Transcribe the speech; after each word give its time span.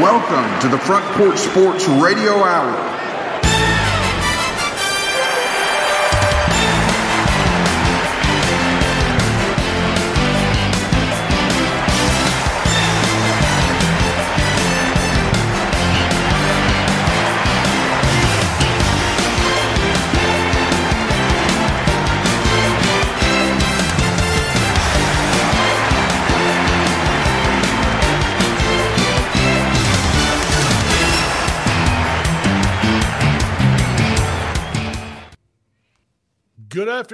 Welcome 0.00 0.60
to 0.62 0.68
the 0.68 0.78
Front 0.82 1.04
Porch 1.14 1.38
Sports 1.38 1.86
Radio 1.86 2.32
Hour. 2.42 2.93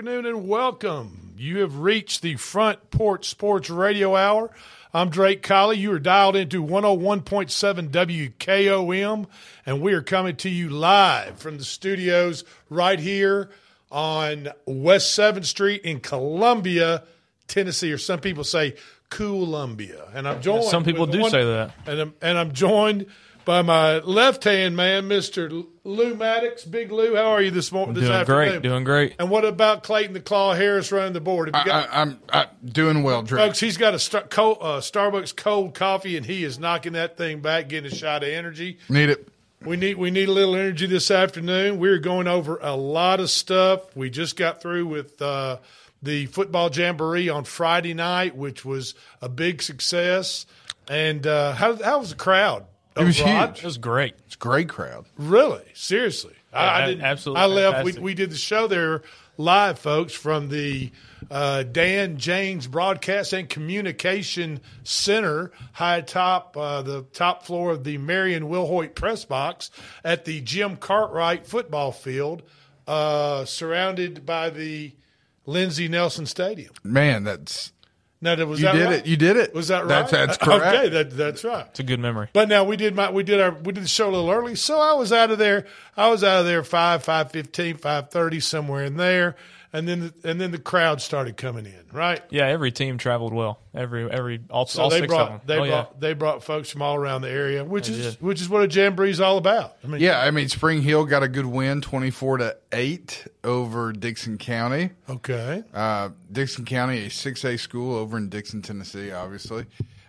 Afternoon 0.00 0.24
and 0.24 0.48
welcome. 0.48 1.34
You 1.36 1.58
have 1.58 1.76
reached 1.76 2.22
the 2.22 2.36
Front 2.36 2.90
Porch 2.90 3.28
Sports 3.28 3.68
Radio 3.68 4.16
Hour. 4.16 4.50
I'm 4.94 5.10
Drake 5.10 5.42
Colley. 5.42 5.76
You 5.76 5.92
are 5.92 5.98
dialed 5.98 6.36
into 6.36 6.64
101.7 6.64 7.90
WKOM, 7.90 9.26
and 9.66 9.82
we 9.82 9.92
are 9.92 10.00
coming 10.00 10.36
to 10.36 10.48
you 10.48 10.70
live 10.70 11.38
from 11.38 11.58
the 11.58 11.64
studios 11.64 12.44
right 12.70 12.98
here 12.98 13.50
on 13.90 14.48
West 14.64 15.18
7th 15.18 15.44
Street 15.44 15.82
in 15.82 16.00
Columbia, 16.00 17.02
Tennessee, 17.46 17.92
or 17.92 17.98
some 17.98 18.20
people 18.20 18.42
say 18.42 18.76
Columbia. 19.10 20.08
And 20.14 20.26
I'm 20.26 20.40
joined. 20.40 20.64
Some 20.64 20.82
people 20.82 21.04
do 21.04 21.20
one- 21.20 21.30
say 21.30 21.44
that. 21.44 21.74
And 21.86 22.00
I'm, 22.00 22.14
and 22.22 22.38
I'm 22.38 22.52
joined 22.52 23.04
by 23.44 23.62
my 23.62 23.98
left 23.98 24.44
hand 24.44 24.76
man, 24.76 25.08
Mr. 25.08 25.66
Lou 25.84 26.14
Maddox. 26.14 26.64
Big 26.64 26.92
Lou, 26.92 27.16
how 27.16 27.30
are 27.30 27.42
you 27.42 27.50
this 27.50 27.72
morning? 27.72 27.94
This 27.94 28.04
Doing 28.04 28.14
afternoon? 28.16 28.48
great, 28.50 28.62
doing 28.62 28.84
great. 28.84 29.14
And 29.18 29.30
what 29.30 29.44
about 29.44 29.82
Clayton 29.82 30.12
the 30.14 30.20
Claw 30.20 30.54
Harris 30.54 30.92
running 30.92 31.12
the 31.12 31.20
board? 31.20 31.54
Have 31.54 31.66
you 31.66 31.72
got, 31.72 31.90
I, 31.90 32.02
I'm 32.02 32.18
I, 32.32 32.46
doing 32.64 33.02
well, 33.02 33.22
Drake. 33.22 33.46
folks, 33.46 33.60
he's 33.60 33.76
got 33.76 33.94
a 33.94 33.98
star, 33.98 34.22
cold, 34.22 34.58
uh, 34.60 34.80
Starbucks 34.80 35.36
cold 35.36 35.74
coffee, 35.74 36.16
and 36.16 36.24
he 36.26 36.44
is 36.44 36.58
knocking 36.58 36.92
that 36.94 37.16
thing 37.16 37.40
back, 37.40 37.68
getting 37.68 37.90
a 37.90 37.94
shot 37.94 38.22
of 38.22 38.28
energy. 38.28 38.78
Need 38.88 39.10
it. 39.10 39.28
We 39.64 39.76
need 39.76 39.98
we 39.98 40.10
need 40.10 40.28
a 40.28 40.32
little 40.32 40.56
energy 40.56 40.86
this 40.86 41.10
afternoon. 41.10 41.78
We're 41.78 41.98
going 41.98 42.26
over 42.26 42.58
a 42.62 42.74
lot 42.74 43.20
of 43.20 43.28
stuff. 43.28 43.94
We 43.94 44.08
just 44.08 44.36
got 44.36 44.62
through 44.62 44.86
with 44.86 45.20
uh, 45.20 45.58
the 46.02 46.26
football 46.26 46.70
jamboree 46.70 47.28
on 47.28 47.44
Friday 47.44 47.92
night, 47.92 48.34
which 48.34 48.64
was 48.64 48.94
a 49.20 49.28
big 49.28 49.60
success. 49.60 50.46
And 50.88 51.26
uh, 51.26 51.52
how 51.52 51.76
how 51.82 51.98
was 51.98 52.10
the 52.10 52.16
crowd? 52.16 52.64
It 52.96 53.04
was 53.04 53.20
overall? 53.20 53.46
huge. 53.46 53.58
It 53.58 53.64
was 53.64 53.78
great. 53.78 54.14
It's 54.26 54.34
a 54.34 54.38
great 54.38 54.68
crowd. 54.68 55.06
Really? 55.16 55.62
Seriously? 55.74 56.34
I, 56.52 56.82
I 56.82 56.86
didn't. 56.86 57.04
absolutely 57.04 57.42
I 57.42 57.46
left. 57.46 57.84
We, 57.84 57.92
fantastic. 57.92 58.02
we 58.02 58.14
did 58.14 58.30
the 58.30 58.36
show 58.36 58.66
there 58.66 59.02
live, 59.36 59.78
folks, 59.78 60.12
from 60.12 60.48
the 60.48 60.90
uh, 61.30 61.62
Dan 61.62 62.18
James 62.18 62.66
Broadcast 62.66 63.32
and 63.32 63.48
Communication 63.48 64.60
Center, 64.82 65.52
high 65.72 66.00
top, 66.00 66.56
uh, 66.56 66.82
the 66.82 67.02
top 67.12 67.44
floor 67.44 67.70
of 67.70 67.84
the 67.84 67.98
Marion 67.98 68.44
Wilhoit 68.44 68.94
Press 68.94 69.24
Box 69.24 69.70
at 70.04 70.24
the 70.24 70.40
Jim 70.40 70.76
Cartwright 70.76 71.46
football 71.46 71.92
field, 71.92 72.42
uh, 72.88 73.44
surrounded 73.44 74.26
by 74.26 74.50
the 74.50 74.92
Lindsey 75.46 75.88
Nelson 75.88 76.26
Stadium. 76.26 76.72
Man, 76.82 77.24
that's 77.24 77.72
Now, 78.22 78.34
that- 78.34 78.46
was 78.46 78.60
you 78.60 78.66
that 78.66 78.72
did 78.72 78.84
right? 78.84 78.92
it. 78.98 79.06
You 79.06 79.16
did 79.16 79.36
it. 79.36 79.54
Was 79.54 79.68
that 79.68 79.86
right? 79.86 79.88
That's 79.88 80.10
that's 80.12 80.36
correct. 80.36 80.76
Okay, 80.76 80.88
that, 80.90 81.10
that's 81.16 81.42
right. 81.44 81.66
It's 81.70 81.80
a 81.80 81.82
good 81.82 82.00
memory. 82.00 82.28
But 82.32 82.48
now 82.48 82.64
we 82.64 82.76
did 82.76 82.94
my 82.94 83.10
we 83.10 83.22
did 83.22 83.40
our 83.40 83.50
we 83.52 83.72
did 83.72 83.84
the 83.84 83.88
show 83.88 84.08
a 84.08 84.12
little 84.12 84.30
early, 84.30 84.54
so 84.56 84.78
I 84.78 84.92
was 84.94 85.12
out 85.12 85.30
of 85.30 85.38
there. 85.38 85.66
I 85.96 86.08
was 86.10 86.22
out 86.22 86.40
of 86.40 86.46
there 86.46 86.62
five 86.62 87.02
five 87.02 87.30
fifteen 87.32 87.76
five 87.76 88.10
thirty 88.10 88.40
somewhere 88.40 88.84
in 88.84 88.96
there, 88.98 89.36
and 89.72 89.86
then 89.88 90.00
the, 90.00 90.28
and 90.30 90.40
then 90.40 90.50
the 90.50 90.58
crowd 90.58 91.00
started 91.00 91.36
coming 91.36 91.66
in. 91.66 91.74
Right, 91.92 92.22
Yeah, 92.30 92.46
every 92.46 92.70
team 92.72 92.98
traveled 92.98 93.32
well. 93.32 93.58
Every 93.74 94.10
every 94.10 94.40
all, 94.50 94.66
so 94.66 94.82
all 94.84 94.90
they 94.90 94.98
six 95.00 95.08
brought 95.12 95.32
of 95.32 95.40
them. 95.40 95.40
they 95.46 95.58
oh, 95.58 95.64
yeah. 95.64 95.70
brought 95.70 96.00
they 96.00 96.12
brought 96.14 96.44
folks 96.44 96.70
from 96.70 96.82
all 96.82 96.96
around 96.96 97.22
the 97.22 97.30
area, 97.30 97.64
which 97.64 97.88
They 97.88 97.94
is 97.94 98.14
did. 98.16 98.22
which 98.22 98.40
is 98.40 98.48
what 98.48 98.62
a 98.62 98.68
jamboree 98.68 99.10
is 99.10 99.20
all 99.20 99.38
about. 99.38 99.76
I 99.82 99.86
mean, 99.88 100.00
Yeah, 100.00 100.20
I 100.20 100.30
mean 100.30 100.48
Spring 100.48 100.82
Hill 100.82 101.04
got 101.04 101.22
a 101.22 101.28
good 101.28 101.46
win, 101.46 101.80
twenty 101.80 102.10
four 102.10 102.38
to 102.38 102.56
eight 102.72 103.26
over 103.44 103.92
Dickson 103.92 104.38
County. 104.38 104.90
okay, 105.08 105.64
Uh, 105.74 106.10
Dickson 106.30 106.64
County, 106.64 107.06
a 107.06 107.10
six 107.10 107.44
A 107.44 107.56
school 107.56 107.96
over 107.96 108.16
in 108.16 108.28
Dickson, 108.28 108.62
Tennessee, 108.62 109.10
obviously. 109.12 109.66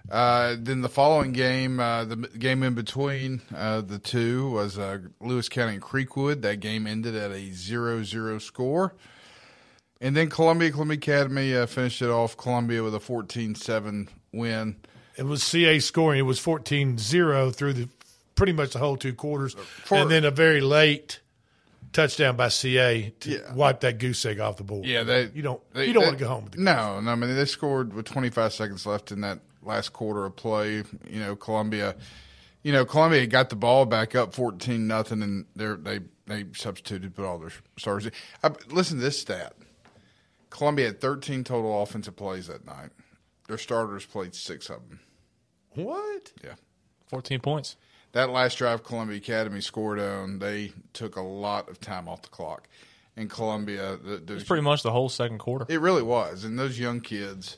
Uh, 0.09 0.57
then 0.59 0.81
the 0.81 0.89
following 0.89 1.31
game, 1.31 1.79
uh, 1.79 2.03
the 2.03 2.17
game 2.17 2.63
in 2.63 2.73
between 2.73 3.41
uh, 3.55 3.79
the 3.79 3.97
two 3.97 4.50
was 4.51 4.77
uh, 4.77 4.97
Lewis 5.21 5.47
County 5.47 5.75
and 5.75 5.81
Creekwood. 5.81 6.41
That 6.41 6.59
game 6.59 6.85
ended 6.85 7.16
at 7.16 7.31
a 7.31 7.35
0-0 7.51 8.41
score. 8.41 8.94
And 10.03 10.17
then 10.17 10.29
Columbia, 10.29 10.72
Columbia 10.72 10.97
Academy 10.97 11.56
uh, 11.56 11.67
finished 11.67 12.01
it 12.01 12.09
off. 12.09 12.35
Columbia 12.35 12.81
with 12.84 12.95
a 12.95 13.00
14-7 13.00 14.07
win. 14.34 14.75
it 15.16 15.23
was 15.23 15.44
CA 15.44 15.78
scoring. 15.79 16.19
It 16.19 16.23
was 16.23 16.39
14-0 16.39 17.53
through 17.56 17.73
the 17.73 17.89
pretty 18.35 18.53
much 18.53 18.72
the 18.73 18.79
whole 18.79 18.97
two 18.97 19.13
quarters, 19.13 19.53
For- 19.85 20.00
and 20.00 20.09
then 20.09 20.25
a 20.25 20.31
very 20.31 20.62
late 20.62 21.19
touchdown 21.94 22.35
by 22.35 22.47
CA 22.47 23.13
to 23.19 23.29
Yeah. 23.29 23.53
wipe 23.53 23.81
that 23.81 24.00
goose 24.00 24.25
egg 24.25 24.39
off 24.39 24.57
the 24.57 24.63
board. 24.63 24.85
Yeah, 24.85 25.03
they 25.03 25.29
you 25.35 25.41
don't 25.44 25.62
they- 25.73 25.85
you 25.88 25.94
don't 25.94 26.01
they- 26.03 26.07
want 26.07 26.18
to 26.18 26.23
go 26.23 26.29
home 26.29 26.44
with 26.45 26.53
the 26.53 26.62
No, 26.62 27.00
no. 27.01 27.12
I 27.12 27.16
mean, 27.16 27.35
they 27.35 27.45
scored 27.45 27.94
with 27.94 28.06
25 28.06 28.53
seconds 28.53 28.85
left 28.85 29.12
in 29.12 29.22
that 29.22 29.39
last 29.62 29.94
quarter 29.94 30.25
of 30.25 30.35
play. 30.35 30.78
You 31.07 31.19
know, 31.19 31.35
Columbia. 31.35 31.95
You 32.63 32.72
know, 32.72 32.85
Columbia 32.85 33.25
got 33.28 33.50
the 33.50 33.56
ball 33.56 33.85
back 33.85 34.16
up 34.16 34.33
14 34.33 34.88
nothing, 34.88 35.22
and 35.22 35.45
they 35.56 35.68
they 35.75 36.00
they 36.25 36.45
substituted, 36.56 37.16
put 37.16 37.25
all 37.25 37.38
their 37.38 37.51
stars. 37.78 38.06
in. 38.06 38.12
I, 38.44 38.51
listen 38.69 38.97
to 38.97 39.03
this 39.03 39.19
stat: 39.19 39.53
Columbia 40.51 40.88
had 40.88 41.01
13 41.01 41.44
total 41.44 41.81
offensive 41.81 42.16
plays 42.16 42.45
that 42.47 42.66
night. 42.66 42.91
Their 43.47 43.57
starters 43.57 44.06
played 44.06 44.35
six 44.35 44.69
of 44.69 44.88
them. 44.88 45.00
what? 45.73 46.31
Yeah. 46.44 46.53
Fourteen 47.07 47.39
points. 47.41 47.75
That 48.13 48.29
last 48.29 48.57
drive 48.57 48.84
Columbia 48.84 49.17
Academy 49.17 49.59
scored 49.59 50.00
on, 50.00 50.39
they 50.39 50.72
took 50.94 51.16
a 51.17 51.22
lot 51.22 51.67
of 51.69 51.79
time 51.81 52.07
off 52.07 52.22
the 52.22 52.29
clock. 52.29 52.67
In 53.17 53.28
Columbia, 53.28 53.97
the, 54.01 54.17
the, 54.17 54.35
It's 54.35 54.45
pretty 54.45 54.63
much 54.63 54.84
the 54.84 54.91
whole 54.91 55.09
second 55.09 55.39
quarter. 55.39 55.66
It 55.67 55.81
really 55.81 56.01
was, 56.01 56.45
and 56.45 56.57
those 56.57 56.79
young 56.79 57.01
kids, 57.01 57.57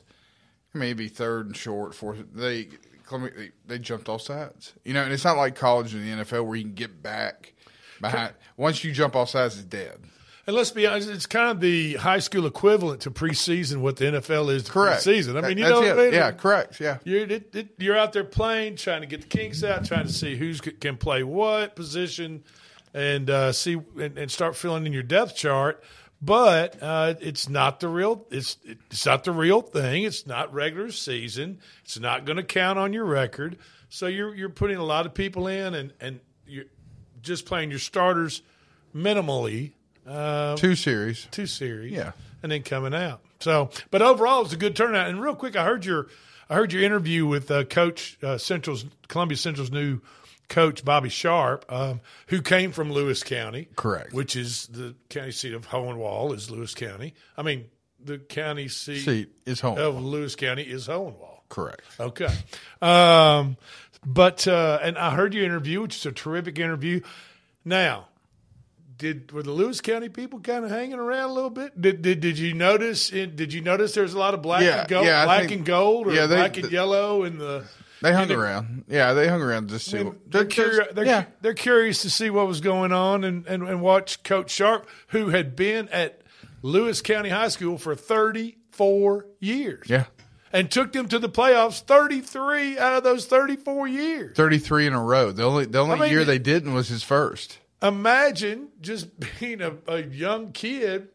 maybe 0.72 1.06
third 1.06 1.46
and 1.46 1.56
short, 1.56 1.94
fourth, 1.94 2.24
they 2.34 2.68
they, 3.10 3.50
they 3.66 3.78
jumped 3.78 4.08
off 4.08 4.22
sides. 4.22 4.72
You 4.84 4.94
know, 4.94 5.02
and 5.02 5.12
it's 5.12 5.24
not 5.24 5.36
like 5.36 5.54
college 5.54 5.94
and 5.94 6.02
the 6.02 6.24
NFL 6.24 6.46
where 6.46 6.56
you 6.56 6.64
can 6.64 6.74
get 6.74 7.02
back 7.02 7.54
behind. 8.00 8.34
Once 8.56 8.82
you 8.82 8.90
jump 8.92 9.14
off 9.14 9.28
sides, 9.28 9.56
it's 9.56 9.64
dead. 9.64 9.98
And 10.46 10.54
let's 10.54 10.70
be 10.70 10.86
honest, 10.86 11.08
it's 11.08 11.26
kind 11.26 11.50
of 11.50 11.60
the 11.60 11.94
high 11.94 12.18
school 12.18 12.44
equivalent 12.46 13.00
to 13.02 13.10
preseason, 13.10 13.78
what 13.78 13.96
the 13.96 14.04
NFL 14.06 14.52
is 14.52 14.64
to 14.64 14.72
Correct. 14.72 15.02
preseason. 15.02 15.42
I 15.42 15.48
mean, 15.48 15.56
you 15.56 15.64
That's 15.64 15.80
know, 15.80 15.82
it. 15.86 15.96
what 15.96 15.98
I 16.00 16.04
mean? 16.04 16.14
yeah, 16.14 16.32
correct, 16.32 16.80
yeah. 16.80 16.98
You're, 17.04 17.22
it, 17.22 17.54
it, 17.54 17.68
you're 17.78 17.96
out 17.96 18.12
there 18.12 18.24
playing, 18.24 18.76
trying 18.76 19.00
to 19.00 19.06
get 19.06 19.22
the 19.22 19.26
kinks 19.26 19.64
out, 19.64 19.86
trying 19.86 20.06
to 20.06 20.12
see 20.12 20.36
who 20.36 20.54
can 20.54 20.98
play 20.98 21.22
what 21.22 21.74
position, 21.74 22.44
and 22.92 23.30
uh, 23.30 23.52
see 23.52 23.80
and, 23.98 24.18
and 24.18 24.30
start 24.30 24.54
filling 24.54 24.84
in 24.86 24.92
your 24.92 25.02
depth 25.02 25.34
chart. 25.34 25.82
But 26.20 26.82
uh, 26.82 27.14
it's 27.20 27.48
not 27.48 27.80
the 27.80 27.88
real. 27.88 28.26
It's 28.30 28.56
it's 28.64 29.04
not 29.04 29.24
the 29.24 29.32
real 29.32 29.60
thing. 29.60 30.04
It's 30.04 30.26
not 30.26 30.52
regular 30.54 30.90
season. 30.90 31.58
It's 31.84 31.98
not 31.98 32.24
going 32.24 32.36
to 32.36 32.42
count 32.42 32.78
on 32.78 32.92
your 32.92 33.04
record. 33.04 33.58
So 33.88 34.06
you're 34.06 34.34
you're 34.34 34.48
putting 34.48 34.76
a 34.76 34.84
lot 34.84 35.06
of 35.06 35.14
people 35.14 35.48
in, 35.48 35.74
and 35.74 35.92
and 36.00 36.20
you're 36.46 36.64
just 37.20 37.46
playing 37.46 37.70
your 37.70 37.78
starters 37.78 38.42
minimally. 38.94 39.72
Uh, 40.06 40.56
Two 40.56 40.74
series. 40.74 41.26
two 41.30 41.46
series, 41.46 41.92
Yeah. 41.92 42.12
and 42.42 42.52
then 42.52 42.62
coming 42.62 42.94
out. 42.94 43.20
So, 43.40 43.70
but 43.90 44.02
overall, 44.02 44.40
it 44.40 44.44
was 44.44 44.52
a 44.52 44.56
good 44.58 44.76
turnout. 44.76 45.08
And 45.08 45.20
real 45.20 45.34
quick, 45.34 45.56
I 45.56 45.64
heard 45.64 45.84
your, 45.84 46.08
I 46.48 46.54
heard 46.54 46.72
your 46.72 46.82
interview 46.82 47.26
with 47.26 47.50
uh, 47.50 47.64
Coach 47.64 48.18
uh, 48.22 48.38
Central's 48.38 48.84
Columbia 49.08 49.36
Central's 49.36 49.70
new 49.70 50.00
coach 50.48 50.84
Bobby 50.84 51.08
Sharp, 51.08 51.64
um, 51.70 52.00
who 52.28 52.42
came 52.42 52.70
from 52.72 52.92
Lewis 52.92 53.22
County, 53.22 53.68
Correct. 53.76 54.12
which 54.12 54.36
is 54.36 54.66
the 54.68 54.94
county 55.08 55.32
seat 55.32 55.54
of 55.54 55.68
Hohenwald, 55.68 56.34
is 56.34 56.50
Lewis 56.50 56.74
County. 56.74 57.14
I 57.36 57.42
mean, 57.42 57.64
the 58.02 58.18
county 58.18 58.68
seat, 58.68 59.00
Seat 59.04 59.32
is 59.46 59.60
home. 59.60 59.78
of 59.78 60.02
Lewis 60.02 60.36
County 60.36 60.62
is 60.62 60.86
Hohenwald. 60.86 61.40
Correct. 61.48 61.82
Okay. 61.98 62.28
Um, 62.82 63.56
but 64.04 64.46
uh, 64.46 64.78
and 64.82 64.98
I 64.98 65.14
heard 65.14 65.32
your 65.34 65.44
interview, 65.44 65.80
which 65.82 65.96
is 65.96 66.04
a 66.06 66.12
terrific 66.12 66.58
interview. 66.58 67.00
Now, 67.64 68.08
did 69.04 69.32
were 69.32 69.42
the 69.42 69.50
Lewis 69.52 69.80
County 69.80 70.08
people 70.08 70.40
kind 70.40 70.64
of 70.64 70.70
hanging 70.70 70.98
around 70.98 71.30
a 71.30 71.32
little 71.32 71.50
bit? 71.50 71.80
Did 71.80 72.00
did, 72.02 72.20
did 72.20 72.38
you 72.38 72.54
notice? 72.54 73.10
Did 73.10 73.52
you 73.52 73.60
notice 73.60 73.92
there's 73.94 74.14
a 74.14 74.18
lot 74.18 74.34
of 74.34 74.40
black 74.42 74.62
Yeah, 74.62 74.80
and 74.80 74.88
gold, 74.88 75.06
yeah, 75.06 75.24
black 75.26 75.40
think- 75.40 75.52
and 75.52 75.64
gold, 75.66 76.06
or 76.08 76.12
yeah, 76.12 76.26
they- 76.26 76.36
black 76.36 76.56
and 76.56 76.70
yellow 76.72 77.24
in 77.24 77.38
the? 77.38 77.64
They 78.02 78.12
hung 78.12 78.30
around. 78.30 78.84
Yeah, 78.88 79.14
they 79.14 79.28
hung 79.28 79.40
around 79.40 79.68
just 79.70 79.86
to 79.86 79.90
see. 79.98 80.04
what, 80.04 80.30
They're, 80.30 80.44
curi- 80.44 80.94
they're, 80.94 81.06
yeah, 81.06 81.24
they're 81.40 81.54
curious 81.54 82.02
to 82.02 82.10
see 82.10 82.28
what 82.28 82.46
was 82.46 82.60
going 82.60 82.92
on 82.92 83.24
and, 83.24 83.46
and, 83.46 83.62
and 83.66 83.80
watch 83.80 84.22
Coach 84.22 84.50
Sharp, 84.50 84.86
who 85.08 85.30
had 85.30 85.56
been 85.56 85.88
at 85.88 86.20
Lewis 86.60 87.00
County 87.00 87.30
High 87.30 87.48
School 87.48 87.78
for 87.78 87.94
34 87.94 89.26
years. 89.40 89.86
yeah. 89.88 90.04
and 90.52 90.70
took 90.70 90.92
them 90.92 91.08
to 91.08 91.18
the 91.18 91.28
playoffs 91.30 91.80
33 91.80 92.78
out 92.78 92.94
of 92.98 93.04
those 93.04 93.24
34 93.26 93.88
years. 93.88 94.36
33 94.36 94.86
in 94.88 94.92
a 94.92 95.02
row. 95.02 95.32
The 95.32 95.42
only 95.44 95.64
the 95.64 95.78
only 95.78 95.96
I 95.96 96.00
mean, 96.00 96.10
year 96.10 96.24
they 96.24 96.38
didn't 96.38 96.74
was 96.74 96.88
his 96.88 97.02
first. 97.02 97.58
Imagine 97.84 98.68
just 98.80 99.08
being 99.40 99.60
a, 99.60 99.74
a 99.86 100.02
young 100.02 100.52
kid, 100.52 101.08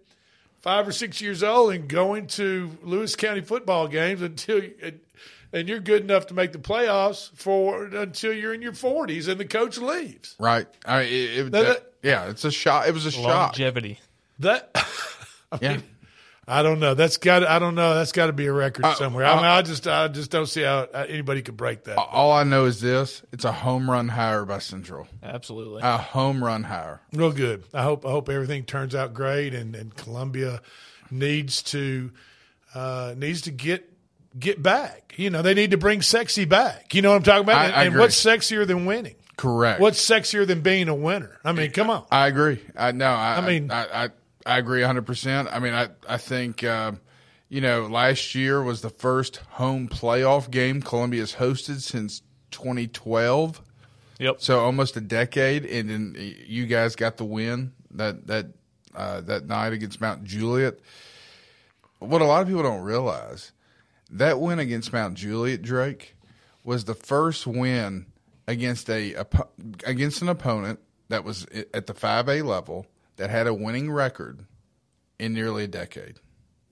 five 0.61 0.87
or 0.87 0.91
six 0.91 1.19
years 1.21 1.43
old, 1.43 1.73
and 1.73 1.87
going 1.89 2.27
to 2.27 2.71
Lewis 2.83 3.15
County 3.15 3.41
football 3.41 3.87
games 3.87 4.21
until 4.21 4.61
and, 4.81 4.99
and 5.51 5.67
you're 5.67 5.79
good 5.79 6.03
enough 6.03 6.27
to 6.27 6.33
make 6.35 6.51
the 6.51 6.59
playoffs 6.59 7.31
for 7.35 7.85
until 7.85 8.31
you're 8.31 8.53
in 8.53 8.61
your 8.61 8.71
40s 8.73 9.27
and 9.27 9.39
the 9.39 9.45
coach 9.45 9.77
leaves. 9.79 10.35
Right. 10.39 10.67
I 10.85 10.99
mean, 11.03 11.07
it, 11.07 11.13
it- 11.39 11.51
that- 11.51 11.65
that- 11.65 11.85
yeah, 12.01 12.29
it's 12.29 12.45
a 12.45 12.51
shot. 12.51 12.87
It 12.87 12.93
was 12.93 13.05
a 13.05 13.11
shock. 13.11 13.25
Longevity. 13.25 13.99
That 14.39 14.71
Yeah. 15.61 15.79
I 16.49 16.63
don't 16.63 16.79
know. 16.79 16.95
That's 16.95 17.17
got. 17.17 17.43
I 17.45 17.59
don't 17.59 17.75
know. 17.75 17.93
That's 17.93 18.11
got 18.11 18.27
to 18.27 18.33
be 18.33 18.47
a 18.47 18.51
record 18.51 18.83
Uh, 18.85 18.95
somewhere. 18.95 19.25
I 19.25 19.35
mean, 19.35 19.45
uh, 19.45 19.49
I 19.49 19.61
just, 19.61 19.87
I 19.87 20.07
just 20.07 20.31
don't 20.31 20.47
see 20.47 20.63
how 20.63 20.79
uh, 20.93 21.05
anybody 21.07 21.41
could 21.43 21.55
break 21.55 21.83
that. 21.83 21.97
All 21.97 22.31
I 22.31 22.43
know 22.43 22.65
is 22.65 22.81
this: 22.81 23.21
it's 23.31 23.45
a 23.45 23.51
home 23.51 23.89
run 23.89 24.07
hire 24.09 24.45
by 24.45 24.57
Central. 24.59 25.07
Absolutely. 25.21 25.81
A 25.83 25.97
home 25.97 26.43
run 26.43 26.63
hire. 26.63 27.01
Real 27.13 27.31
good. 27.31 27.63
I 27.73 27.83
hope. 27.83 28.05
I 28.05 28.09
hope 28.09 28.29
everything 28.29 28.63
turns 28.63 28.95
out 28.95 29.13
great, 29.13 29.53
and, 29.53 29.75
and 29.75 29.95
Columbia 29.95 30.61
needs 31.11 31.61
to 31.63 32.11
uh, 32.73 33.13
needs 33.15 33.41
to 33.41 33.51
get 33.51 33.87
get 34.37 34.61
back. 34.61 35.13
You 35.17 35.29
know, 35.29 35.41
they 35.41 35.53
need 35.53 35.71
to 35.71 35.77
bring 35.77 36.01
sexy 36.01 36.45
back. 36.45 36.93
You 36.95 37.01
know 37.01 37.09
what 37.11 37.17
I'm 37.17 37.23
talking 37.23 37.43
about? 37.43 37.57
I- 37.57 37.65
and, 37.65 37.73
I 37.75 37.79
and 37.81 37.87
agree. 37.89 37.99
what's 38.01 38.23
sexier 38.23 38.65
than 38.65 38.85
winning? 38.85 39.15
Correct. 39.37 39.79
What's 39.79 40.05
sexier 40.05 40.45
than 40.45 40.61
being 40.61 40.89
a 40.89 40.95
winner? 40.95 41.39
I 41.45 41.53
mean, 41.53 41.71
come 41.71 41.89
on. 41.89 42.05
I 42.11 42.27
agree. 42.27 42.59
I 42.75 42.91
no. 42.91 43.05
I, 43.07 43.37
I 43.37 43.41
mean- 43.47 43.71
I, 43.71 44.09
I, 44.53 44.57
agree 44.57 44.81
100. 44.81 45.05
percent 45.05 45.49
I 45.51 45.59
mean, 45.59 45.73
I 45.73 45.89
I 46.07 46.17
think 46.17 46.63
uh, 46.63 46.93
you 47.49 47.61
know 47.61 47.87
last 47.87 48.35
year 48.35 48.61
was 48.61 48.81
the 48.81 48.89
first 48.89 49.37
home 49.51 49.87
playoff 49.87 50.49
game 50.49 50.81
Columbia's 50.81 51.35
hosted 51.35 51.81
since 51.81 52.21
2012. 52.51 53.61
Yep. 54.19 54.35
So 54.39 54.59
almost 54.59 54.97
a 54.97 55.01
decade, 55.01 55.65
and 55.65 55.89
then 55.89 56.35
you 56.45 56.65
guys 56.65 56.95
got 56.95 57.17
the 57.17 57.25
win 57.25 57.73
that 57.91 58.27
that 58.27 58.47
uh, 58.95 59.21
that 59.21 59.47
night 59.47 59.73
against 59.73 60.01
Mount 60.01 60.23
Juliet. 60.23 60.79
What 61.99 62.21
a 62.21 62.25
lot 62.25 62.41
of 62.41 62.47
people 62.47 62.63
don't 62.63 62.81
realize 62.81 63.51
that 64.09 64.39
win 64.39 64.59
against 64.59 64.91
Mount 64.91 65.15
Juliet, 65.15 65.61
Drake, 65.61 66.15
was 66.63 66.85
the 66.85 66.95
first 66.95 67.45
win 67.45 68.07
against 68.47 68.89
a 68.89 69.25
against 69.85 70.21
an 70.21 70.29
opponent 70.29 70.79
that 71.09 71.23
was 71.23 71.45
at 71.73 71.87
the 71.87 71.93
five 71.93 72.27
A 72.27 72.41
level 72.41 72.87
that 73.19 73.29
had 73.29 73.45
a 73.47 73.53
winning 73.53 73.91
record 73.91 74.45
in 75.19 75.33
nearly 75.33 75.63
a 75.65 75.67
decade. 75.67 76.19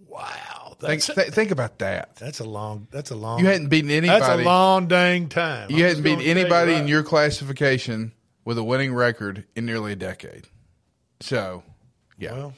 Wow, 0.08 0.76
Think, 0.80 1.04
that's 1.04 1.06
th- 1.08 1.28
think 1.30 1.52
about 1.52 1.80
that. 1.80 2.16
that's 2.16 2.40
a 2.40 2.44
long. 2.46 2.88
That's 2.92 3.12
a 3.12 3.16
long. 3.16 3.40
You 3.40 3.46
hadn't 3.46 3.68
beaten 3.70 3.92
anybody. 3.92 4.20
That's 4.20 4.42
a 4.42 4.44
long 4.44 4.88
dang 4.88 5.30
time. 5.30 5.70
You 5.70 5.78
I'm 5.78 5.82
hadn't 5.84 5.96
just 5.96 6.04
beat 6.04 6.12
gonna 6.14 6.24
tell 6.24 6.38
anybody 6.38 6.72
you 6.74 6.78
in 6.80 6.88
your 6.88 7.04
classification 7.04 8.14
with 8.46 8.58
a 8.58 8.64
winning 8.64 8.94
record 8.94 9.46
in 9.56 9.66
nearly 9.66 9.92
a 9.92 9.96
decade. 9.96 10.48
So, 11.20 11.64
yeah. 12.18 12.32
Well, 12.34 12.54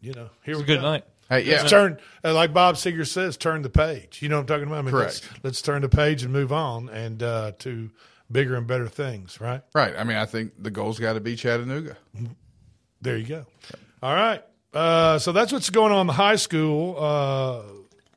you 0.00 0.12
know, 0.12 0.30
here 0.44 0.52
It's 0.54 0.58
we 0.58 0.62
a 0.64 0.66
good 0.66 0.76
go. 0.80 0.90
night. 0.90 1.04
hey, 1.28 1.42
yeah. 1.42 1.56
Let's 1.58 1.70
turn, 1.70 1.98
uh, 2.24 2.32
like 2.34 2.52
Bob 2.54 2.76
Seger 2.76 3.06
says, 3.06 3.36
turn 3.36 3.62
the 3.62 3.70
page. 3.70 4.22
You 4.22 4.28
know 4.28 4.36
what 4.36 4.42
I'm 4.42 4.46
talking 4.46 4.66
about? 4.68 4.78
I 4.78 4.82
mean, 4.82 4.90
Correct. 4.92 5.22
Let's, 5.32 5.44
let's 5.44 5.62
turn 5.62 5.82
the 5.82 5.88
page 5.88 6.22
and 6.22 6.32
move 6.32 6.52
on 6.52 6.88
and 6.88 7.22
uh, 7.22 7.52
to 7.60 7.90
bigger 8.30 8.54
and 8.54 8.66
better 8.66 8.86
things, 8.88 9.40
right? 9.40 9.62
Right. 9.74 9.94
I 9.98 10.04
mean, 10.04 10.16
I 10.18 10.26
think 10.26 10.52
the 10.62 10.70
goal's 10.70 10.98
got 11.00 11.14
to 11.14 11.20
be 11.20 11.34
Chattanooga. 11.34 11.96
There 13.06 13.16
you 13.16 13.26
go. 13.26 13.46
All 14.02 14.14
right. 14.14 14.42
Uh, 14.74 15.18
so 15.18 15.32
that's 15.32 15.52
what's 15.52 15.70
going 15.70 15.92
on 15.92 16.02
in 16.02 16.06
the 16.06 16.12
high 16.12 16.36
school. 16.36 16.96
Uh, 16.98 17.62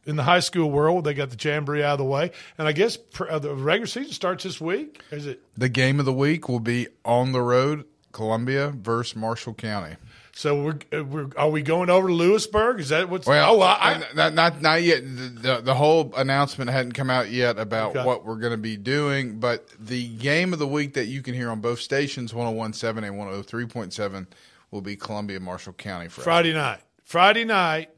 in 0.05 0.15
the 0.15 0.23
high 0.23 0.39
school 0.39 0.71
world, 0.71 1.03
they 1.03 1.13
got 1.13 1.29
the 1.29 1.37
jamboree 1.39 1.83
out 1.83 1.93
of 1.93 1.97
the 1.99 2.03
way, 2.05 2.31
and 2.57 2.67
I 2.67 2.71
guess 2.71 2.97
pr- 2.97 3.29
uh, 3.29 3.37
the 3.39 3.53
regular 3.53 3.85
season 3.85 4.11
starts 4.11 4.43
this 4.43 4.59
week. 4.59 5.01
Is 5.11 5.27
it? 5.27 5.41
The 5.55 5.69
game 5.69 5.99
of 5.99 6.05
the 6.05 6.13
week 6.13 6.49
will 6.49 6.59
be 6.59 6.87
on 7.05 7.31
the 7.31 7.41
road, 7.41 7.85
Columbia 8.11 8.69
versus 8.75 9.15
Marshall 9.15 9.53
County. 9.53 9.97
So 10.33 10.63
we're, 10.63 10.79
uh, 10.97 11.03
we're 11.03 11.27
are 11.37 11.49
we 11.49 11.61
going 11.61 11.89
over 11.89 12.07
to 12.07 12.13
Lewisburg? 12.13 12.79
Is 12.79 12.89
that 12.89 13.09
what's? 13.09 13.27
Well, 13.27 13.57
oh, 13.57 13.61
I, 13.61 13.75
I, 13.75 14.03
not, 14.15 14.33
not 14.33 14.61
not 14.61 14.81
yet. 14.81 15.03
The, 15.03 15.29
the, 15.29 15.61
the 15.61 15.73
whole 15.75 16.11
announcement 16.15 16.71
hadn't 16.71 16.93
come 16.93 17.09
out 17.09 17.29
yet 17.29 17.59
about 17.59 17.95
Okay. 17.95 18.05
what 18.05 18.25
we're 18.25 18.37
going 18.37 18.53
to 18.53 18.57
be 18.57 18.77
doing, 18.77 19.39
but 19.39 19.67
the 19.79 20.07
game 20.07 20.53
of 20.53 20.59
the 20.59 20.67
week 20.67 20.93
that 20.95 21.05
you 21.05 21.21
can 21.21 21.33
hear 21.35 21.51
on 21.51 21.59
both 21.59 21.79
stations, 21.81 22.31
101.7 22.33 22.97
and 22.97 23.15
103.7, 23.15 24.27
will 24.71 24.81
be 24.81 24.95
Columbia 24.95 25.39
Marshall 25.39 25.73
County 25.73 26.07
Friday. 26.07 26.23
Friday 26.23 26.53
night. 26.53 26.79
Friday 27.03 27.45
night, 27.45 27.89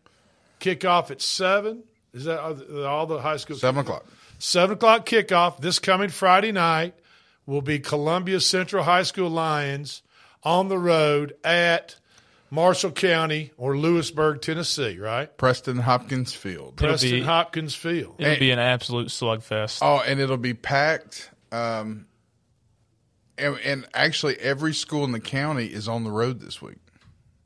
kickoff 0.59 1.12
at 1.12 1.21
seven. 1.21 1.83
Is 2.13 2.25
that 2.25 2.39
all 2.41 3.06
the 3.06 3.19
high 3.21 3.38
school? 3.38 3.57
Seven 3.57 3.81
o'clock. 3.81 4.06
Seven 4.39 4.75
o'clock 4.75 5.06
kickoff 5.06 5.59
this 5.62 5.79
coming 5.79 6.09
Friday 6.09 6.51
night 6.51 6.95
will 7.45 7.62
be 7.62 7.79
Columbia 7.79 8.39
Central 8.39 8.83
High 8.83 9.03
School 9.03 9.29
Lions 9.29 10.01
on 10.44 10.69
the 10.69 10.77
road 10.77 11.35
at 11.44 11.95
Marshall 12.50 12.91
County 12.91 13.51
or 13.57 13.77
Lewisburg, 13.77 14.41
Tennessee. 14.41 14.97
Right, 14.97 15.35
Preston 15.38 15.77
Hopkins 15.77 16.33
Field. 16.33 16.73
It'll 16.81 16.89
Preston 16.89 17.12
be- 17.12 17.21
Hopkins 17.21 17.75
Field. 17.75 18.15
It'll 18.19 18.39
be 18.39 18.51
an 18.51 18.59
absolute 18.59 19.07
slugfest. 19.07 19.79
Oh, 19.81 20.01
and 20.06 20.19
it'll 20.19 20.38
be 20.38 20.53
packed. 20.53 21.29
Um, 21.51 22.07
and, 23.41 23.59
and 23.59 23.85
actually, 23.93 24.38
every 24.39 24.73
school 24.73 25.03
in 25.03 25.11
the 25.11 25.19
county 25.19 25.65
is 25.65 25.88
on 25.88 26.03
the 26.03 26.11
road 26.11 26.39
this 26.39 26.61
week. 26.61 26.77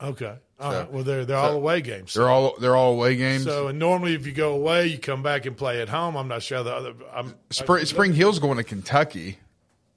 Okay, 0.00 0.36
all 0.60 0.70
So- 0.72 0.78
right. 0.80 0.92
Well, 0.92 1.02
they're 1.04 1.24
they're 1.24 1.36
all 1.38 1.54
away 1.56 1.80
games. 1.80 2.14
They're 2.14 2.28
all 2.28 2.54
they're 2.60 2.76
all 2.76 2.92
away 2.92 3.16
games. 3.16 3.44
So, 3.44 3.68
and 3.68 3.78
normally, 3.78 4.14
if 4.14 4.26
you 4.26 4.32
go 4.32 4.52
away, 4.54 4.86
you 4.88 4.98
come 4.98 5.22
back 5.22 5.46
and 5.46 5.56
play 5.56 5.80
at 5.80 5.88
home. 5.88 6.16
I'm 6.16 6.28
not 6.28 6.42
sure 6.42 6.62
the 6.62 6.74
other. 6.74 6.94
I'm, 7.14 7.34
Spring, 7.50 7.84
Spring 7.86 8.12
Hill's 8.14 8.38
going 8.38 8.58
to 8.58 8.64
Kentucky. 8.64 9.38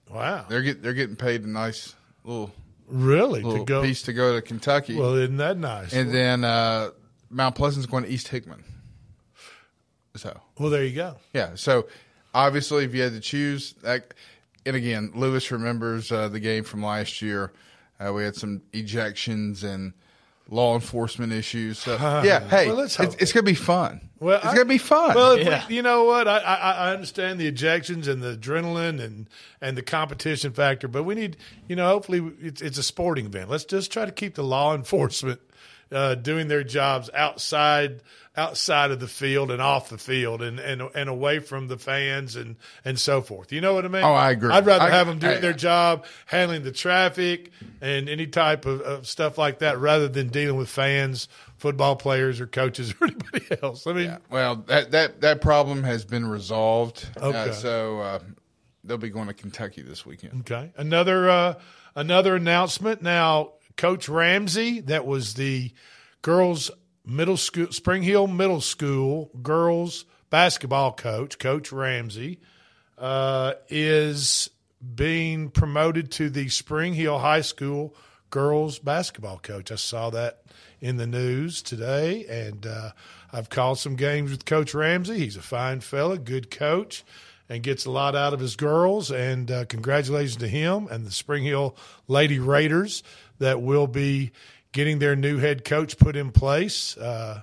wow, 0.10 0.46
They're 0.50 0.62
get 0.62 0.82
they're 0.82 0.94
getting 0.94 1.16
paid 1.18 1.44
a 1.44 1.50
nice 1.50 1.96
little 2.24 2.52
really 2.88 3.42
to 3.42 3.48
little 3.48 3.66
go? 3.66 3.82
piece 3.82 4.02
to 4.04 4.14
go 4.14 4.34
to 4.36 4.42
Kentucky, 4.42 4.96
Well, 4.96 5.16
isn't 5.16 5.38
that 5.38 5.58
nice? 5.58 5.92
and 5.94 6.12
then 6.14 6.44
uh, 6.46 6.92
Mount 7.30 7.56
Pleasant's 7.56 7.86
going 7.86 8.04
to 8.06 8.10
East 8.10 8.30
Hickman. 8.30 8.64
So 10.16 10.40
well, 10.58 10.70
there 10.70 10.84
you 10.86 10.96
go. 10.96 11.18
yeah, 11.34 11.52
so 11.56 11.88
obviously, 12.34 12.84
if 12.86 12.96
you 12.96 13.02
had 13.04 13.14
to 13.14 13.20
choose, 13.20 13.74
that, 13.84 14.14
and 14.66 14.76
again, 14.76 15.12
Lewis 15.16 15.52
remembers 15.52 16.12
uh, 16.12 16.28
the 16.30 16.40
game 16.40 16.64
from 16.64 16.84
last 16.84 17.22
year. 17.22 17.52
Uh, 18.00 18.14
we 18.14 18.24
had 18.24 18.36
some 18.36 18.62
ejections 18.74 19.64
and 19.64 19.94
law 20.50 20.74
enforcement 20.76 21.32
issues. 21.32 21.78
So 21.80 21.96
yeah, 22.24 22.48
hey, 22.48 22.68
Well, 22.68 22.78
let's 22.78 23.00
it's, 23.00 23.16
it's 23.16 23.32
going 23.32 23.46
to 23.46 23.52
be 23.52 23.56
fun. 23.56 24.02
Well, 24.20 24.38
it's 24.38 24.46
going 24.46 24.58
to 24.58 24.66
be 24.66 24.78
fun. 24.78 25.16
Well, 25.16 25.38
Yeah. 25.38 25.64
we, 25.68 25.76
you 25.76 25.82
know 25.82 26.06
what? 26.06 26.28
I, 26.28 26.38
I 26.40 26.72
I 26.72 26.92
understand 26.94 27.40
the 27.40 27.52
ejections 27.52 28.08
and 28.08 28.22
the 28.22 28.36
adrenaline 28.36 29.02
and 29.02 29.28
and 29.62 29.78
the 29.78 29.82
competition 29.82 30.52
factor, 30.54 30.88
but 30.88 31.04
we 31.04 31.16
need, 31.16 31.38
you 31.68 31.76
know, 31.76 31.88
hopefully 31.88 32.32
it's, 32.42 32.62
it's 32.62 32.78
a 32.78 32.84
sporting 32.84 33.26
event. 33.28 33.50
Let's 33.50 33.66
just 33.66 33.92
try 33.92 34.06
to 34.06 34.12
keep 34.12 34.36
the 34.36 34.44
law 34.44 34.74
enforcement 34.76 35.40
uh, 35.92 36.16
doing 36.16 36.48
their 36.48 36.64
jobs 36.64 37.10
outside 37.14 38.02
outside 38.38 38.90
of 38.92 39.02
the 39.02 39.08
field 39.08 39.52
and 39.52 39.62
off 39.62 39.90
the 39.90 39.98
field 39.98 40.42
and, 40.42 40.60
and 40.60 40.82
and 40.96 41.10
away 41.10 41.40
from 41.40 41.68
the 41.68 41.78
fans 41.78 42.36
and 42.36 42.56
and 42.86 42.98
so 43.00 43.22
forth. 43.22 43.52
You 43.52 43.60
know 43.60 43.74
what 43.74 43.84
I 43.86 43.90
mean? 43.90 44.04
Oh, 44.04 44.14
I 44.14 44.32
agree. 44.32 44.52
I'd 44.52 44.66
rather 44.66 44.86
I- 44.86 44.90
have 44.92 45.08
them 45.08 45.20
doing 45.20 45.38
I- 45.38 45.42
their 45.42 45.54
job, 45.54 46.06
handling 46.26 46.64
the 46.64 46.72
traffic 46.72 47.52
and 47.82 48.08
any 48.08 48.28
type 48.28 48.66
of, 48.66 48.82
of 48.82 49.08
stuff 49.08 49.38
like 49.38 49.60
that, 49.60 49.80
rather 49.80 50.08
than 50.08 50.30
dealing 50.30 50.58
with 50.58 50.70
fans, 50.70 51.28
football 51.58 51.96
players, 51.96 52.40
or 52.40 52.48
coaches 52.48 52.94
or 53.02 53.08
anybody 53.08 53.46
else. 53.62 53.86
I 53.88 53.94
mean. 53.94 54.18
Well, 54.30 54.58
that 54.68 54.92
that 54.92 55.22
that 55.22 55.42
problem 55.42 55.84
has 55.84 56.06
been 56.06 56.26
resolved. 56.26 57.08
Okay. 57.18 57.50
Uh, 57.50 57.52
so 57.52 58.00
uh, 58.00 58.20
they'll 58.84 58.98
be 58.98 59.10
going 59.10 59.28
to 59.28 59.34
Kentucky 59.34 59.82
this 59.82 60.06
weekend. 60.06 60.42
Okay. 60.42 60.72
Another 60.78 61.30
uh, 61.30 61.54
another 61.96 62.36
announcement. 62.36 63.02
Now, 63.02 63.54
Coach 63.80 64.10
Ramsey, 64.10 64.82
that 64.82 65.06
was 65.06 65.36
the 65.36 65.72
girls 66.22 66.70
middle 67.06 67.38
school 67.38 67.72
Spring 67.72 68.04
Hill 68.04 68.28
Middle 68.28 68.60
School 68.60 69.32
girls 69.42 70.04
basketball 70.30 70.92
coach, 70.92 71.40
Coach 71.40 71.72
Ramsey, 71.72 72.42
uh, 72.98 73.54
is 73.70 74.50
being 74.96 75.50
promoted 75.50 76.12
to 76.12 76.30
the 76.30 76.50
Spring 76.50 76.94
Hill 76.94 77.20
High 77.20 77.40
School 77.40 77.96
girls 78.30 78.80
basketball 78.80 79.38
coach. 79.38 79.72
I 79.72 79.76
saw 79.76 80.10
that 80.10 80.42
in 80.82 80.98
the 80.98 81.08
news 81.08 81.62
today, 81.62 82.26
and 82.26 82.68
uh, 82.68 82.92
I've 83.32 83.50
called 83.50 83.80
some 83.80 83.96
games 83.96 84.30
with 84.30 84.44
Coach 84.44 84.74
Ramsey. 84.74 85.20
He's 85.20 85.38
a 85.38 85.42
fine 85.42 85.80
fella, 85.80 86.18
good 86.18 86.52
coach, 86.52 87.06
and 87.48 87.64
gets 87.64 87.86
a 87.86 87.92
lot 87.92 88.14
out 88.14 88.34
of 88.34 88.42
his 88.42 88.58
girls. 88.58 89.10
And 89.10 89.50
uh, 89.50 89.66
congratulations 89.66 90.36
to 90.38 90.50
him 90.50 90.88
and 90.92 91.06
the 91.06 91.12
Spring 91.12 91.46
Hill 91.46 91.78
Lady 92.10 92.40
Raiders 92.40 93.04
that 93.40 93.62
will 93.62 93.88
be 93.88 94.32
getting 94.72 95.00
their 95.00 95.16
new 95.16 95.38
head 95.38 95.66
coach 95.66 95.98
put 95.98 96.16
in 96.16 96.32
place, 96.32 96.96
uh, 96.98 97.42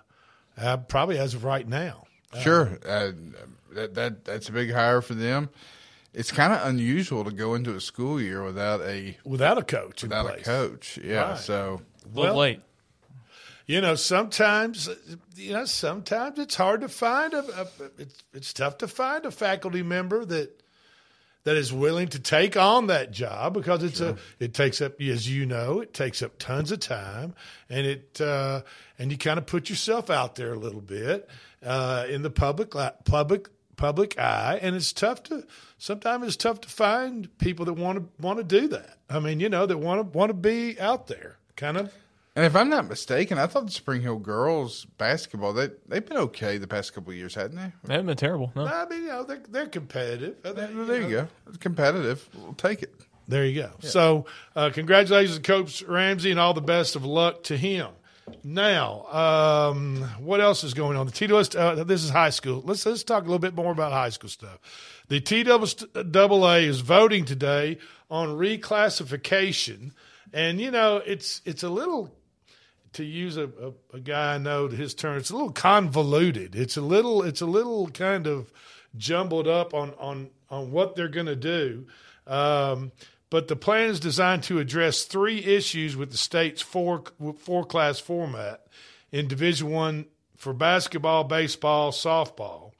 uh, 0.56 0.76
probably 0.78 1.18
as 1.18 1.34
of 1.34 1.44
right 1.44 1.66
now. 1.66 2.04
Sure, 2.40 2.78
uh, 2.86 3.12
that 3.72 3.94
that 3.94 4.24
that's 4.24 4.48
a 4.48 4.52
big 4.52 4.72
hire 4.72 5.00
for 5.02 5.14
them. 5.14 5.48
It's 6.14 6.32
kind 6.32 6.52
of 6.52 6.66
unusual 6.66 7.24
to 7.24 7.30
go 7.30 7.54
into 7.54 7.74
a 7.74 7.80
school 7.80 8.20
year 8.20 8.42
without 8.42 8.80
a 8.82 9.18
Without 9.24 9.58
a 9.58 9.62
coach, 9.62 10.02
in 10.02 10.08
without 10.10 10.38
a 10.38 10.42
coach. 10.42 10.98
Yeah, 11.02 11.30
Right. 11.32 11.38
so 11.38 11.82
A 12.04 12.08
well- 12.18 12.36
late. 12.36 12.60
you 13.66 13.80
know, 13.80 13.94
sometimes, 13.96 14.88
you 15.34 15.52
know, 15.52 15.64
sometimes 15.66 16.38
it's 16.38 16.54
hard 16.54 16.80
to 16.82 16.88
find 16.88 17.34
a, 17.34 17.38
a 17.62 17.66
it's 17.98 18.22
it's 18.32 18.52
tough 18.52 18.78
to 18.78 18.88
find 18.88 19.26
a 19.26 19.30
faculty 19.30 19.82
member 19.82 20.24
that 20.24 20.62
that 21.46 21.56
is 21.56 21.72
willing 21.72 22.08
to 22.08 22.18
take 22.18 22.56
on 22.56 22.88
that 22.88 23.12
job 23.12 23.54
because 23.54 23.84
it's 23.84 24.00
a 24.00 24.16
it 24.40 24.52
takes 24.52 24.80
up 24.80 25.00
as 25.00 25.30
you 25.30 25.46
know 25.46 25.80
it 25.80 25.94
takes 25.94 26.20
up 26.20 26.36
tons 26.38 26.72
of 26.72 26.80
time. 26.80 27.36
And 27.70 27.86
it 27.86 28.20
uh, 28.20 28.62
and 28.98 29.12
you 29.12 29.16
kind 29.16 29.38
of 29.38 29.46
put 29.46 29.70
yourself 29.70 30.10
out 30.10 30.34
there 30.34 30.52
a 30.52 30.58
little 30.58 30.80
bit 30.80 31.30
uh, 31.64 32.04
in 32.10 32.22
the 32.22 32.30
public 32.30 32.72
public 33.04 33.48
public 33.76 34.18
eye. 34.18 34.58
And 34.60 34.74
it's 34.74 34.92
tough 34.92 35.22
to 35.24 35.46
sometimes 35.78 36.26
it's 36.26 36.36
tough 36.36 36.62
to 36.62 36.68
find 36.68 37.38
people 37.38 37.64
that 37.66 37.74
want 37.74 37.98
to 37.98 38.20
want 38.20 38.38
to 38.38 38.44
do 38.44 38.66
that. 38.66 38.98
I 39.08 39.20
mean 39.20 39.38
you 39.38 39.48
know 39.48 39.66
that 39.66 39.78
want 39.78 40.12
to 40.12 40.18
want 40.18 40.30
to 40.30 40.34
be 40.34 40.80
out 40.80 41.06
there 41.06 41.36
kind 41.54 41.76
of 41.76 41.94
And 42.36 42.44
if 42.44 42.54
I'm 42.54 42.68
not 42.68 42.86
mistaken, 42.86 43.38
I 43.38 43.46
thought 43.46 43.64
the 43.66 43.72
Spring 43.72 44.02
Hill 44.02 44.18
girls 44.18 44.84
basketball 44.98 45.54
they 45.54 45.70
they've 45.88 46.04
been 46.04 46.18
okay 46.18 46.58
the 46.58 46.66
past 46.68 46.92
couple 46.92 47.10
of 47.10 47.16
years, 47.16 47.34
hadn't 47.34 47.56
they? 47.56 47.72
They 47.84 47.94
haven't 47.94 48.06
been 48.08 48.16
terrible. 48.18 48.52
No. 48.54 48.66
I 48.66 48.86
mean 48.86 49.02
you 49.02 49.08
know 49.08 49.24
they're 49.24 49.42
they're 49.48 49.66
competitive 49.66 50.36
They- 50.42 50.52
There 50.52 51.00
you 51.00 51.08
go. 51.10 51.28
It's 51.48 51.56
competitive. 51.56 52.28
We'll 52.34 52.52
take 52.52 52.82
it. 52.82 52.94
There 53.26 53.44
you 53.44 53.60
go. 53.62 53.70
So, 53.80 54.26
uh, 54.54 54.70
congratulations 54.72 55.36
to 55.38 55.42
Coach 55.42 55.82
Ramsey 55.82 56.30
and 56.30 56.38
all 56.38 56.54
the 56.54 56.60
best 56.60 56.94
of 56.94 57.04
luck 57.04 57.42
to 57.44 57.56
him. 57.56 57.88
Now, 58.44 59.06
um, 59.72 60.02
what 60.20 60.40
else 60.40 60.62
is 60.62 60.74
going 60.74 60.96
on? 60.96 61.06
The 61.06 61.12
TWS, 61.12 61.56
uh, 61.58 61.82
this 61.84 62.04
is 62.04 62.10
high 62.10 62.30
school. 62.30 62.62
Let's 62.64 62.84
let's 62.86 63.02
talk 63.02 63.22
a 63.22 63.26
little 63.26 63.38
bit 63.40 63.54
more 63.54 63.72
about 63.72 63.92
high 63.92 64.10
school 64.10 64.28
stuff. 64.30 64.58
The 65.08 65.20
TWA 65.20 66.56
is 66.58 66.80
voting 66.80 67.24
today 67.24 67.78
on 68.10 68.28
reclassification, 68.36 69.92
and 70.32 70.60
you 70.60 70.70
know 70.70 70.98
it's 70.98 71.40
it's 71.44 71.62
a 71.62 71.68
little 71.68 72.12
to 72.96 73.04
use 73.04 73.36
a, 73.36 73.44
a, 73.44 73.96
a 73.96 74.00
guy 74.00 74.34
I 74.34 74.38
know 74.38 74.68
his 74.68 74.94
term, 74.94 75.18
it's 75.18 75.30
a 75.30 75.34
little 75.34 75.52
convoluted. 75.52 76.56
It's 76.56 76.76
a 76.76 76.82
little 76.82 77.22
it's 77.22 77.40
a 77.40 77.46
little 77.46 77.88
kind 77.88 78.26
of 78.26 78.52
jumbled 78.96 79.46
up 79.46 79.74
on 79.74 79.92
on 79.98 80.30
on 80.50 80.70
what 80.70 80.96
they're 80.96 81.08
going 81.08 81.26
to 81.26 81.36
do. 81.36 81.86
Um, 82.26 82.92
but 83.28 83.48
the 83.48 83.56
plan 83.56 83.90
is 83.90 84.00
designed 84.00 84.44
to 84.44 84.58
address 84.58 85.04
three 85.04 85.44
issues 85.44 85.96
with 85.96 86.10
the 86.10 86.16
state's 86.16 86.62
four 86.62 87.04
four 87.38 87.64
class 87.64 87.98
format 87.98 88.66
in 89.12 89.28
Division 89.28 89.70
One 89.70 90.06
for 90.36 90.52
basketball, 90.52 91.24
baseball, 91.24 91.92
softball, 91.92 92.72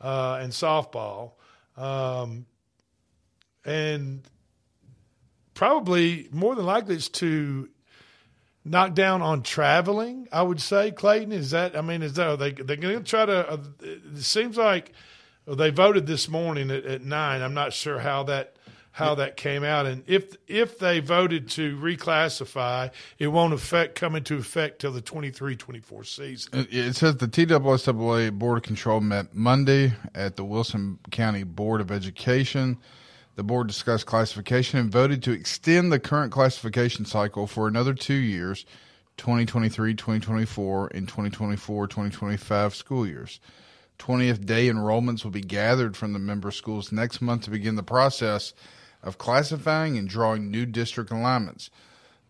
uh, 0.00 0.38
and 0.40 0.52
softball, 0.52 1.32
um, 1.76 2.46
and 3.64 4.22
probably 5.52 6.28
more 6.32 6.54
than 6.54 6.64
likely 6.64 6.94
it's 6.94 7.08
to 7.08 7.68
knock 8.64 8.94
down 8.94 9.22
on 9.22 9.42
traveling. 9.42 10.28
I 10.32 10.42
would 10.42 10.60
say 10.60 10.90
Clayton 10.90 11.32
is 11.32 11.50
that. 11.50 11.76
I 11.76 11.80
mean, 11.80 12.02
is 12.02 12.14
that 12.14 12.28
are 12.28 12.36
they 12.36 12.52
they're 12.52 12.76
going 12.76 12.98
to 12.98 13.04
try 13.04 13.26
to? 13.26 13.50
Uh, 13.50 13.58
it 13.82 14.22
seems 14.22 14.56
like 14.56 14.92
they 15.46 15.70
voted 15.70 16.06
this 16.06 16.28
morning 16.28 16.70
at, 16.70 16.84
at 16.84 17.02
nine. 17.02 17.42
I'm 17.42 17.54
not 17.54 17.72
sure 17.72 17.98
how 17.98 18.24
that 18.24 18.54
how 18.98 19.14
that 19.14 19.36
came 19.36 19.62
out, 19.62 19.86
and 19.86 20.02
if 20.06 20.36
if 20.48 20.78
they 20.78 20.98
voted 20.98 21.48
to 21.50 21.76
reclassify, 21.76 22.90
it 23.18 23.28
won't 23.28 23.54
affect 23.54 23.94
come 23.94 24.16
into 24.16 24.36
effect 24.36 24.80
till 24.80 24.90
the 24.90 25.00
23-24 25.00 26.04
season. 26.04 26.58
It 26.58 26.68
it 26.72 26.96
says 26.96 27.16
the 27.16 27.28
TSSAA 27.28 28.32
Board 28.32 28.58
of 28.58 28.64
Control 28.64 29.00
met 29.00 29.34
Monday 29.34 29.92
at 30.14 30.34
the 30.34 30.44
Wilson 30.44 30.98
County 31.10 31.44
Board 31.44 31.80
of 31.80 31.92
Education. 31.92 32.78
The 33.38 33.44
board 33.44 33.68
discussed 33.68 34.04
classification 34.04 34.80
and 34.80 34.90
voted 34.90 35.22
to 35.22 35.30
extend 35.30 35.92
the 35.92 36.00
current 36.00 36.32
classification 36.32 37.04
cycle 37.04 37.46
for 37.46 37.68
another 37.68 37.94
two 37.94 38.12
years 38.12 38.66
2023 39.16 39.94
2024 39.94 40.90
and 40.92 41.06
2024 41.06 41.86
2025 41.86 42.74
school 42.74 43.06
years. 43.06 43.38
20th 44.00 44.44
day 44.44 44.66
enrollments 44.68 45.22
will 45.22 45.30
be 45.30 45.40
gathered 45.40 45.96
from 45.96 46.14
the 46.14 46.18
member 46.18 46.50
schools 46.50 46.90
next 46.90 47.22
month 47.22 47.42
to 47.42 47.50
begin 47.50 47.76
the 47.76 47.84
process 47.84 48.54
of 49.04 49.18
classifying 49.18 49.96
and 49.96 50.08
drawing 50.08 50.50
new 50.50 50.66
district 50.66 51.12
alignments. 51.12 51.70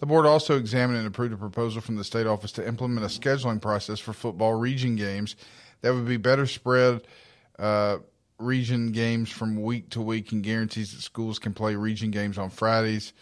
The 0.00 0.06
board 0.06 0.26
also 0.26 0.58
examined 0.58 0.98
and 0.98 1.08
approved 1.08 1.32
a 1.32 1.38
proposal 1.38 1.80
from 1.80 1.96
the 1.96 2.04
state 2.04 2.26
office 2.26 2.52
to 2.52 2.68
implement 2.68 3.06
a 3.06 3.08
scheduling 3.08 3.62
process 3.62 3.98
for 3.98 4.12
football 4.12 4.52
region 4.52 4.94
games 4.96 5.36
that 5.80 5.94
would 5.94 6.06
be 6.06 6.18
better 6.18 6.44
spread 6.44 7.00
uh, 7.58 7.96
region 8.38 8.92
games 8.92 9.30
from 9.30 9.62
week 9.62 9.90
to 9.90 10.00
week 10.00 10.32
and 10.32 10.42
guarantees 10.42 10.92
that 10.92 11.02
schools 11.02 11.38
can 11.38 11.52
play 11.52 11.74
region 11.74 12.10
games 12.10 12.38
on 12.38 12.50
Fridays 12.50 13.12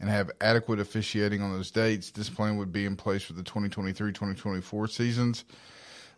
and 0.00 0.08
have 0.08 0.30
adequate 0.40 0.80
officiating 0.80 1.42
on 1.42 1.52
those 1.52 1.70
dates. 1.70 2.10
This 2.10 2.28
plan 2.28 2.56
would 2.56 2.72
be 2.72 2.86
in 2.86 2.96
place 2.96 3.22
for 3.22 3.34
the 3.34 3.42
2023 3.42 4.12
2024 4.12 4.88
seasons. 4.88 5.44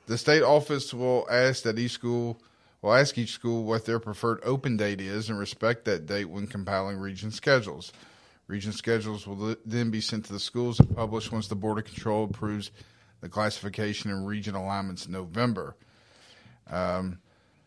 The 0.06 0.18
state 0.18 0.42
office 0.42 0.94
will 0.94 1.26
ask 1.30 1.62
that 1.64 1.78
each 1.78 1.92
school 1.92 2.40
will 2.80 2.94
ask 2.94 3.16
each 3.16 3.32
school 3.32 3.64
what 3.64 3.86
their 3.86 3.98
preferred 3.98 4.40
open 4.44 4.76
date 4.76 5.00
is 5.00 5.30
and 5.30 5.38
respect 5.38 5.84
that 5.86 6.06
date 6.06 6.26
when 6.26 6.46
compiling 6.46 6.98
region 6.98 7.30
schedules. 7.30 7.92
Region 8.46 8.72
schedules 8.72 9.26
will 9.26 9.56
then 9.64 9.90
be 9.90 10.02
sent 10.02 10.26
to 10.26 10.32
the 10.32 10.40
schools 10.40 10.78
and 10.78 10.94
published 10.94 11.32
once 11.32 11.48
the 11.48 11.54
Board 11.54 11.78
of 11.78 11.84
Control 11.84 12.24
approves 12.24 12.70
the 13.22 13.28
classification 13.28 14.10
and 14.10 14.26
region 14.26 14.54
alignments 14.54 15.06
in 15.06 15.12
November. 15.12 15.76
Um, 16.70 17.18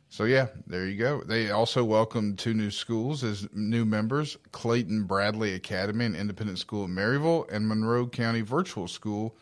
so 0.09 0.23
yeah, 0.23 0.47
there 0.67 0.85
you 0.87 0.97
go. 0.97 1.21
They 1.23 1.51
also 1.51 1.83
welcomed 1.83 2.39
two 2.39 2.53
new 2.53 2.71
schools 2.71 3.23
as 3.23 3.47
new 3.53 3.85
members: 3.85 4.37
Clayton 4.51 5.03
Bradley 5.03 5.53
Academy, 5.53 6.05
an 6.05 6.15
independent 6.15 6.59
school 6.59 6.85
in 6.85 6.91
Maryville, 6.91 7.51
and 7.51 7.67
Monroe 7.67 8.07
County 8.07 8.41
Virtual 8.41 8.87
School, 8.87 9.35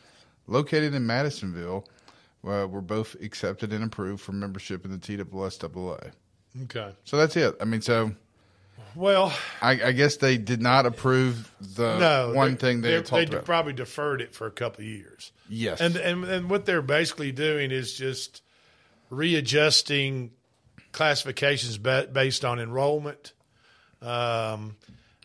located 0.47 0.93
in 0.93 1.05
Madisonville. 1.05 1.87
Uh, 2.47 2.67
were 2.67 2.79
both 2.81 3.15
accepted 3.23 3.73
and 3.73 3.83
approved 3.83 4.21
for 4.21 4.31
membership 4.31 4.85
in 4.85 4.91
the 4.91 4.99
TSSAA. 4.99 6.11
Okay. 6.65 6.91
So 7.03 7.17
that's 7.17 7.35
it. 7.35 7.55
I 7.59 7.65
mean, 7.65 7.81
so 7.81 8.11
Well, 8.93 9.33
I, 9.63 9.71
I 9.85 9.91
guess 9.93 10.17
they 10.17 10.37
did 10.37 10.61
not 10.61 10.85
approve 10.85 11.51
the 11.59 11.97
no, 11.97 12.33
one 12.35 12.51
they- 12.51 12.57
thing 12.57 12.81
they 12.81 13.01
they 13.01 13.23
about. 13.25 13.45
probably 13.45 13.73
deferred 13.73 14.21
it 14.21 14.35
for 14.35 14.45
a 14.45 14.51
couple 14.51 14.81
of 14.83 14.87
years. 14.87 15.31
yes, 15.49 15.81
And, 15.81 15.95
and 15.95 16.23
and 16.23 16.47
what 16.47 16.67
they're 16.67 16.83
basically 16.83 17.31
doing 17.31 17.71
is 17.71 17.93
just 17.95 18.43
readjusting 19.09 20.31
classifications 20.95 21.77
ba- 21.77 22.07
based 22.11 22.43
on 22.45 22.59
enrollment. 22.59 23.33
Um, 24.01 24.75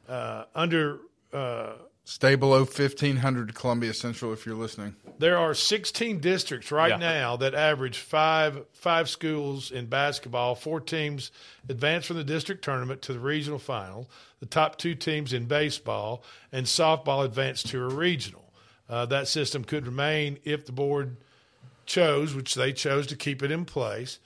uh, 0.09 0.45
under 0.55 0.99
uh, 1.33 1.73
stay 2.05 2.35
below 2.35 2.65
fifteen 2.65 3.17
hundred 3.17 3.55
Columbia 3.55 3.95
Central 3.95 4.33
if 4.33 4.45
you're 4.47 4.57
listening. 4.57 4.97
there 5.19 5.39
are 5.39 5.55
16 5.55 6.19
districts 6.21 6.73
right 6.73 6.91
Yeah. 6.91 6.97
now 6.97 7.37
that 7.37 7.55
average 7.55 7.99
five 7.99 8.65
five 8.73 9.09
schools 9.09 9.71
in 9.71 9.87
basketball. 9.87 10.55
Four 10.55 10.81
teams 10.81 11.31
advance 11.69 12.07
from 12.07 12.17
the 12.17 12.25
district 12.25 12.65
tournament 12.65 13.03
to 13.03 13.13
the 13.13 13.21
regional 13.21 13.59
final. 13.59 14.09
The 14.41 14.47
top 14.47 14.77
two 14.79 14.95
teams 14.95 15.33
in 15.33 15.45
baseball 15.47 16.25
and 16.51 16.67
softball 16.67 17.25
advance 17.25 17.63
to 17.65 17.83
a 17.85 17.89
regional. 17.95 18.45
Uh, 18.89 19.07
that 19.07 19.29
system 19.29 19.63
could 19.63 19.87
remain 19.87 20.39
if 20.45 20.67
the 20.67 20.73
board 20.73 21.17
chose, 21.87 22.35
which 22.35 22.55
they 22.57 22.73
chose 22.73 23.07
to 23.09 23.17
keep 23.17 23.41
it 23.43 23.51
in 23.53 23.65
place. 23.65 24.19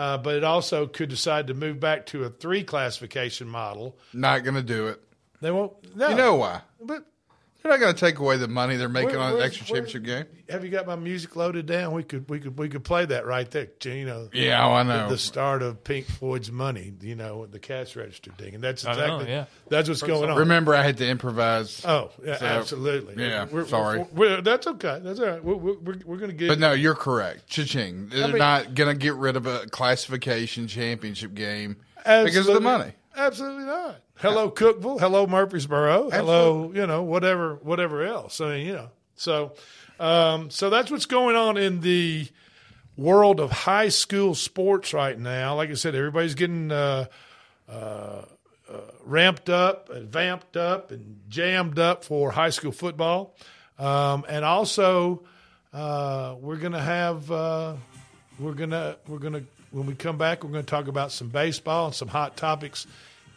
Uh, 0.00 0.16
but 0.16 0.34
it 0.34 0.44
also 0.44 0.86
could 0.86 1.10
decide 1.10 1.46
to 1.48 1.52
move 1.52 1.78
back 1.78 2.06
to 2.06 2.24
a 2.24 2.30
three 2.30 2.64
classification 2.64 3.46
model. 3.46 3.98
Not 4.14 4.44
going 4.44 4.54
to 4.54 4.62
do 4.62 4.86
it. 4.86 4.98
They 5.42 5.50
won't. 5.50 5.94
No, 5.94 6.08
You 6.08 6.14
know 6.14 6.36
why? 6.36 6.62
But 6.82 7.04
They're 7.62 7.72
not 7.72 7.78
going 7.80 7.94
to 7.94 8.00
take 8.00 8.18
away 8.18 8.38
the 8.38 8.48
money 8.48 8.76
they're 8.76 8.88
making 8.88 9.10
Where- 9.10 9.18
on 9.20 9.32
an 9.32 9.34
where's- 9.38 9.48
extra 9.50 9.66
where- 9.72 9.82
championship 9.82 10.02
game. 10.04 10.24
have 10.48 10.64
you 10.64 10.70
got 10.70 10.86
my 10.86 10.96
music 10.96 11.36
loaded 11.36 11.66
down? 11.66 11.92
We 11.92 12.02
could 12.02 12.28
we 12.30 12.40
could 12.40 12.58
we 12.58 12.68
could 12.70 12.84
play 12.84 13.04
that 13.04 13.26
right 13.26 13.50
there. 13.50 13.68
You 13.84 14.06
know. 14.06 14.28
Yeah, 14.32 14.66
oh, 14.66 14.72
I 14.72 14.82
know. 14.82 15.08
the 15.10 15.18
start 15.18 15.62
of 15.62 15.84
Pink 15.84 16.06
Floyd's 16.06 16.50
"Money," 16.50 16.92
you 17.02 17.14
know, 17.16 17.44
the 17.46 17.58
cash 17.58 17.96
register 17.96 18.30
thing, 18.38 18.54
and 18.54 18.64
that's 18.64 18.86
I 18.86 18.94
know, 18.94 19.00
exactly 19.16 19.28
yeah. 19.30 19.44
that's 19.68 19.88
what's 19.90 20.02
going 20.02 20.30
on. 20.30 20.38
Remember, 20.38 20.74
I 20.74 20.82
had 20.82 20.96
to 20.98 21.06
improvise. 21.08 21.84
Oh, 21.84 22.10
yeah, 22.24 22.36
So, 22.38 22.46
absolutely. 22.46 23.22
yeah, 23.22 23.44
We're- 23.50 23.66
sorry. 23.68 23.98
we're- 23.98 24.10
we're- 24.14 24.40
that's 24.42 24.66
okay. 24.66 24.98
That's 25.02 25.20
all 25.20 25.26
right. 25.26 25.44
We're, 25.44 25.54
we're, 25.56 25.78
we're, 25.78 25.98
we're 26.06 26.16
going 26.16 26.30
to 26.30 26.36
get. 26.36 26.48
But 26.48 26.58
no, 26.58 26.72
you're 26.72 26.94
correct. 26.94 27.46
Cha-ching. 27.48 28.08
They're 28.08 28.28
mean- 28.28 28.38
not 28.38 28.74
going 28.74 28.90
to 28.90 28.98
get 28.98 29.14
rid 29.14 29.36
of 29.36 29.46
a 29.46 29.66
classification 29.66 30.66
championship 30.66 31.34
game 31.34 31.76
because 32.04 32.48
of 32.48 32.54
the 32.54 32.60
money. 32.60 32.92
Absolutely 33.16 33.64
not. 33.64 33.96
Hello, 34.16 34.50
Cookeville. 34.50 35.00
Hello, 35.00 35.26
Murfreesboro. 35.26 36.10
Hello, 36.10 36.72
you 36.74 36.86
know, 36.86 37.02
whatever, 37.02 37.56
whatever 37.56 38.04
else. 38.04 38.40
I 38.40 38.56
mean, 38.56 38.66
you 38.66 38.72
know, 38.74 38.90
so, 39.14 39.54
um, 39.98 40.50
so 40.50 40.70
that's 40.70 40.90
what's 40.90 41.06
going 41.06 41.36
on 41.36 41.56
in 41.56 41.80
the 41.80 42.28
world 42.96 43.40
of 43.40 43.50
high 43.50 43.88
school 43.88 44.34
sports 44.34 44.92
right 44.92 45.18
now. 45.18 45.56
Like 45.56 45.70
I 45.70 45.74
said, 45.74 45.94
everybody's 45.94 46.34
getting 46.34 46.70
uh, 46.70 47.06
uh, 47.68 47.72
uh, 47.72 48.24
ramped 49.04 49.48
up 49.48 49.90
and 49.90 50.08
vamped 50.08 50.56
up 50.56 50.90
and 50.90 51.20
jammed 51.28 51.78
up 51.78 52.04
for 52.04 52.30
high 52.30 52.50
school 52.50 52.72
football, 52.72 53.34
um, 53.78 54.24
and 54.28 54.44
also 54.44 55.24
uh, 55.72 56.36
we're 56.38 56.56
going 56.56 56.72
to 56.72 56.80
have 56.80 57.30
uh, 57.30 57.74
we're 58.38 58.54
gonna 58.54 58.96
we're 59.06 59.18
gonna 59.18 59.42
when 59.70 59.86
we 59.86 59.94
come 59.94 60.18
back 60.18 60.44
we're 60.44 60.50
going 60.50 60.64
to 60.64 60.70
talk 60.70 60.88
about 60.88 61.12
some 61.12 61.28
baseball 61.28 61.86
and 61.86 61.94
some 61.94 62.08
hot 62.08 62.36
topics 62.36 62.86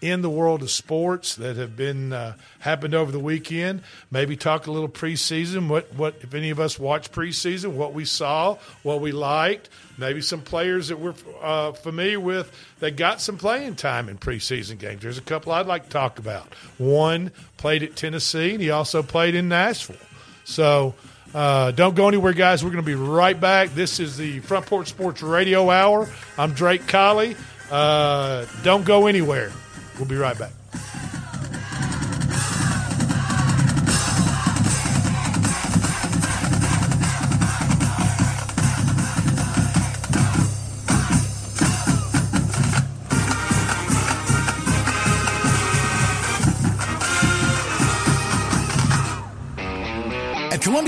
in 0.03 0.21
the 0.21 0.29
world 0.29 0.61
of 0.61 0.69
sports 0.69 1.37
that 1.37 1.55
have 1.55 1.77
been 1.77 2.11
uh, 2.11 2.35
happened 2.59 2.93
over 2.93 3.09
the 3.09 3.19
weekend. 3.19 3.81
Maybe 4.11 4.35
talk 4.35 4.67
a 4.67 4.71
little 4.71 4.89
preseason. 4.89 5.69
What 5.69 5.93
what 5.95 6.15
if 6.19 6.33
any 6.33 6.49
of 6.49 6.59
us 6.59 6.77
watched 6.77 7.13
preseason? 7.13 7.75
What 7.75 7.93
we 7.93 8.03
saw, 8.03 8.57
what 8.83 8.99
we 8.99 9.13
liked. 9.13 9.69
Maybe 9.97 10.19
some 10.21 10.41
players 10.41 10.89
that 10.89 10.99
we're 10.99 11.13
uh, 11.41 11.71
familiar 11.71 12.19
with 12.19 12.51
that 12.79 12.97
got 12.97 13.21
some 13.21 13.37
playing 13.37 13.75
time 13.75 14.09
in 14.09 14.17
preseason 14.17 14.77
games. 14.77 15.01
There's 15.01 15.17
a 15.17 15.21
couple 15.21 15.53
I'd 15.53 15.67
like 15.67 15.85
to 15.85 15.89
talk 15.89 16.19
about. 16.19 16.53
One 16.77 17.31
played 17.55 17.81
at 17.81 17.95
Tennessee, 17.95 18.51
and 18.51 18.61
he 18.61 18.71
also 18.71 19.03
played 19.03 19.35
in 19.35 19.47
Nashville. 19.47 19.95
So. 20.43 20.95
Uh, 21.33 21.71
don't 21.71 21.95
go 21.95 22.07
anywhere, 22.07 22.33
guys. 22.33 22.63
We're 22.63 22.71
going 22.71 22.83
to 22.83 22.85
be 22.85 22.95
right 22.95 23.39
back. 23.39 23.69
This 23.69 23.99
is 23.99 24.17
the 24.17 24.39
Front 24.41 24.67
Porch 24.67 24.89
Sports 24.89 25.23
Radio 25.23 25.69
Hour. 25.69 26.07
I'm 26.37 26.53
Drake 26.53 26.87
Colley. 26.87 27.35
Uh, 27.71 28.45
don't 28.63 28.85
go 28.85 29.07
anywhere. 29.07 29.51
We'll 29.97 30.07
be 30.07 30.15
right 30.15 30.37
back. 30.37 30.51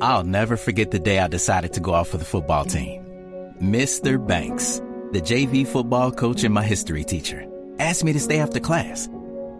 I'll 0.00 0.24
never 0.24 0.56
forget 0.56 0.90
the 0.90 0.98
day 0.98 1.18
I 1.18 1.28
decided 1.28 1.72
to 1.74 1.80
go 1.80 1.94
out 1.94 2.08
for 2.08 2.18
the 2.18 2.24
football 2.24 2.64
team. 2.64 3.04
Mr. 3.60 4.24
Banks 4.24 4.80
the 5.14 5.22
JV 5.22 5.64
football 5.64 6.10
coach 6.10 6.42
and 6.42 6.52
my 6.52 6.64
history 6.64 7.04
teacher, 7.04 7.46
asked 7.78 8.02
me 8.02 8.12
to 8.12 8.18
stay 8.18 8.40
after 8.40 8.58
class. 8.58 9.08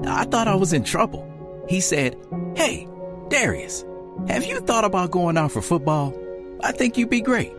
I 0.04 0.24
thought 0.24 0.48
I 0.48 0.56
was 0.56 0.72
in 0.72 0.82
trouble. 0.82 1.30
He 1.68 1.80
said, 1.80 2.16
Hey, 2.56 2.88
Darius, 3.28 3.84
have 4.26 4.44
you 4.44 4.58
thought 4.58 4.84
about 4.84 5.12
going 5.12 5.38
out 5.38 5.52
for 5.52 5.62
football? 5.62 6.12
I 6.60 6.72
think 6.72 6.98
you'd 6.98 7.08
be 7.08 7.20
great. 7.20 7.52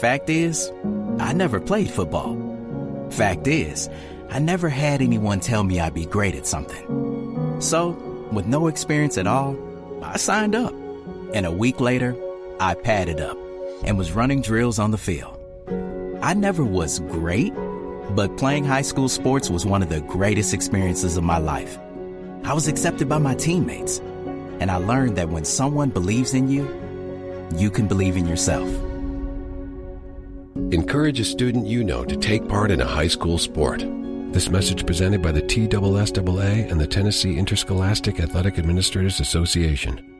Fact 0.00 0.30
is, 0.30 0.70
I 1.18 1.32
never 1.32 1.58
played 1.58 1.90
football. 1.90 2.36
Fact 3.10 3.48
is, 3.48 3.90
I 4.28 4.38
never 4.38 4.68
had 4.68 5.02
anyone 5.02 5.40
tell 5.40 5.64
me 5.64 5.80
I'd 5.80 5.92
be 5.92 6.06
great 6.06 6.36
at 6.36 6.46
something. 6.46 7.60
So, 7.60 7.90
with 8.30 8.46
no 8.46 8.68
experience 8.68 9.18
at 9.18 9.26
all, 9.26 9.58
I 10.00 10.16
signed 10.16 10.54
up. 10.54 10.72
And 11.32 11.46
a 11.46 11.50
week 11.50 11.80
later, 11.80 12.16
I 12.58 12.74
padded 12.74 13.20
up 13.20 13.38
and 13.84 13.96
was 13.96 14.12
running 14.12 14.42
drills 14.42 14.78
on 14.78 14.90
the 14.90 14.98
field. 14.98 15.38
I 16.22 16.34
never 16.34 16.64
was 16.64 16.98
great, 16.98 17.54
but 18.10 18.36
playing 18.36 18.64
high 18.64 18.82
school 18.82 19.08
sports 19.08 19.48
was 19.48 19.64
one 19.64 19.82
of 19.82 19.88
the 19.88 20.00
greatest 20.02 20.52
experiences 20.52 21.16
of 21.16 21.22
my 21.24 21.38
life. 21.38 21.78
I 22.44 22.52
was 22.52 22.68
accepted 22.68 23.08
by 23.08 23.18
my 23.18 23.34
teammates, 23.34 23.98
and 24.58 24.70
I 24.70 24.76
learned 24.76 25.16
that 25.16 25.28
when 25.28 25.44
someone 25.44 25.90
believes 25.90 26.34
in 26.34 26.50
you, 26.50 26.68
you 27.56 27.70
can 27.70 27.86
believe 27.86 28.16
in 28.16 28.26
yourself. 28.26 28.68
Encourage 30.72 31.20
a 31.20 31.24
student 31.24 31.66
you 31.66 31.84
know 31.84 32.04
to 32.04 32.16
take 32.16 32.48
part 32.48 32.70
in 32.70 32.80
a 32.80 32.86
high 32.86 33.08
school 33.08 33.38
sport. 33.38 33.84
This 34.32 34.50
message 34.50 34.84
presented 34.84 35.22
by 35.22 35.32
the 35.32 35.42
TSSAA 35.42 36.70
and 36.70 36.80
the 36.80 36.86
Tennessee 36.86 37.38
Interscholastic 37.38 38.20
Athletic 38.20 38.58
Administrators 38.58 39.20
Association. 39.20 40.19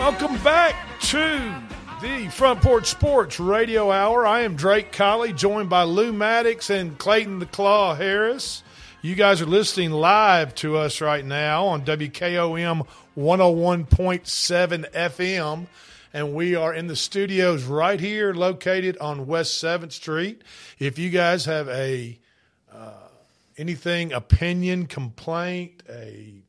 Welcome 0.00 0.42
back 0.42 0.74
to 1.00 1.54
the 2.00 2.28
Front 2.30 2.62
Porch 2.62 2.86
Sports 2.86 3.38
Radio 3.38 3.90
Hour. 3.90 4.26
I 4.26 4.40
am 4.40 4.56
Drake 4.56 4.92
Colley, 4.92 5.34
joined 5.34 5.68
by 5.68 5.82
Lou 5.82 6.10
Maddox 6.10 6.70
and 6.70 6.96
Clayton 6.96 7.38
the 7.38 7.44
Claw 7.44 7.94
Harris. 7.94 8.62
You 9.02 9.14
guys 9.14 9.42
are 9.42 9.46
listening 9.46 9.90
live 9.90 10.54
to 10.54 10.78
us 10.78 11.02
right 11.02 11.22
now 11.22 11.66
on 11.66 11.84
WKOM 11.84 12.86
101.7 13.14 14.90
FM, 14.90 15.66
and 16.14 16.34
we 16.34 16.54
are 16.54 16.72
in 16.72 16.86
the 16.86 16.96
studios 16.96 17.64
right 17.64 18.00
here, 18.00 18.32
located 18.32 18.96
on 19.02 19.26
West 19.26 19.62
7th 19.62 19.92
Street. 19.92 20.40
If 20.78 20.98
you 20.98 21.10
guys 21.10 21.44
have 21.44 21.68
a 21.68 22.18
uh, 22.72 22.92
anything, 23.58 24.14
opinion, 24.14 24.86
complaint, 24.86 25.82
a 25.90 26.39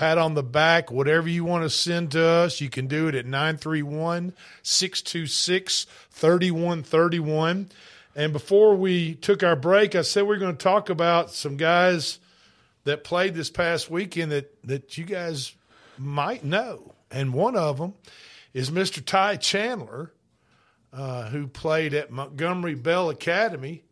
pat 0.00 0.16
on 0.16 0.32
the 0.32 0.42
back, 0.42 0.90
whatever 0.90 1.28
you 1.28 1.44
want 1.44 1.62
to 1.62 1.68
send 1.68 2.12
to 2.12 2.24
us, 2.24 2.58
you 2.58 2.70
can 2.70 2.86
do 2.86 3.06
it 3.08 3.14
at 3.14 3.26
931 3.26 4.32
626 4.62 5.86
3131. 6.10 7.68
And 8.16 8.32
before 8.32 8.76
we 8.76 9.14
took 9.16 9.42
our 9.42 9.56
break, 9.56 9.94
I 9.94 10.00
said 10.00 10.22
we 10.22 10.36
are 10.36 10.38
going 10.38 10.56
to 10.56 10.62
talk 10.62 10.88
about 10.88 11.32
some 11.32 11.58
guys 11.58 12.18
that 12.84 13.04
played 13.04 13.34
this 13.34 13.50
past 13.50 13.90
weekend 13.90 14.32
that, 14.32 14.50
that 14.64 14.96
you 14.96 15.04
guys 15.04 15.54
might 15.98 16.42
know. 16.44 16.94
And 17.10 17.34
one 17.34 17.54
of 17.54 17.76
them 17.76 17.92
is 18.54 18.70
Mr. 18.70 19.04
Ty 19.04 19.36
Chandler, 19.36 20.14
uh, 20.94 21.28
who 21.28 21.46
played 21.46 21.92
at 21.92 22.10
Montgomery 22.10 22.74
Bell 22.74 23.10
Academy 23.10 23.82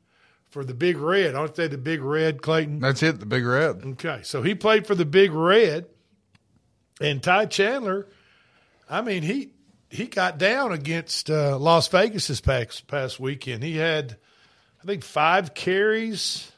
for 0.49 0.64
the 0.64 0.73
Big 0.73 0.97
Red. 0.97 1.35
Aren't 1.35 1.57
they 1.57 1.68
the 1.68 1.77
Big 1.77 2.01
Red, 2.01 2.40
Clayton? 2.40 2.81
That's 2.81 3.03
it, 3.03 3.21
the 3.21 3.27
Big 3.27 3.44
Red. 3.44 3.83
Okay, 3.85 4.21
so 4.23 4.40
he 4.40 4.55
played 4.55 4.87
for 4.87 4.94
the 4.94 5.05
Big 5.05 5.33
Red, 5.33 5.85
and 7.00 7.22
Ty 7.22 7.46
Chandler. 7.46 8.06
I 8.88 9.02
mean, 9.02 9.22
he 9.22 9.50
he 9.90 10.06
got 10.06 10.38
down 10.38 10.72
against 10.72 11.30
uh, 11.30 11.58
Las 11.58 11.88
Vegas 11.88 12.28
this 12.28 12.40
past 12.40 12.87
past 12.87 13.18
weekend. 13.18 13.62
He 13.62 13.76
had, 13.76 14.16
I 14.82 14.87
think, 14.87 15.04
five 15.04 15.54
carries, 15.54 16.52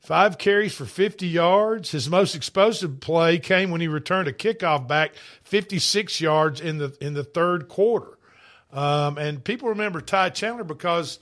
five 0.00 0.38
carries 0.38 0.74
for 0.74 0.84
fifty 0.84 1.26
yards. 1.26 1.90
His 1.90 2.08
most 2.08 2.34
explosive 2.34 3.00
play 3.00 3.38
came 3.38 3.70
when 3.70 3.80
he 3.80 3.88
returned 3.88 4.28
a 4.28 4.32
kickoff 4.32 4.86
back 4.86 5.14
fifty 5.42 5.78
six 5.78 6.20
yards 6.20 6.60
in 6.60 6.78
the 6.78 6.96
in 7.00 7.14
the 7.14 7.24
third 7.24 7.68
quarter. 7.68 8.18
Um, 8.72 9.18
and 9.18 9.42
people 9.42 9.68
remember 9.68 10.00
Ty 10.00 10.30
Chandler 10.30 10.64
because 10.64 11.20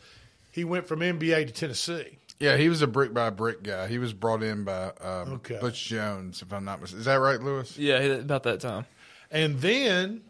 he 0.53 0.65
went 0.65 0.89
from 0.89 1.01
MBA 1.01 1.47
to 1.47 1.53
Tennessee. 1.53 2.19
Yeah, 2.43 2.57
he 2.57 2.69
was 2.69 2.83
a 2.83 2.87
brick 2.89 3.15
by 3.15 3.31
brick 3.31 3.63
guy. 3.63 3.87
He 3.87 3.99
was 3.99 4.13
brought 4.13 4.43
in 4.43 4.65
by 4.65 4.87
um, 5.01 5.35
Okay. 5.35 5.59
Butch 5.61 5.85
Jones, 5.85 6.43
if 6.43 6.53
I'm 6.53 6.65
not 6.65 6.81
mistaken. 6.81 6.99
Is 7.01 7.05
that 7.07 7.21
right, 7.21 7.41
Lewis? 7.41 7.79
Yeah, 7.79 7.99
about 7.99 8.43
that 8.43 8.61
time. 8.61 8.85
And 9.31 9.61
then 9.61 10.23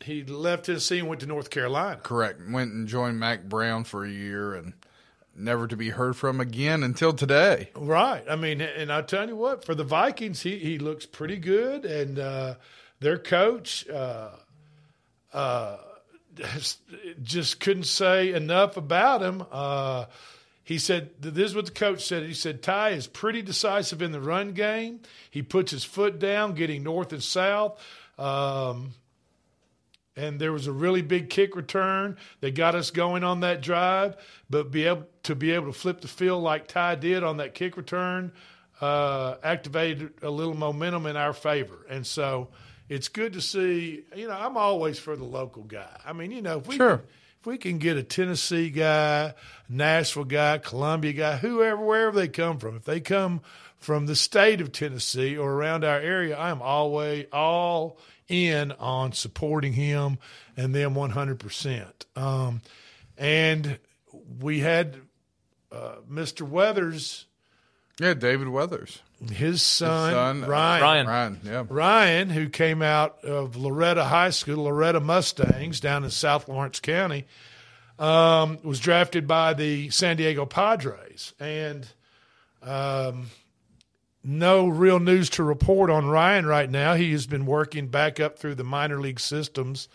he 0.00 0.24
left 0.24 0.66
Tennessee 0.66 0.98
and 0.98 1.08
went 1.08 1.20
to 1.20 1.26
North 1.28 1.50
Carolina. 1.50 2.00
Correct. 2.02 2.40
Went 2.50 2.72
and 2.72 2.88
joined 2.88 3.20
Mack 3.20 3.44
Brown 3.44 3.84
for 3.84 4.04
a 4.04 4.10
year 4.10 4.54
and 4.54 4.72
never 5.36 5.68
to 5.68 5.76
be 5.76 5.90
heard 5.90 6.16
from 6.16 6.40
again 6.40 6.82
until 6.82 7.12
today. 7.12 7.70
Right. 7.76 8.24
I 8.28 8.34
mean, 8.36 8.60
and 8.60 8.92
I 8.92 9.02
tell 9.02 9.28
you 9.28 9.36
what, 9.36 9.64
for 9.64 9.74
the 9.76 9.84
Vikings, 9.84 10.42
he 10.42 10.58
he 10.58 10.78
looks 10.78 11.06
pretty 11.06 11.36
good, 11.36 11.84
and 11.84 12.18
uh, 12.18 12.54
their 13.00 13.16
coach 13.18 13.88
uh, 13.88 14.30
uh, 15.32 15.76
just 17.22 17.60
couldn't 17.60 17.84
say 17.84 18.32
enough 18.32 18.76
about 18.76 19.22
him. 19.22 19.44
Uh, 19.50 20.06
he 20.64 20.78
said, 20.78 21.10
"This 21.20 21.50
is 21.50 21.54
what 21.54 21.66
the 21.66 21.72
coach 21.72 22.04
said." 22.04 22.24
He 22.24 22.34
said, 22.34 22.62
"Ty 22.62 22.90
is 22.90 23.06
pretty 23.06 23.42
decisive 23.42 24.02
in 24.02 24.12
the 24.12 24.20
run 24.20 24.52
game. 24.52 25.00
He 25.30 25.42
puts 25.42 25.70
his 25.70 25.84
foot 25.84 26.18
down, 26.18 26.54
getting 26.54 26.82
north 26.82 27.12
and 27.12 27.22
south." 27.22 27.80
Um, 28.18 28.94
and 30.16 30.40
there 30.40 30.52
was 30.52 30.66
a 30.66 30.72
really 30.72 31.02
big 31.02 31.28
kick 31.28 31.56
return 31.56 32.16
that 32.40 32.54
got 32.54 32.74
us 32.74 32.90
going 32.90 33.24
on 33.24 33.40
that 33.40 33.60
drive. 33.60 34.16
But 34.48 34.70
be 34.70 34.84
able 34.84 35.06
to 35.24 35.34
be 35.34 35.52
able 35.52 35.66
to 35.66 35.78
flip 35.78 36.00
the 36.00 36.08
field 36.08 36.42
like 36.42 36.68
Ty 36.68 36.96
did 36.96 37.22
on 37.22 37.36
that 37.38 37.54
kick 37.54 37.76
return 37.76 38.32
uh, 38.80 39.36
activated 39.42 40.12
a 40.22 40.30
little 40.30 40.54
momentum 40.54 41.06
in 41.06 41.16
our 41.16 41.32
favor, 41.32 41.86
and 41.88 42.06
so 42.06 42.48
it's 42.88 43.08
good 43.08 43.32
to 43.34 43.40
see. 43.40 44.04
You 44.14 44.28
know, 44.28 44.34
I'm 44.34 44.56
always 44.56 44.98
for 44.98 45.16
the 45.16 45.24
local 45.24 45.62
guy. 45.62 46.00
I 46.04 46.12
mean, 46.12 46.30
you 46.30 46.42
know, 46.42 46.58
if 46.58 46.66
we 46.66 46.76
Sure. 46.76 47.02
If 47.44 47.48
we 47.48 47.58
can 47.58 47.76
get 47.76 47.98
a 47.98 48.02
Tennessee 48.02 48.70
guy, 48.70 49.34
Nashville 49.68 50.24
guy, 50.24 50.56
Columbia 50.56 51.12
guy, 51.12 51.36
whoever, 51.36 51.84
wherever 51.84 52.18
they 52.18 52.26
come 52.26 52.56
from, 52.56 52.74
if 52.74 52.84
they 52.84 53.00
come 53.00 53.42
from 53.76 54.06
the 54.06 54.16
state 54.16 54.62
of 54.62 54.72
Tennessee 54.72 55.36
or 55.36 55.52
around 55.52 55.84
our 55.84 55.98
area, 55.98 56.38
I 56.38 56.48
am 56.48 56.62
always 56.62 57.26
all 57.34 57.98
in 58.28 58.72
on 58.72 59.12
supporting 59.12 59.74
him 59.74 60.16
and 60.56 60.74
them 60.74 60.94
100%. 60.94 61.86
Um, 62.16 62.62
and 63.18 63.78
we 64.40 64.60
had 64.60 64.96
uh, 65.70 65.96
Mr. 66.10 66.48
Weathers. 66.48 67.26
Yeah, 68.00 68.14
David 68.14 68.48
Weathers. 68.48 69.02
His 69.28 69.62
son, 69.62 70.12
son, 70.12 70.44
uh, 70.44 70.46
Ryan. 70.46 70.82
Ryan. 70.82 71.06
Ryan, 71.06 71.40
yeah. 71.44 71.64
Ryan, 71.68 72.30
who 72.30 72.48
came 72.48 72.82
out 72.82 73.24
of 73.24 73.56
Loretto 73.56 74.04
High 74.04 74.30
School, 74.30 74.64
Loretto 74.64 75.00
Mustangs, 75.00 75.80
down 75.80 76.04
in 76.04 76.10
South 76.10 76.48
Lawrence 76.48 76.80
County, 76.80 77.26
um, 77.98 78.58
was 78.62 78.80
drafted 78.80 79.26
by 79.26 79.54
the 79.54 79.90
San 79.90 80.16
Diego 80.16 80.46
Padres. 80.46 81.32
And 81.38 81.86
um, 82.62 83.26
no 84.22 84.66
real 84.66 84.98
news 84.98 85.28
to 85.30 85.42
report 85.42 85.90
on 85.90 86.06
Ryan 86.06 86.46
right 86.46 86.70
now. 86.70 86.94
He 86.94 87.12
has 87.12 87.26
been 87.26 87.46
working 87.46 87.88
back 87.88 88.18
up 88.18 88.38
through 88.38 88.54
the 88.54 88.64
minor 88.64 89.00
league 89.00 89.20
systems, 89.20 89.88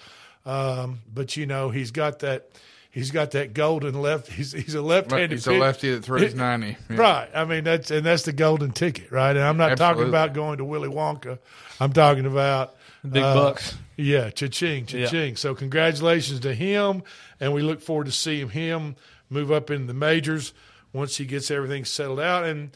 um, 0.46 1.00
but 1.12 1.36
you 1.36 1.46
know 1.46 1.70
he's 1.70 1.92
got 1.92 2.20
that. 2.20 2.50
He's 2.92 3.12
got 3.12 3.32
that 3.32 3.54
golden 3.54 4.02
left. 4.02 4.32
He's 4.32 4.52
he's 4.52 4.74
a 4.74 4.82
left-handed. 4.82 5.32
He's 5.32 5.46
a 5.48 5.54
lefty 5.54 5.92
that 5.92 6.04
throws 6.04 6.34
90. 6.34 6.78
Yeah. 6.90 6.96
Right. 6.98 7.30
I 7.34 7.46
mean 7.46 7.64
that's 7.64 7.92
and 7.92 8.06
that's 8.06 8.24
the 8.24 8.34
golden 8.34 8.72
ticket, 8.72 9.12
right? 9.12 9.36
And 9.36 9.46
I'm 9.46 9.58
not 9.58 9.78
talking 9.78 10.08
about 10.08 10.34
going 10.34 10.58
to 10.58 10.66
Willy 10.66 10.90
Wonka. 10.90 11.38
I'm 11.80 11.94
talking 11.94 12.26
about 12.26 12.76
Big 13.10 13.24
uh, 13.24 13.34
bucks. 13.34 13.78
Yeah, 13.96 14.30
cha-ching, 14.30 14.86
cha-ching. 14.86 15.36
So 15.36 15.56
congratulations 15.56 16.42
to 16.42 16.54
him, 16.54 17.04
and 17.40 17.54
we 17.54 17.62
look 17.62 17.82
forward 17.82 18.06
to 18.06 18.12
seeing 18.12 18.50
him 18.50 18.96
move 19.30 19.52
up 19.52 19.70
in 19.70 19.88
the 19.88 19.94
majors 19.94 20.54
once 20.92 21.18
he 21.18 21.26
gets 21.26 21.52
everything 21.52 21.86
settled 21.86 22.20
out. 22.20 22.44
And 22.46 22.72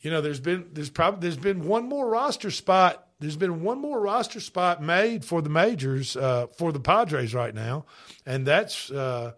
you 0.00 0.10
know, 0.10 0.20
there's 0.20 0.40
been 0.40 0.68
there's 0.72 0.90
probably 0.90 1.20
there's 1.20 1.36
been 1.36 1.66
one 1.66 1.88
more 1.88 2.08
roster 2.08 2.50
spot. 2.50 3.07
There's 3.20 3.36
been 3.36 3.62
one 3.62 3.80
more 3.80 4.00
roster 4.00 4.38
spot 4.38 4.82
made 4.82 5.24
for 5.24 5.42
the 5.42 5.50
majors 5.50 6.16
uh, 6.16 6.46
for 6.56 6.70
the 6.72 6.80
Padres 6.80 7.34
right 7.34 7.54
now, 7.54 7.84
and 8.24 8.46
that's 8.46 8.90
uh, 8.90 9.32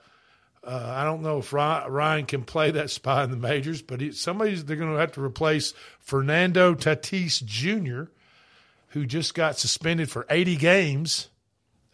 uh, 0.63 0.93
I 0.95 1.05
don't 1.05 1.23
know 1.23 1.39
if 1.39 1.53
Ryan, 1.53 2.27
can 2.27 2.45
play 2.45 2.71
that 2.73 2.91
spot 2.91 3.25
in 3.25 3.31
the 3.31 3.37
majors, 3.37 3.81
but 3.81 4.01
he, 4.01 4.13
somebody's 4.13 4.65
they're 4.65 4.77
going 4.77 4.93
to 4.93 5.01
have 5.01 5.13
to 5.13 5.23
replace 5.23 5.73
Fernando 5.99 6.75
Tatis 6.75 7.43
Jr., 7.43 8.11
who 8.89 9.07
just 9.07 9.35
got 9.35 9.59
suspended 9.59 10.11
for 10.11 10.27
80 10.29 10.57
games. 10.57 11.29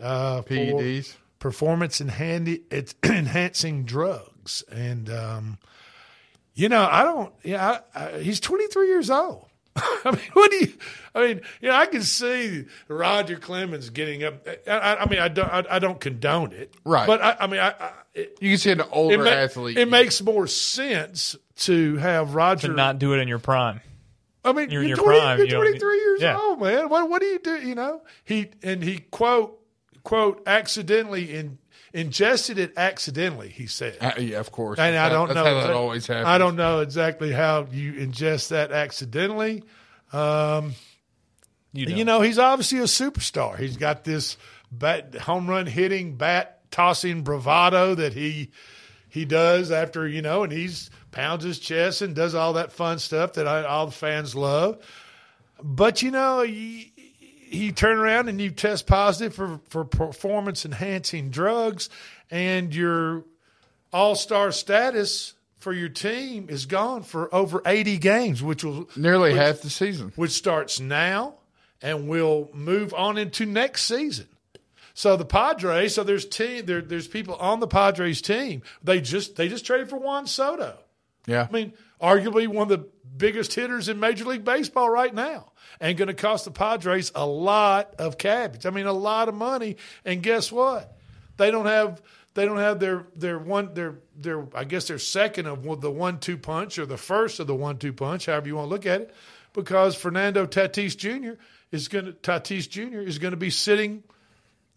Uh, 0.01 0.42
for 0.42 0.55
PEDs. 0.55 1.14
performance 1.38 2.01
enhancing 3.05 3.85
drugs, 3.85 4.64
and 4.70 5.09
um, 5.09 5.59
you 6.55 6.68
know 6.68 6.88
I 6.90 7.05
don't. 7.05 7.33
Yeah, 7.44 7.79
I, 7.94 8.05
I, 8.05 8.18
he's 8.18 8.40
23 8.40 8.88
years 8.88 9.11
old. 9.11 9.45
I 10.04 10.10
mean, 10.10 10.20
what 10.32 10.50
do 10.50 10.56
you? 10.56 10.72
I 11.14 11.26
mean, 11.26 11.40
you 11.60 11.68
know, 11.68 11.74
I 11.76 11.86
can 11.86 12.02
see 12.02 12.64
Roger 12.88 13.36
Clemens 13.36 13.90
getting 13.90 14.24
up. 14.24 14.46
I, 14.66 14.70
I, 14.70 15.02
I 15.02 15.08
mean, 15.08 15.18
I 15.18 15.28
don't, 15.28 15.48
I, 15.48 15.64
I 15.70 15.78
don't 15.78 16.00
condone 16.00 16.52
it, 16.52 16.74
Right. 16.84 17.06
But 17.06 17.22
I, 17.22 17.36
I 17.40 17.46
mean, 17.46 17.60
I, 17.60 17.68
I 17.70 17.90
it, 18.14 18.38
You 18.40 18.50
can 18.50 18.58
see 18.58 18.70
an 18.70 18.80
older 18.90 19.14
it 19.14 19.18
ma- 19.18 19.30
athlete. 19.30 19.78
It 19.78 19.88
makes 19.88 20.20
more 20.22 20.46
sense 20.46 21.36
to 21.60 21.96
have 21.96 22.34
Roger 22.34 22.68
to 22.68 22.74
not 22.74 22.98
do 22.98 23.12
it 23.14 23.18
in 23.18 23.28
your 23.28 23.38
prime. 23.38 23.80
I 24.44 24.52
mean, 24.52 24.70
You're 24.70 24.82
you're, 24.82 24.82
in 24.82 24.88
your 24.88 24.96
20, 24.98 25.18
prime, 25.18 25.38
you're 25.38 25.46
you 25.48 25.54
23 25.54 25.72
need- 25.96 26.00
years 26.02 26.20
yeah. 26.22 26.38
old, 26.38 26.60
man. 26.60 26.88
What 26.88 27.08
what 27.10 27.20
do 27.20 27.26
you 27.26 27.38
do? 27.38 27.56
You 27.66 27.74
know, 27.74 28.02
he 28.24 28.50
and 28.62 28.82
he 28.82 28.98
quote 28.98 29.58
quote 30.04 30.42
accidentally 30.46 31.34
in, 31.34 31.58
ingested 31.96 32.59
it 32.59 32.72
accidentally. 32.76 33.48
He 33.48 33.66
said, 33.66 33.96
Uh, 34.00 34.12
yeah, 34.18 34.38
of 34.38 34.52
course. 34.52 34.78
and 34.78 34.96
I 34.96 35.09
don't 35.09 35.28
that's 35.28 35.35
know. 35.37 35.44
how 35.44 35.66
that 35.66 35.70
always 35.72 36.06
happens. 36.06 36.26
I 36.26 36.38
don't 36.38 36.56
know 36.56 36.80
exactly 36.80 37.32
how 37.32 37.66
you 37.70 37.94
ingest 37.94 38.48
that 38.48 38.70
accidentally. 38.72 39.62
Um, 40.12 40.74
You, 41.72 41.87
you 41.87 42.04
know, 42.04 42.20
he's 42.22 42.38
obviously 42.38 42.78
a 42.78 42.85
superstar. 42.85 43.59
He's 43.59 43.76
got 43.76 44.04
this 44.04 44.37
bat, 44.72 45.14
home 45.14 45.46
run 45.48 45.66
hitting, 45.66 46.16
bat 46.16 46.70
tossing 46.70 47.22
bravado 47.22 47.94
that 47.94 48.12
he 48.12 48.50
he 49.09 49.24
does 49.24 49.70
after 49.70 50.06
you 50.06 50.20
know, 50.22 50.42
and 50.42 50.52
he's 50.52 50.90
pounds 51.11 51.44
his 51.44 51.59
chest 51.59 52.02
and 52.02 52.14
does 52.14 52.35
all 52.35 52.52
that 52.54 52.72
fun 52.72 52.98
stuff 52.98 53.35
that 53.35 53.46
I, 53.48 53.64
all 53.64 53.87
the 53.87 53.92
fans 53.92 54.35
love. 54.35 54.78
But 55.62 56.02
you 56.02 56.11
know, 56.11 56.42
he, 56.42 56.92
he 57.48 57.72
turn 57.72 57.98
around 57.98 58.28
and 58.28 58.40
you 58.40 58.50
test 58.50 58.87
positive 58.87 59.35
for 59.35 59.61
for 59.68 59.85
performance 59.85 60.64
enhancing 60.64 61.30
drugs, 61.30 61.88
and 62.30 62.74
your 62.74 63.24
all 63.92 64.14
star 64.14 64.52
status 64.52 65.35
for 65.59 65.72
your 65.72 65.88
team 65.88 66.48
is 66.48 66.66
gone 66.66 67.02
for 67.02 67.35
over 67.35 67.62
eighty 67.66 67.98
games, 67.98 68.42
which 68.42 68.62
will 68.64 68.88
Nearly 68.96 69.30
which- 69.32 69.38
half 69.40 69.61
the 69.61 69.70
season. 69.70 70.12
which 70.16 70.32
starts 70.32 70.80
now 70.80 71.35
and 71.82 72.09
will 72.09 72.50
move 72.54 72.92
on 72.94 73.18
into 73.18 73.46
next 73.46 73.82
season. 73.82 74.26
So 74.94 75.16
the 75.16 75.26
Padres, 75.26 75.94
so 75.94 76.02
there's 76.04 76.24
team 76.24 76.64
there, 76.66 76.80
there's 76.80 77.06
people 77.06 77.35
on 77.37 77.61
the 77.61 77.66
Padres 77.66 78.22
team. 78.22 78.62
They 78.82 79.00
just 79.00 79.37
they 79.37 79.48
just 79.48 79.66
traded 79.66 79.90
for 79.90 79.98
Juan 79.98 80.26
Soto. 80.26 80.78
Yeah. 81.26 81.46
I 81.48 81.52
mean, 81.52 81.72
arguably 82.00 82.46
one 82.48 82.70
of 82.70 82.80
the 82.80 82.88
biggest 83.16 83.55
hitters 83.55 83.88
in 83.88 84.00
Major 84.00 84.24
League 84.24 84.44
Baseball 84.44 84.88
right 84.90 85.14
now, 85.14 85.52
and 85.81 85.96
going 85.96 86.09
to 86.09 86.14
cost 86.14 86.44
the 86.44 86.50
Padres 86.50 87.12
a 87.14 87.26
lot 87.26 87.94
of 87.98 88.18
cabbage. 88.18 88.66
I 88.66 88.70
mean, 88.70 88.87
a 88.87 88.92
lot 88.92 89.29
of 89.29 89.35
money. 89.35 89.76
And 90.05 90.22
guess 90.22 90.50
what? 90.52 90.96
They 91.37 91.50
don't 91.50 91.66
have 91.66 92.02
they 92.35 92.44
don't 92.44 92.59
have 92.59 92.79
their 92.81 93.07
their 93.16 93.38
one 93.38 93.74
their 93.74 93.96
their 94.14 94.46
I 94.55 94.64
guess 94.64 94.88
their 94.88 94.98
second 94.98 95.46
of 95.46 95.81
the 95.81 95.90
one 95.90 96.18
two 96.18 96.37
punch 96.37 96.79
or 96.79 96.87
the 96.87 96.96
first 96.96 97.40
of 97.40 97.46
the 97.46 97.55
one 97.55 97.79
two 97.79 97.92
punch, 97.92 98.26
however 98.26 98.48
you 98.48 98.57
want 98.57 98.66
to 98.66 98.70
look 98.70 98.87
at 98.87 99.00
it, 99.02 99.14
because 99.52 99.94
Fernando 99.94 100.46
Tatis 100.46 100.96
Jr. 100.96 101.40
is 101.72 101.88
going 101.88 102.05
to 102.07 102.12
Tatis 102.12 102.68
Jr. 102.68 103.00
is 103.00 103.18
going 103.18 103.33
to 103.33 103.38
be 103.38 103.50
sitting 103.50 104.05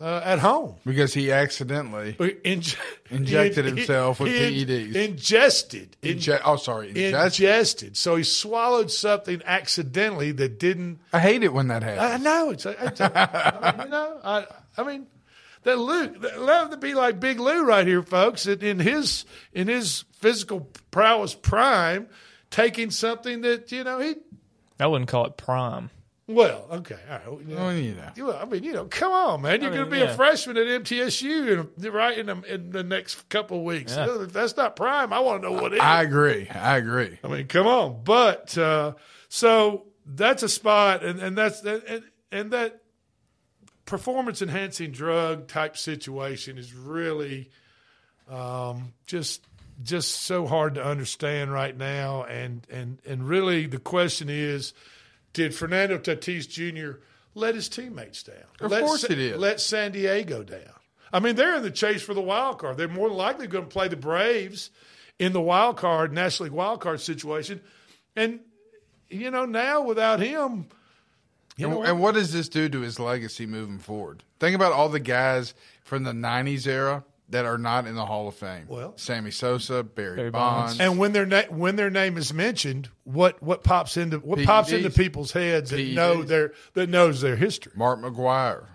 uh, 0.01 0.21
at 0.23 0.39
home. 0.39 0.75
Because 0.85 1.13
he 1.13 1.31
accidentally 1.31 2.13
Inj- 2.13 2.77
Injected 3.09 3.65
he- 3.65 3.71
himself 3.71 4.19
with 4.19 4.31
he- 4.31 4.65
PEDs. 4.65 4.95
Ingested. 4.95 5.97
Inje- 6.01 6.41
oh, 6.45 6.55
sorry. 6.55 6.89
Ingested. 6.89 7.43
Ingested. 7.43 7.97
So 7.97 8.15
he 8.15 8.23
swallowed 8.23 8.91
something 8.91 9.41
accidentally 9.45 10.31
that 10.33 10.59
didn't. 10.59 10.99
I 11.12 11.19
hate 11.19 11.43
it 11.43 11.53
when 11.53 11.67
that 11.67 11.83
happens. 11.83 11.99
I 12.01 12.07
happens. 12.09 12.23
know 12.23 12.49
it's. 12.51 12.65
it's 12.65 13.01
I 13.01 13.73
mean, 13.77 13.85
you 13.85 13.91
know, 13.91 14.19
I, 14.23 14.45
I 14.77 14.83
mean, 14.83 15.07
that 15.63 15.77
Lou, 15.77 16.07
that 16.19 16.41
love 16.41 16.69
to 16.71 16.77
be 16.77 16.93
like 16.93 17.19
Big 17.19 17.39
Lou 17.39 17.65
right 17.65 17.85
here, 17.85 18.01
folks. 18.01 18.45
In 18.47 18.62
in 18.62 18.79
his 18.79 19.25
in 19.53 19.67
his 19.67 20.05
physical 20.13 20.69
prowess 20.91 21.35
prime, 21.35 22.07
taking 22.49 22.91
something 22.91 23.41
that 23.41 23.71
you 23.71 23.83
know 23.83 23.99
he. 23.99 24.15
I 24.79 24.88
wouldn't 24.88 25.09
call 25.09 25.25
it 25.25 25.35
prime. 25.35 25.89
Well, 26.30 26.68
okay, 26.72 26.96
all 27.10 27.34
right. 27.38 27.48
you 27.48 27.56
know. 27.56 27.62
Well, 27.63 27.74
you 27.74 27.96
know. 27.96 28.12
You- 28.15 28.34
I 28.34 28.46
mean, 28.46 28.63
you 28.63 28.72
know, 28.72 28.86
come 28.86 29.12
on, 29.12 29.42
man. 29.42 29.62
You're 29.62 29.72
I 29.72 29.76
going 29.78 29.86
to 29.86 29.92
be 29.92 29.98
yeah. 29.98 30.12
a 30.12 30.15
freshman 30.15 30.58
at 30.58 30.68
MTSU 30.68 31.68
in, 31.84 31.92
right 31.92 32.15
in 32.20 32.28
the, 32.28 32.42
in 32.54 32.70
the 32.70 32.84
next 32.84 33.28
couple 33.30 33.58
of 33.58 33.63
weeks. 33.63 33.96
Yeah. 33.96 34.22
If 34.22 34.32
that's 34.32 34.56
not 34.56 34.76
prime, 34.76 35.12
I 35.12 35.22
want 35.22 35.42
to 35.42 35.50
know 35.50 35.60
what 35.60 35.74
is. 35.74 35.80
I 35.80 36.04
agree. 36.04 36.48
I 36.48 36.78
agree. 36.78 37.18
I 37.24 37.28
mean, 37.30 37.48
come 37.48 37.65
on. 37.65 38.04
But 38.04 38.56
uh, 38.60 38.94
so 39.28 39.88
that's 40.06 40.44
a 40.44 40.50
spot, 40.50 41.04
and, 41.04 41.20
and 41.20 41.36
that's 41.36 41.62
and, 41.63 42.04
and 42.32 42.52
that 42.52 42.82
performance 43.86 44.44
enhancing 44.44 44.92
drug 44.92 45.48
type 45.48 45.76
situation 45.78 46.60
is 46.60 46.76
really 46.76 47.50
um, 48.30 48.94
just 49.08 49.48
just 49.82 50.12
so 50.12 50.46
hard 50.46 50.76
to 50.76 50.86
understand 50.86 51.52
right 51.52 51.76
now, 51.76 52.24
and 52.24 52.68
and 52.70 53.02
and 53.04 53.28
really 53.28 53.65
the 53.65 53.80
question 53.80 54.30
is, 54.30 54.74
did 55.34 55.54
Fernando 55.56 55.98
Tatis 55.98 56.48
Jr. 56.48 57.00
let 57.36 57.56
his 57.56 57.70
teammates 57.70 58.24
down? 58.24 58.36
Of 58.60 58.72
let 58.72 58.84
course 58.84 59.02
Sa- 59.02 59.08
he 59.08 59.15
did. 59.15 59.38
Let 59.38 59.60
San 59.60 59.92
Diego 59.92 60.44
down. 60.44 60.74
I 61.12 61.20
mean, 61.20 61.36
they're 61.36 61.56
in 61.56 61.63
the 61.63 61.72
chase 61.72 62.02
for 62.02 62.13
the 62.13 62.22
wild 62.22 62.60
card. 62.60 62.78
They're 62.78 62.88
more 62.88 63.10
than 63.10 63.18
likely 63.18 63.48
going 63.48 63.65
to 63.65 63.70
play 63.70 63.88
the 63.88 63.96
Braves 63.96 64.70
in 65.18 65.34
the 65.34 65.42
wild 65.42 65.78
card, 65.78 66.13
National 66.13 66.46
League 66.46 66.54
wild 66.54 66.82
card 66.82 67.02
situation. 67.02 67.62
And, 68.15 68.39
you 69.10 69.32
know, 69.32 69.46
now 69.46 69.82
without 69.82 70.20
him, 70.20 70.68
you 71.58 71.65
and, 71.68 71.76
know, 71.76 71.84
and 71.84 72.00
what 72.00 72.13
does 72.13 72.32
this 72.32 72.48
do 72.48 72.70
to 72.70 72.82
his 72.82 73.00
legacy 73.00 73.46
moving 73.46 73.80
forward? 73.80 74.24
Think 74.39 74.56
about 74.56 74.72
all 74.72 74.88
the 74.88 75.00
guys 75.00 75.54
from 75.84 76.04
the 76.04 76.13
'90s 76.13 76.65
era 76.65 77.04
that 77.30 77.46
are 77.46 77.58
not 77.58 77.86
in 77.88 77.96
the 77.96 78.06
Hall 78.06 78.28
of 78.28 78.36
Fame. 78.36 78.65
Well- 78.68 78.94
Sammy 78.98 79.32
Sosa, 79.32 79.84
Barry, 79.84 80.15
Barry 80.15 80.32
Bonds, 80.32 80.78
Bonds. 80.78 80.80
and 80.80 80.98
when 81.00 81.12
their 81.13 81.26
na- 81.26 81.44
when 81.50 81.76
their 81.76 81.89
name 81.89 82.18
is 82.18 82.34
mentioned, 82.34 82.89
what 83.04 83.42
what 83.44 83.63
pops 83.63 83.98
into 83.98 84.18
what 84.20 84.44
pops 84.44 84.72
into 84.72 84.89
people's 84.89 85.32
heads 85.32 85.70
that 85.72 85.78
PEDs. 85.78 85.94
know 85.94 86.24
their 86.24 86.54
that 86.74 86.89
knows 86.89 87.22
their 87.22 87.36
history? 87.36 87.72
Mark 87.76 88.00
McGwire, 88.00 88.65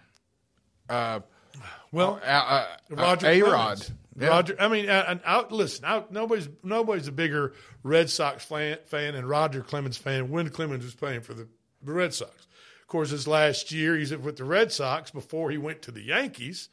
uh, 0.88 1.21
Well, 1.93 2.21
uh, 2.25 2.27
uh, 2.27 2.67
Roger 2.90 3.27
A 3.29 3.43
Rod. 3.43 3.51
Clemens. 3.79 3.93
Roger, 4.17 4.57
I 4.61 4.69
mean, 4.69 4.88
uh, 4.88 5.05
and 5.09 5.21
I, 5.27 5.45
listen, 5.51 5.85
I, 5.85 6.05
nobody's 6.11 6.49
nobody's 6.62 7.09
a 7.09 7.12
bigger 7.12 7.53
Red 7.83 8.09
Sox 8.11 8.45
fan, 8.45 8.79
fan 8.87 9.17
and 9.17 9.29
Roger 9.29 9.61
Clemens 9.62 9.97
fan 9.97 10.31
when 10.31 10.49
Clemens 10.51 10.85
was 10.85 10.95
playing 10.95 11.23
for 11.23 11.35
the, 11.35 11.49
the 11.83 11.93
Red 11.93 12.14
Sox. 12.14 12.47
Of 12.83 12.87
course, 12.87 13.11
his 13.11 13.27
last 13.27 13.73
year 13.73 13.97
he's 13.97 14.14
with 14.17 14.37
the 14.37 14.45
Red 14.45 14.71
Sox 14.71 15.11
before 15.11 15.51
he 15.51 15.59
went 15.59 15.83
to 15.83 15.90
the 15.90 16.03
Yankees. 16.03 16.69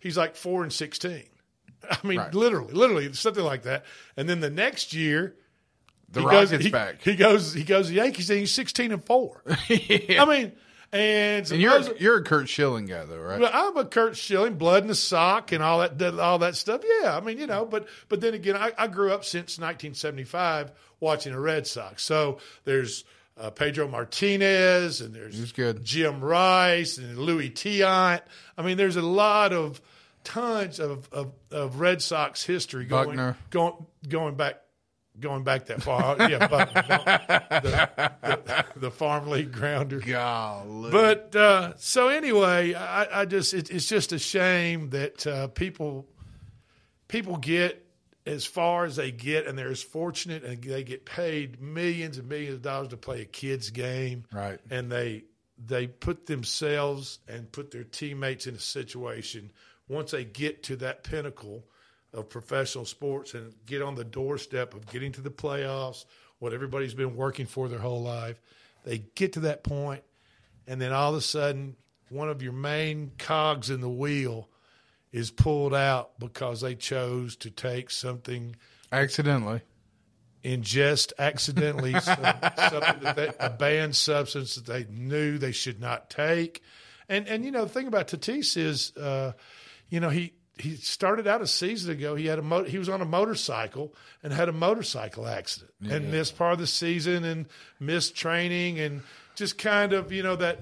He's 0.00 0.16
like 0.16 0.34
four 0.36 0.62
and 0.62 0.72
sixteen. 0.72 1.24
I 1.90 1.98
mean, 2.06 2.18
Right. 2.18 2.34
literally, 2.34 2.72
literally 2.74 3.12
something 3.12 3.44
like 3.44 3.62
that. 3.62 3.84
And 4.16 4.28
then 4.28 4.40
the 4.40 4.50
next 4.50 4.92
year, 4.92 5.36
The 6.10 6.20
he 6.20 6.26
Rockets 6.26 6.50
goes, 6.52 6.60
he, 6.64 6.70
back. 6.70 7.02
He 7.02 7.14
goes, 7.16 7.54
he 7.54 7.64
goes 7.64 7.86
to 7.86 7.92
the 7.92 7.96
Yankees, 7.98 8.28
and 8.30 8.38
he's 8.40 8.52
sixteen 8.52 8.92
and 8.92 9.04
four. 9.04 9.42
I 9.68 10.24
mean, 10.28 10.52
and, 10.92 11.50
And 11.52 11.60
you're 11.60 11.70
supposedly- 11.72 12.00
you're 12.02 12.16
a 12.18 12.24
Curt 12.24 12.48
Schilling 12.48 12.86
guy 12.86 13.04
though, 13.04 13.18
right? 13.20 13.38
well, 13.40 13.50
I'm 13.52 13.76
a 13.76 13.84
Curt 13.84 14.16
Schilling, 14.16 14.54
blood 14.56 14.82
in 14.82 14.88
the 14.88 14.94
sock, 14.96 15.52
and 15.52 15.62
all 15.62 15.78
that, 15.80 15.98
that- 15.98 16.18
all 16.18 16.38
that 16.40 16.56
stuff. 16.56 16.82
Yeah, 17.02 17.16
I 17.16 17.20
mean, 17.20 17.38
you 17.38 17.46
know, 17.46 17.64
but 17.64 17.86
but 18.08 18.20
then 18.20 18.34
again, 18.34 18.56
I, 18.56 18.72
I 18.76 18.86
grew 18.88 19.12
up 19.12 19.24
since 19.24 19.58
1975 19.58 20.72
watching 20.98 21.32
the 21.32 21.38
Red 21.40 21.66
Sox. 21.66 22.02
So 22.02 22.38
there's 22.64 23.04
uh, 23.40 23.50
Pedro 23.50 23.88
Martinez, 23.88 25.00
and 25.00 25.14
there's. 25.14 25.52
Jim 25.82 26.20
Rice, 26.22 26.98
and 26.98 27.16
Luis 27.18 27.50
Tiant. 27.50 28.20
I 28.58 28.62
mean, 28.62 28.76
there's 28.76 28.96
a 28.96 29.02
lot 29.02 29.52
of 29.52 29.80
tons 30.24 30.78
of 30.80 31.08
of, 31.12 31.32
of 31.50 31.80
Red 31.80 32.02
Sox 32.02 32.44
history 32.44 32.84
going 32.84 33.08
Buckner. 33.08 33.36
going 33.50 33.86
going 34.08 34.34
back. 34.36 34.56
Going 35.18 35.42
back 35.44 35.66
that 35.66 35.82
far, 35.82 36.16
yeah, 36.30 36.46
Buckner, 36.46 36.82
the, 36.86 38.12
the, 38.22 38.64
the 38.76 38.90
farm 38.90 39.28
league 39.28 39.52
grounder. 39.52 39.98
Golly. 39.98 40.90
But 40.90 41.36
uh, 41.36 41.74
so 41.76 42.08
anyway, 42.08 42.72
I, 42.72 43.22
I 43.22 43.24
just 43.26 43.52
it, 43.52 43.70
it's 43.70 43.86
just 43.86 44.12
a 44.12 44.18
shame 44.18 44.90
that 44.90 45.26
uh, 45.26 45.48
people 45.48 46.06
people 47.08 47.36
get 47.36 47.84
as 48.24 48.46
far 48.46 48.84
as 48.84 48.96
they 48.96 49.10
get, 49.10 49.46
and 49.46 49.58
they're 49.58 49.70
as 49.70 49.82
fortunate, 49.82 50.42
and 50.44 50.62
they 50.62 50.84
get 50.84 51.04
paid 51.04 51.60
millions 51.60 52.16
and 52.16 52.28
millions 52.28 52.54
of 52.54 52.62
dollars 52.62 52.88
to 52.88 52.96
play 52.96 53.20
a 53.20 53.26
kid's 53.26 53.68
game, 53.70 54.24
Right. 54.32 54.60
And 54.70 54.90
they 54.90 55.24
they 55.58 55.86
put 55.86 56.24
themselves 56.26 57.18
and 57.28 57.50
put 57.52 57.72
their 57.72 57.84
teammates 57.84 58.46
in 58.46 58.54
a 58.54 58.60
situation 58.60 59.50
once 59.90 60.12
they 60.12 60.24
get 60.24 60.62
to 60.62 60.76
that 60.76 61.02
pinnacle 61.02 61.64
of 62.12 62.28
professional 62.28 62.84
sports 62.84 63.34
and 63.34 63.52
get 63.66 63.82
on 63.82 63.96
the 63.96 64.04
doorstep 64.04 64.72
of 64.72 64.86
getting 64.90 65.12
to 65.12 65.20
the 65.20 65.30
playoffs 65.30 66.04
what 66.38 66.52
everybody's 66.52 66.94
been 66.94 67.16
working 67.16 67.44
for 67.44 67.68
their 67.68 67.78
whole 67.78 68.02
life. 68.02 68.40
They 68.84 68.98
get 69.14 69.34
to 69.34 69.40
that 69.40 69.62
point, 69.62 70.02
and 70.66 70.80
then 70.80 70.92
all 70.92 71.10
of 71.10 71.16
a 71.16 71.20
sudden, 71.20 71.76
one 72.08 72.30
of 72.30 72.42
your 72.42 72.52
main 72.52 73.12
cogs 73.18 73.68
in 73.68 73.80
the 73.80 73.90
wheel 73.90 74.48
is 75.12 75.30
pulled 75.30 75.74
out 75.74 76.18
because 76.18 76.60
they 76.62 76.74
chose 76.74 77.36
to 77.36 77.50
take 77.50 77.90
something 77.90 78.56
accidentally 78.92 79.60
ingest 80.44 81.12
accidentally 81.18 81.92
some, 82.00 82.16
something 82.70 83.00
that 83.02 83.16
they, 83.16 83.30
a 83.38 83.50
banned 83.50 83.94
substance 83.94 84.54
that 84.54 84.66
they 84.66 84.86
knew 84.90 85.36
they 85.36 85.52
should 85.52 85.80
not 85.80 86.10
take. 86.10 86.62
And 87.08 87.26
and 87.28 87.44
you 87.44 87.50
know 87.50 87.64
the 87.64 87.70
thing 87.70 87.88
about 87.88 88.08
Tatis 88.08 88.56
is, 88.56 88.96
uh, 88.96 89.32
you 89.90 90.00
know 90.00 90.08
he 90.08 90.32
he 90.58 90.76
started 90.76 91.26
out 91.26 91.40
a 91.42 91.46
season 91.46 91.90
ago. 91.92 92.14
He 92.14 92.26
had 92.26 92.38
a 92.38 92.42
mo- 92.42 92.64
he 92.64 92.78
was 92.78 92.88
on 92.88 93.00
a 93.00 93.04
motorcycle 93.06 93.94
and 94.22 94.32
had 94.32 94.48
a 94.48 94.52
motorcycle 94.52 95.26
accident 95.26 95.72
Yeah. 95.80 95.94
and 95.96 96.10
missed 96.10 96.36
part 96.38 96.54
of 96.54 96.58
the 96.58 96.66
season 96.66 97.24
and 97.24 97.46
missed 97.78 98.14
training 98.16 98.78
and 98.78 99.02
just 99.36 99.58
kind 99.58 99.92
of 99.92 100.12
you 100.12 100.22
know 100.22 100.36
that. 100.36 100.60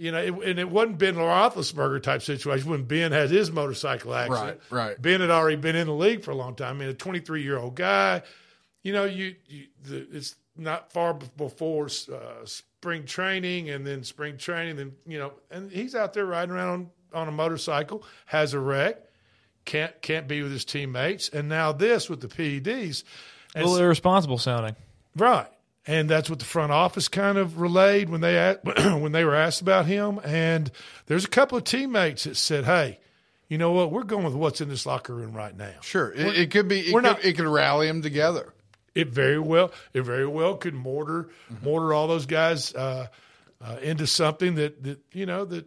You 0.00 0.12
know, 0.12 0.18
it, 0.18 0.32
and 0.48 0.60
it 0.60 0.70
wasn't 0.70 0.98
Ben 0.98 1.16
Roethlisberger 1.16 2.00
type 2.04 2.22
situation 2.22 2.70
when 2.70 2.84
Ben 2.84 3.10
had 3.10 3.30
his 3.30 3.50
motorcycle 3.50 4.14
accident. 4.14 4.60
Right, 4.70 4.86
right. 4.90 5.02
Ben 5.02 5.20
had 5.20 5.30
already 5.30 5.56
been 5.56 5.74
in 5.74 5.88
the 5.88 5.92
league 5.92 6.22
for 6.22 6.30
a 6.30 6.36
long 6.36 6.54
time. 6.54 6.76
I 6.76 6.78
mean, 6.78 6.88
a 6.88 6.94
23 6.94 7.42
year 7.42 7.58
old 7.58 7.74
guy. 7.74 8.22
You 8.84 8.92
know, 8.92 9.06
you, 9.06 9.34
you 9.48 9.66
the, 9.82 10.06
it's 10.12 10.36
not 10.56 10.92
far 10.92 11.14
before 11.14 11.86
uh, 12.12 12.44
spring 12.44 13.06
training, 13.06 13.70
and 13.70 13.84
then 13.84 14.04
spring 14.04 14.36
training, 14.36 14.76
then 14.76 14.92
you 15.04 15.18
know, 15.18 15.32
and 15.50 15.68
he's 15.72 15.96
out 15.96 16.12
there 16.12 16.26
riding 16.26 16.54
around 16.54 16.68
on, 16.68 16.90
on 17.12 17.28
a 17.28 17.32
motorcycle, 17.32 18.04
has 18.26 18.54
a 18.54 18.60
wreck, 18.60 18.98
can't 19.64 20.00
can't 20.02 20.26
be 20.28 20.42
with 20.42 20.52
his 20.52 20.64
teammates, 20.64 21.28
and 21.28 21.48
now 21.48 21.72
this 21.72 22.08
with 22.08 22.20
the 22.20 22.28
PEDs. 22.28 23.04
A 23.54 23.60
little 23.60 23.76
irresponsible 23.78 24.38
sounding. 24.38 24.76
Right. 25.16 25.48
And 25.86 26.08
that's 26.08 26.28
what 26.28 26.38
the 26.38 26.44
front 26.44 26.70
office 26.70 27.08
kind 27.08 27.38
of 27.38 27.60
relayed 27.60 28.10
when 28.10 28.20
they 28.20 28.56
when 28.76 29.12
they 29.12 29.24
were 29.24 29.34
asked 29.34 29.62
about 29.62 29.86
him. 29.86 30.20
And 30.22 30.70
there's 31.06 31.24
a 31.24 31.28
couple 31.28 31.56
of 31.56 31.64
teammates 31.64 32.24
that 32.24 32.36
said, 32.36 32.64
"Hey, 32.64 32.98
you 33.48 33.56
know 33.56 33.72
what? 33.72 33.90
We're 33.90 34.02
going 34.02 34.24
with 34.24 34.34
what's 34.34 34.60
in 34.60 34.68
this 34.68 34.84
locker 34.84 35.14
room 35.14 35.32
right 35.32 35.56
now." 35.56 35.72
Sure, 35.80 36.12
it, 36.12 36.36
it 36.36 36.50
could 36.50 36.68
be. 36.68 36.80
It 36.80 36.92
we're 36.92 37.00
could, 37.00 37.08
not- 37.08 37.24
it 37.24 37.36
could 37.38 37.46
rally 37.46 37.86
them 37.86 38.02
together. 38.02 38.52
It 38.94 39.08
very 39.08 39.38
well, 39.38 39.72
it 39.94 40.02
very 40.02 40.26
well 40.26 40.56
could 40.56 40.74
mortar 40.74 41.28
Mm-hmm. 41.52 41.64
mortar 41.64 41.94
all 41.94 42.06
those 42.08 42.26
guys 42.26 42.74
uh, 42.74 43.06
uh, 43.64 43.76
into 43.80 44.06
something 44.06 44.56
that 44.56 44.82
that 44.82 44.98
you 45.12 45.24
know 45.24 45.46
that 45.46 45.66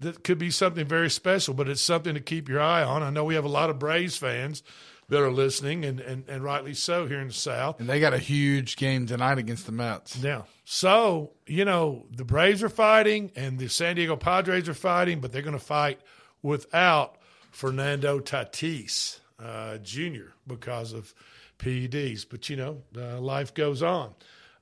that 0.00 0.24
could 0.24 0.38
be 0.38 0.50
something 0.50 0.86
very 0.86 1.10
special. 1.10 1.54
But 1.54 1.68
it's 1.68 1.80
something 1.80 2.14
to 2.14 2.20
keep 2.20 2.48
your 2.48 2.60
eye 2.60 2.82
on. 2.82 3.02
I 3.02 3.10
know 3.10 3.24
we 3.24 3.34
have 3.34 3.44
a 3.44 3.48
lot 3.48 3.70
of 3.70 3.78
Braves 3.78 4.16
fans 4.16 4.62
that 5.08 5.20
are 5.20 5.30
listening, 5.30 5.84
and 5.84 6.00
and, 6.00 6.28
and 6.28 6.42
rightly 6.42 6.74
so 6.74 7.06
here 7.06 7.20
in 7.20 7.28
the 7.28 7.34
South. 7.34 7.80
And 7.80 7.88
they 7.88 8.00
got 8.00 8.14
a 8.14 8.18
huge 8.18 8.76
game 8.76 9.06
tonight 9.06 9.38
against 9.38 9.66
the 9.66 9.72
Mets. 9.72 10.16
Yeah. 10.16 10.42
So, 10.64 11.32
you 11.48 11.64
know, 11.64 12.06
the 12.12 12.24
Braves 12.24 12.62
are 12.62 12.68
fighting 12.68 13.32
and 13.34 13.58
the 13.58 13.68
San 13.68 13.96
Diego 13.96 14.14
Padres 14.14 14.68
are 14.68 14.74
fighting, 14.74 15.20
but 15.20 15.32
they're 15.32 15.42
going 15.42 15.58
to 15.58 15.58
fight 15.58 16.00
without 16.42 17.16
Fernando 17.50 18.20
Tatis 18.20 19.18
uh, 19.42 19.78
Jr. 19.78 20.30
because 20.46 20.92
of 20.92 21.12
PEDs. 21.58 22.24
But, 22.28 22.48
you 22.48 22.54
know, 22.54 22.82
uh, 22.96 23.20
life 23.20 23.52
goes 23.52 23.82
on. 23.82 24.14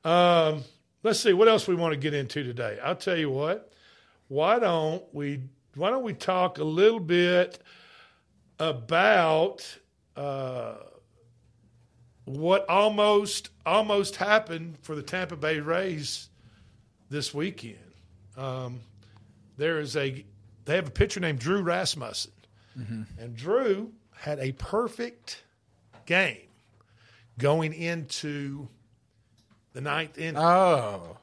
Um, 0.03 0.64
let's 1.03 1.20
see 1.20 1.35
what 1.35 1.46
else 1.46 1.68
we 1.68 1.74
want 1.74 1.92
to 1.92 2.01
get 2.01 2.14
into 2.14 2.42
today. 2.42 2.79
I'll 2.83 2.96
tell 2.96 3.18
you 3.18 3.29
what. 3.29 3.70
Why 4.29 4.59
don't 4.59 5.03
we 5.12 5.41
why 5.75 5.91
don't 5.91 6.03
we 6.05 6.14
talk 6.14 6.59
a 6.59 6.64
little 6.64 7.01
bit 7.01 7.59
about 8.59 9.79
uh, 10.17 10.75
what 12.25 12.69
almost 12.69 13.51
almost 13.64 14.17
happened 14.17 14.77
for 14.83 14.95
the 14.95 15.03
Tampa 15.03 15.37
Bay 15.37 15.61
Rays 15.61 16.29
this 17.11 17.33
weekend. 17.33 17.79
Um, 18.37 18.81
there 19.57 19.81
is 19.81 19.97
a 19.97 20.25
they 20.64 20.77
have 20.77 20.88
a 20.88 20.93
pitcher 20.93 21.21
named 21.21 21.38
Drew 21.38 21.62
Rasmussen, 21.62 22.33
and 23.19 23.35
Drew 23.37 23.93
had 24.14 24.38
a 24.41 24.53
perfect 24.53 25.43
game 26.07 26.49
going 27.38 27.73
into 27.73 28.69
the 29.73 29.81
ninth 29.81 30.19
inning. 30.19 30.37
Oh, 30.37 31.17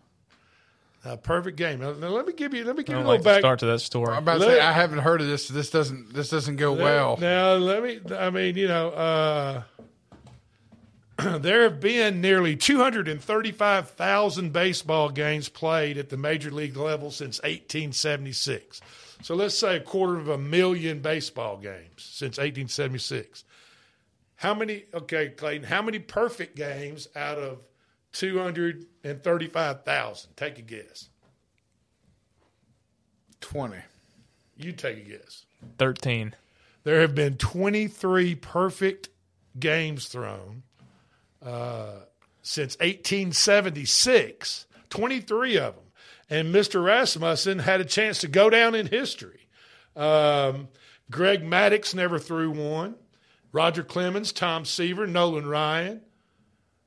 a 1.05 1.17
perfect 1.17 1.57
game. 1.57 1.79
Now, 1.79 1.93
now 1.93 2.07
let 2.09 2.25
me 2.25 2.33
give 2.33 2.53
you 2.53 2.63
let 2.65 2.75
me 2.75 2.81
I 2.81 2.83
give 2.83 2.89
you 2.89 2.95
a 2.95 3.03
don't 3.03 3.07
little 3.07 3.13
like 3.15 3.21
the 3.23 3.29
back. 3.29 3.39
start 3.39 3.59
to 3.59 3.65
that 3.67 3.79
story. 3.79 4.13
I'm 4.13 4.23
about 4.23 4.39
to 4.39 4.45
say 4.45 4.59
I 4.59 4.71
haven't 4.71 4.99
heard 4.99 5.21
of 5.21 5.27
this. 5.27 5.47
This 5.47 5.69
doesn't. 5.69 6.13
This 6.13 6.29
doesn't 6.29 6.55
go 6.57 6.73
Let- 6.73 6.83
well. 6.83 7.17
Now, 7.17 7.53
let 7.53 7.83
me, 7.83 7.99
I 8.15 8.29
mean, 8.29 8.55
you 8.57 8.67
know, 8.67 8.89
uh, 8.89 9.63
there 11.39 11.63
have 11.63 11.79
been 11.79 12.19
nearly 12.21 12.55
235,000 12.55 14.51
baseball 14.51 15.09
games 15.09 15.47
played 15.49 15.97
at 15.97 16.09
the 16.09 16.17
major 16.17 16.51
league 16.51 16.75
level 16.75 17.09
since 17.11 17.39
1876. 17.39 18.81
So 19.21 19.33
let's 19.35 19.55
say 19.57 19.77
a 19.77 19.79
quarter 19.79 20.17
of 20.17 20.27
a 20.27 20.37
million 20.37 20.99
baseball 20.99 21.57
games 21.57 22.03
since 22.03 22.37
1876. 22.37 23.45
How 24.35 24.53
many, 24.53 24.83
okay, 24.93 25.29
Clayton, 25.29 25.67
how 25.67 25.81
many 25.81 25.99
perfect 25.99 26.57
games 26.57 27.07
out 27.15 27.37
of 27.37 27.59
235,000? 28.15 30.35
Take 30.37 30.57
a 30.57 30.61
guess. 30.61 31.09
Twenty. 33.41 33.79
You 34.57 34.71
take 34.71 34.97
a 34.97 35.01
guess. 35.09 35.45
13. 35.77 36.33
There 36.83 37.01
have 37.01 37.13
been 37.13 37.35
23 37.37 38.35
perfect 38.35 39.09
games 39.59 40.07
thrown 40.07 40.63
uh, 41.43 41.99
since 42.41 42.77
1876, 42.79 44.65
23 44.89 45.57
of 45.57 45.75
them. 45.75 45.83
And 46.29 46.55
Mr. 46.55 46.81
Rasmussen 46.83 47.59
had 47.59 47.81
a 47.81 47.85
chance 47.85 48.19
to 48.19 48.27
go 48.27 48.49
down 48.49 48.73
in 48.75 48.87
history. 48.87 49.47
Um, 49.95 50.69
Greg 51.11 51.43
Maddux 51.43 51.93
never 51.93 52.17
threw 52.17 52.49
one. 52.51 52.95
Roger 53.51 53.83
Clemens, 53.83 54.31
Tom 54.31 54.63
Seaver, 54.65 55.05
Nolan 55.07 55.47
Ryan. 55.47 56.01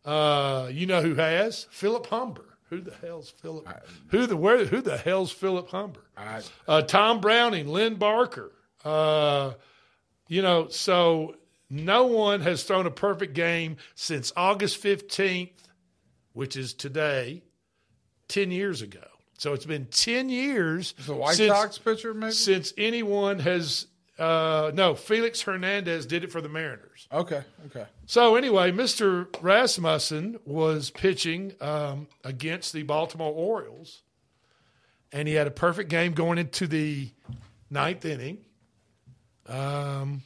Uh, 0.09 0.69
you 0.73 0.87
know 0.87 1.03
who 1.03 1.15
has? 1.17 1.67
Philip 1.71 2.07
Humber. 2.07 2.45
Who 2.71 2.81
the 2.81 2.95
hell's 3.03 3.29
Philip? 3.31 3.67
Who 4.09 4.27
the 4.27 4.37
where? 4.37 4.65
Who 4.65 4.81
the 4.81 4.97
hell's 4.97 5.33
Philip 5.33 5.69
Humber? 5.69 6.01
uh, 6.67 6.83
Tom 6.83 7.21
Browning, 7.21 7.69
Len 7.69 7.97
Barker. 7.97 8.53
Uh, 8.85 9.53
you 10.29 10.41
know, 10.43 10.69
so 10.69 11.37
no 11.69 12.07
one 12.07 12.41
has 12.41 12.63
thrown 12.63 12.87
a 12.87 12.91
perfect 12.91 13.35
game 13.35 13.77
since 13.95 14.33
August 14.37 14.83
15th, 14.83 15.51
which 16.33 16.57
is 16.57 16.73
today, 16.73 17.43
10 18.29 18.51
years 18.51 18.83
ago. 18.83 19.05
So 19.39 19.53
it's 19.53 19.67
been 19.67 19.87
10 19.87 20.29
years. 20.29 20.95
The 21.07 21.15
White 21.15 21.37
since, 21.37 21.53
Sox 21.53 21.79
pitcher, 21.79 22.15
maybe. 22.15 22.33
Since 22.33 22.73
anyone 22.77 23.39
has, 23.41 23.87
uh, 24.19 24.73
no, 24.75 24.95
Felix 24.95 25.43
Hernandez 25.43 26.05
did 26.07 26.25
it 26.25 26.33
for 26.33 26.41
the 26.41 26.49
Mariners. 26.49 27.07
Okay. 27.13 27.43
Okay. 27.67 27.87
So 28.07 28.37
anyway, 28.37 28.73
Mr. 28.73 29.29
Rasmussen 29.41 30.39
was 30.45 30.91
pitching 30.91 31.53
um, 31.61 32.09
against 32.25 32.73
the 32.73 32.83
Baltimore 32.83 33.33
Orioles, 33.33 34.03
and 35.13 35.29
he 35.29 35.35
had 35.35 35.47
a 35.47 35.53
perfect 35.53 35.89
game 35.89 36.15
going 36.15 36.39
into 36.39 36.67
the 36.67 37.11
ninth 37.71 38.05
inning. 38.05 38.39
Um, 39.47 40.23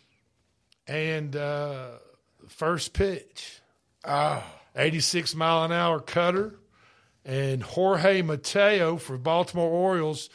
and 0.86 1.36
uh, 1.36 1.90
first 2.48 2.92
pitch, 2.92 3.60
oh. 4.04 4.42
86 4.74 5.34
mile 5.34 5.64
an 5.64 5.72
hour 5.72 6.00
cutter, 6.00 6.58
and 7.24 7.62
Jorge 7.62 8.22
Mateo 8.22 8.96
for 8.96 9.18
Baltimore 9.18 9.68
Orioles 9.70 10.30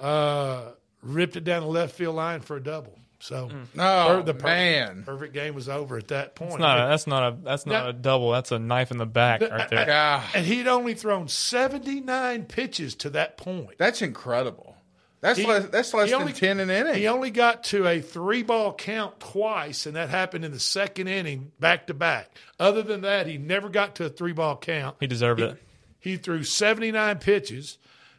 uh, 0.00 0.70
ripped 1.04 1.36
it 1.36 1.44
down 1.44 1.62
the 1.62 1.68
left 1.68 1.94
field 1.94 2.16
line 2.16 2.40
for 2.40 2.56
a 2.56 2.62
double. 2.62 2.98
So, 3.20 3.50
no, 3.74 4.20
the 4.22 4.34
per- 4.34 4.46
man. 4.46 5.02
perfect 5.06 5.32
game 5.32 5.54
was 5.54 5.66
over 5.68 5.96
at 5.96 6.08
that 6.08 6.34
point. 6.34 6.58
That's 6.58 6.60
not 6.60 6.78
a, 6.78 6.88
that's 6.88 7.06
not 7.06 7.32
a 7.32 7.36
that's 7.42 7.64
not 7.66 7.84
Now- 7.84 7.88
a 7.88 7.92
double. 7.94 8.32
That's 8.32 8.52
a 8.52 8.58
knife 8.58 8.90
in 8.90 8.98
the 8.98 9.06
back 9.06 9.40
right 9.40 9.68
there. 9.70 10.22
And 10.34 10.44
he'd 10.44 10.66
only 10.68 10.92
thrown 10.94 11.28
79 11.28 12.44
pitches 12.44 12.94
to 12.96 13.10
that 13.10 13.38
point. 13.38 13.78
That's 13.78 14.02
incredible. 14.02 14.76
That's 15.22 15.38
He- 15.38 15.46
less. 15.46 15.64
That's 15.68 15.94
less 15.94 16.10
than 16.10 16.20
only- 16.20 16.34
ten 16.34 16.60
an 16.60 16.68
inning. 16.68 16.96
He 16.96 17.06
only 17.08 17.30
got 17.30 17.64
to 17.64 17.86
a 17.86 18.02
three 18.02 18.42
ball 18.42 18.74
count 18.74 19.18
twice, 19.20 19.86
and 19.86 19.96
that 19.96 20.10
happened 20.10 20.44
in 20.44 20.52
the 20.52 20.60
second 20.60 21.08
inning 21.08 21.52
back 21.58 21.86
to 21.86 21.94
back. 21.94 22.28
Other 22.60 22.82
than 22.82 23.00
that, 23.02 23.26
he 23.26 23.38
never 23.38 23.70
got 23.70 23.94
to 23.94 24.04
a 24.04 24.08
three 24.10 24.32
ball 24.32 24.58
count. 24.58 24.96
He 25.00 25.06
deserved 25.06 25.40
it. 25.40 25.56
He 25.98 26.18
threw 26.18 26.44
79 26.44 27.18
pitches, 27.20 27.78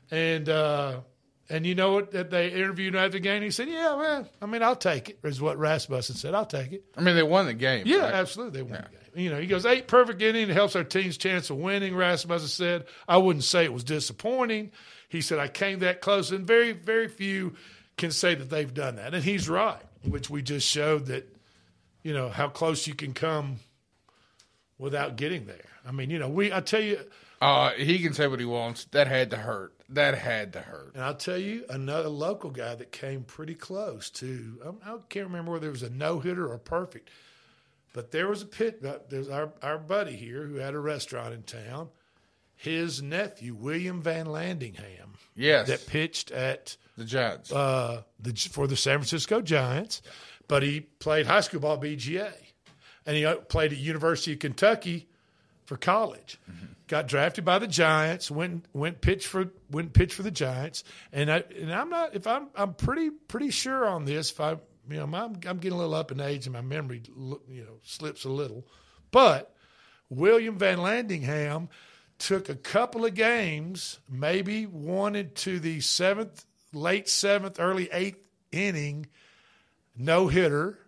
and 0.10 0.50
uh, 0.50 1.02
and 1.50 1.66
you 1.66 1.76
know 1.76 1.94
what? 1.94 2.12
That 2.12 2.32
they 2.32 2.50
interviewed 2.50 2.96
him 2.96 3.00
after 3.00 3.12
the 3.12 3.20
game. 3.20 3.44
He 3.44 3.52
said, 3.52 3.68
"Yeah, 3.68 3.96
man. 3.98 4.28
I 4.42 4.46
mean, 4.46 4.64
I'll 4.64 4.76
take 4.76 5.10
it." 5.10 5.20
Is 5.24 5.42
what 5.42 5.58
Rasmussen 5.58 6.16
said. 6.16 6.34
I'll 6.34 6.46
take 6.46 6.72
it. 6.72 6.84
I 6.98 7.02
mean, 7.02 7.16
they 7.16 7.24
won 7.24 7.46
the 7.46 7.54
game. 7.54 7.84
Yeah, 7.86 8.00
right? 8.00 8.14
absolutely. 8.16 8.62
They 8.62 8.64
won 8.64 8.84
the 8.84 8.98
game. 8.98 9.24
You 9.24 9.30
know, 9.30 9.40
he 9.40 9.48
goes 9.48 9.66
eight 9.66 9.88
perfect 9.88 10.22
inning. 10.22 10.50
It 10.50 10.54
helps 10.54 10.76
our 10.76 10.84
team's 10.84 11.18
chance 11.18 11.50
of 11.50 11.58
winning. 11.58 11.96
Rasmussen 11.96 12.48
said, 12.48 12.86
"I 13.08 13.18
wouldn't 13.18 13.44
say 13.44 13.64
it 13.64 13.74
was 13.74 13.84
disappointing." 13.84 14.72
He 15.08 15.22
said, 15.22 15.40
"I 15.40 15.48
came 15.48 15.80
that 15.80 16.02
close, 16.02 16.32
and 16.32 16.48
very, 16.48 16.72
very 16.72 17.08
few 17.08 17.56
can 17.98 18.12
say 18.12 18.36
that 18.36 18.50
they've 18.50 18.74
done 18.74 18.96
that." 18.96 19.14
And 19.14 19.24
he's 19.24 19.48
right, 19.48 19.82
which 20.04 20.30
we 20.30 20.42
just 20.42 20.68
showed 20.68 21.06
that, 21.08 21.28
you 22.04 22.14
know, 22.14 22.30
how 22.30 22.50
close 22.50 22.88
you 22.88 22.96
can 22.96 23.14
come 23.14 23.60
without 24.78 25.16
getting 25.16 25.46
there. 25.46 25.70
I 25.86 25.92
mean, 25.92 26.10
you 26.10 26.20
know, 26.20 26.28
we 26.28 26.52
I 26.52 26.60
tell 26.60 26.82
you, 26.82 27.00
Uh, 27.46 27.72
he 27.72 28.00
can 28.00 28.14
say 28.14 28.28
what 28.28 28.40
he 28.40 28.46
wants. 28.46 28.86
That 28.86 29.08
had 29.08 29.30
to 29.32 29.38
hurt. 29.38 29.74
That 29.90 30.18
had 30.18 30.54
to 30.54 30.62
hurt. 30.62 30.96
and 30.96 31.04
I'll 31.04 31.14
tell 31.16 31.38
you 31.38 31.64
another 31.70 32.10
local 32.10 32.50
guy 32.50 32.74
that 32.76 32.92
came 32.92 33.24
pretty 33.24 33.54
close 33.56 34.10
to. 34.12 34.60
um, 34.66 34.78
I, 34.86 34.96
can't 35.10 35.28
remember 35.28 35.52
whether 35.52 35.68
it 35.68 35.72
was 35.72 35.84
a 35.84 35.90
no 35.90 36.20
hitter 36.20 36.48
or 36.52 36.58
perfect, 36.58 37.10
but 37.94 38.12
there 38.12 38.28
was 38.28 38.42
a 38.42 38.46
pit. 38.48 38.82
There's 39.10 39.30
our 39.30 39.52
our 39.62 39.78
buddy 39.78 40.16
here 40.16 40.48
who 40.48 40.56
had 40.56 40.74
a 40.74 40.80
restaurant 40.80 41.34
in 41.34 41.44
town. 41.44 41.90
His 42.58 43.02
nephew 43.02 43.54
William 43.54 44.02
Van 44.02 44.26
Landingham, 44.28 45.16
Yes. 45.36 45.68
that 45.68 45.86
pitched 45.88 46.32
at 46.32 46.78
The 46.98 47.04
Giants. 47.06 47.52
uh, 47.52 48.04
the 48.20 48.32
for 48.52 48.66
the 48.66 48.78
San 48.78 48.98
Francisco 49.00 49.42
Giants, 49.42 50.02
but 50.48 50.64
he 50.64 50.80
played 50.82 51.28
high 51.28 51.42
school 51.42 51.60
ball 51.60 51.78
BGA, 51.78 52.32
and 53.06 53.16
he 53.18 53.26
uh, 53.26 53.36
played 53.36 53.72
at 53.74 53.78
University 53.78 54.34
of 54.34 54.40
Kentucky 54.40 55.08
for 55.66 55.76
college. 55.78 56.40
Got 56.88 57.08
drafted 57.08 57.46
by 57.46 57.58
the 57.58 57.68
Giants. 57.68 58.30
Went 58.30 58.66
went 58.72 59.02
pitch 59.02 59.26
for 59.26 59.50
went 59.72 59.94
pitch 59.94 60.14
for 60.14 60.22
the 60.22 60.32
Giants, 60.32 60.84
and 61.12 61.32
I 61.32 61.44
and 61.60 61.74
I'm 61.74 61.90
not 61.90 62.16
if 62.16 62.28
I'm 62.28 62.48
I'm 62.56 62.76
pretty 62.76 63.10
pretty 63.10 63.50
sure 63.50 63.88
on 63.88 64.06
this. 64.06 64.32
If 64.32 64.40
I 64.40 64.52
you 64.90 64.98
know 64.98 65.04
I'm 65.04 65.14
I'm 65.14 65.58
getting 65.58 65.72
a 65.72 65.78
little 65.78 65.96
up 65.96 66.12
in 66.12 66.22
age 66.22 66.46
and 66.46 66.54
my 66.54 66.62
memory 66.62 67.02
you 67.08 67.64
know 67.64 67.80
slips 67.82 68.24
a 68.26 68.30
little, 68.30 68.68
but 69.10 69.56
William 70.10 70.60
Van 70.60 70.78
Landingham 70.78 71.70
took 72.20 72.50
a 72.50 72.56
couple 72.56 73.06
of 73.06 73.14
games, 73.14 74.00
maybe 74.10 74.66
one 74.66 75.16
into 75.16 75.60
the 75.60 75.82
seventh, 75.82 76.46
late 76.72 77.10
seventh, 77.10 77.60
early 77.60 77.90
eighth 77.92 78.28
inning, 78.52 79.08
no 79.98 80.28
hitter, 80.28 80.80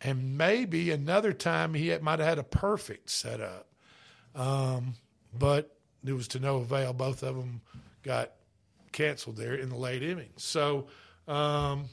and 0.00 0.38
maybe 0.38 0.90
another 0.90 1.32
time 1.32 1.74
he 1.74 1.96
might 1.98 2.18
have 2.18 2.28
had 2.28 2.38
a 2.38 2.44
perfect 2.44 3.10
setup. 3.10 3.66
Um, 4.34 4.94
but 5.36 5.74
it 6.06 6.12
was 6.12 6.28
to 6.28 6.38
no 6.40 6.58
avail. 6.58 6.92
Both 6.92 7.22
of 7.22 7.36
them 7.36 7.60
got 8.02 8.32
canceled 8.92 9.36
there 9.36 9.54
in 9.54 9.68
the 9.68 9.76
late 9.76 10.02
innings. 10.02 10.42
So, 10.42 10.86
um, 11.26 11.86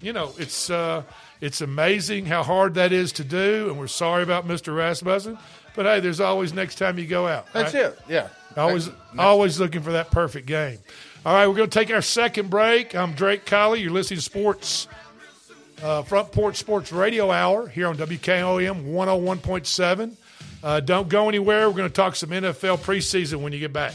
you 0.00 0.12
know, 0.12 0.32
it's 0.38 0.70
uh, 0.70 1.02
it's 1.40 1.60
amazing 1.60 2.26
how 2.26 2.42
hard 2.42 2.74
that 2.74 2.92
is 2.92 3.12
to 3.12 3.24
do, 3.24 3.68
and 3.68 3.78
we're 3.78 3.88
sorry 3.88 4.22
about 4.22 4.46
Mr. 4.46 4.74
Rasmussen. 4.74 5.38
But 5.74 5.86
hey, 5.86 6.00
there's 6.00 6.20
always 6.20 6.52
next 6.52 6.76
time 6.76 6.98
you 6.98 7.06
go 7.06 7.26
out. 7.26 7.52
That's 7.52 7.74
right? 7.74 7.84
it. 7.84 7.98
Yeah. 8.08 8.28
Always, 8.56 8.86
Next- 8.86 8.98
always 9.18 9.60
looking 9.60 9.82
for 9.82 9.92
that 9.92 10.10
perfect 10.10 10.46
game. 10.46 10.78
All 11.26 11.34
right, 11.34 11.46
we're 11.46 11.54
going 11.54 11.68
to 11.68 11.78
take 11.78 11.92
our 11.92 12.02
second 12.02 12.48
break. 12.48 12.94
I'm 12.94 13.12
Drake 13.12 13.44
Colley. 13.44 13.80
You're 13.80 13.90
listening 13.90 14.18
to 14.18 14.22
Sports 14.22 14.88
uh, 15.82 16.02
Front 16.02 16.32
Porch 16.32 16.56
Sports 16.56 16.92
Radio 16.92 17.30
Hour 17.30 17.68
here 17.68 17.88
on 17.88 17.96
WKOM 17.96 18.84
101.7. 18.92 20.16
Uh, 20.62 20.80
don't 20.80 21.08
go 21.08 21.28
anywhere. 21.28 21.68
We're 21.68 21.76
going 21.76 21.88
to 21.88 21.94
talk 21.94 22.16
some 22.16 22.30
NFL 22.30 22.78
preseason 22.78 23.42
when 23.42 23.52
you 23.52 23.60
get 23.60 23.72
back. 23.72 23.94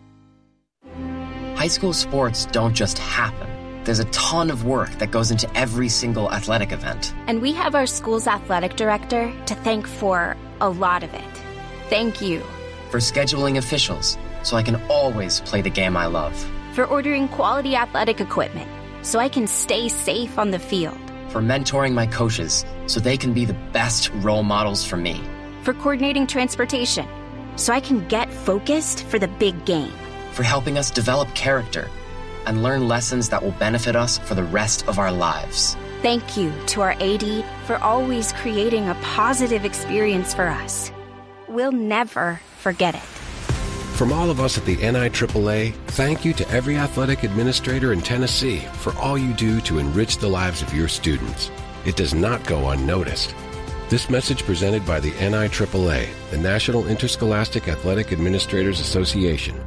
High 1.55 1.67
school 1.67 1.93
sports 1.93 2.45
don't 2.47 2.73
just 2.73 2.97
happen. 2.97 3.47
There's 3.83 3.99
a 3.99 4.05
ton 4.05 4.49
of 4.49 4.65
work 4.65 4.91
that 4.99 5.11
goes 5.11 5.31
into 5.31 5.51
every 5.57 5.89
single 5.89 6.31
athletic 6.31 6.71
event. 6.71 7.13
And 7.27 7.41
we 7.41 7.51
have 7.53 7.75
our 7.75 7.85
school's 7.85 8.27
athletic 8.27 8.75
director 8.75 9.33
to 9.45 9.55
thank 9.55 9.87
for 9.87 10.35
a 10.59 10.69
lot 10.69 11.03
of 11.03 11.13
it. 11.13 11.23
Thank 11.89 12.21
you. 12.21 12.41
For 12.89 12.99
scheduling 12.99 13.57
officials, 13.57 14.17
so 14.43 14.57
I 14.57 14.63
can 14.63 14.81
always 14.89 15.41
play 15.41 15.61
the 15.61 15.69
game 15.69 15.95
I 15.95 16.07
love. 16.07 16.35
For 16.73 16.85
ordering 16.85 17.27
quality 17.27 17.75
athletic 17.75 18.21
equipment, 18.21 18.69
so 19.01 19.19
I 19.19 19.29
can 19.29 19.47
stay 19.47 19.89
safe 19.89 20.39
on 20.39 20.51
the 20.51 20.59
field. 20.59 20.99
For 21.29 21.41
mentoring 21.41 21.93
my 21.93 22.07
coaches, 22.07 22.65
so 22.87 22.99
they 22.99 23.17
can 23.17 23.33
be 23.33 23.45
the 23.45 23.59
best 23.71 24.09
role 24.15 24.43
models 24.43 24.85
for 24.85 24.97
me. 24.97 25.21
For 25.63 25.73
coordinating 25.73 26.27
transportation, 26.27 27.07
so 27.55 27.73
I 27.73 27.79
can 27.79 28.07
get 28.07 28.31
focused 28.31 29.03
for 29.05 29.19
the 29.19 29.27
big 29.27 29.65
game. 29.65 29.93
For 30.41 30.45
helping 30.45 30.79
us 30.79 30.89
develop 30.89 31.31
character 31.35 31.87
and 32.47 32.63
learn 32.63 32.87
lessons 32.87 33.29
that 33.29 33.43
will 33.43 33.51
benefit 33.51 33.95
us 33.95 34.17
for 34.17 34.33
the 34.33 34.43
rest 34.43 34.87
of 34.87 34.97
our 34.97 35.11
lives. 35.11 35.77
Thank 36.01 36.35
you 36.35 36.51
to 36.65 36.81
our 36.81 36.93
AD 36.99 37.45
for 37.67 37.77
always 37.77 38.33
creating 38.33 38.89
a 38.89 38.95
positive 39.03 39.65
experience 39.65 40.33
for 40.33 40.47
us. 40.47 40.91
We'll 41.47 41.71
never 41.71 42.41
forget 42.57 42.95
it. 42.95 43.03
From 43.99 44.11
all 44.11 44.31
of 44.31 44.39
us 44.39 44.57
at 44.57 44.65
the 44.65 44.77
NIAAA, 44.77 45.75
thank 45.89 46.25
you 46.25 46.33
to 46.33 46.49
every 46.49 46.75
athletic 46.75 47.21
administrator 47.21 47.93
in 47.93 48.01
Tennessee 48.01 48.61
for 48.79 48.95
all 48.95 49.19
you 49.19 49.33
do 49.35 49.61
to 49.61 49.77
enrich 49.77 50.17
the 50.17 50.27
lives 50.27 50.63
of 50.63 50.73
your 50.73 50.87
students. 50.87 51.51
It 51.85 51.97
does 51.97 52.15
not 52.15 52.43
go 52.47 52.69
unnoticed. 52.69 53.35
This 53.89 54.09
message 54.09 54.41
presented 54.41 54.87
by 54.87 54.99
the 54.99 55.11
NIAAA, 55.11 56.09
the 56.31 56.37
National 56.39 56.87
Interscholastic 56.87 57.67
Athletic 57.67 58.11
Administrators 58.11 58.79
Association. 58.79 59.61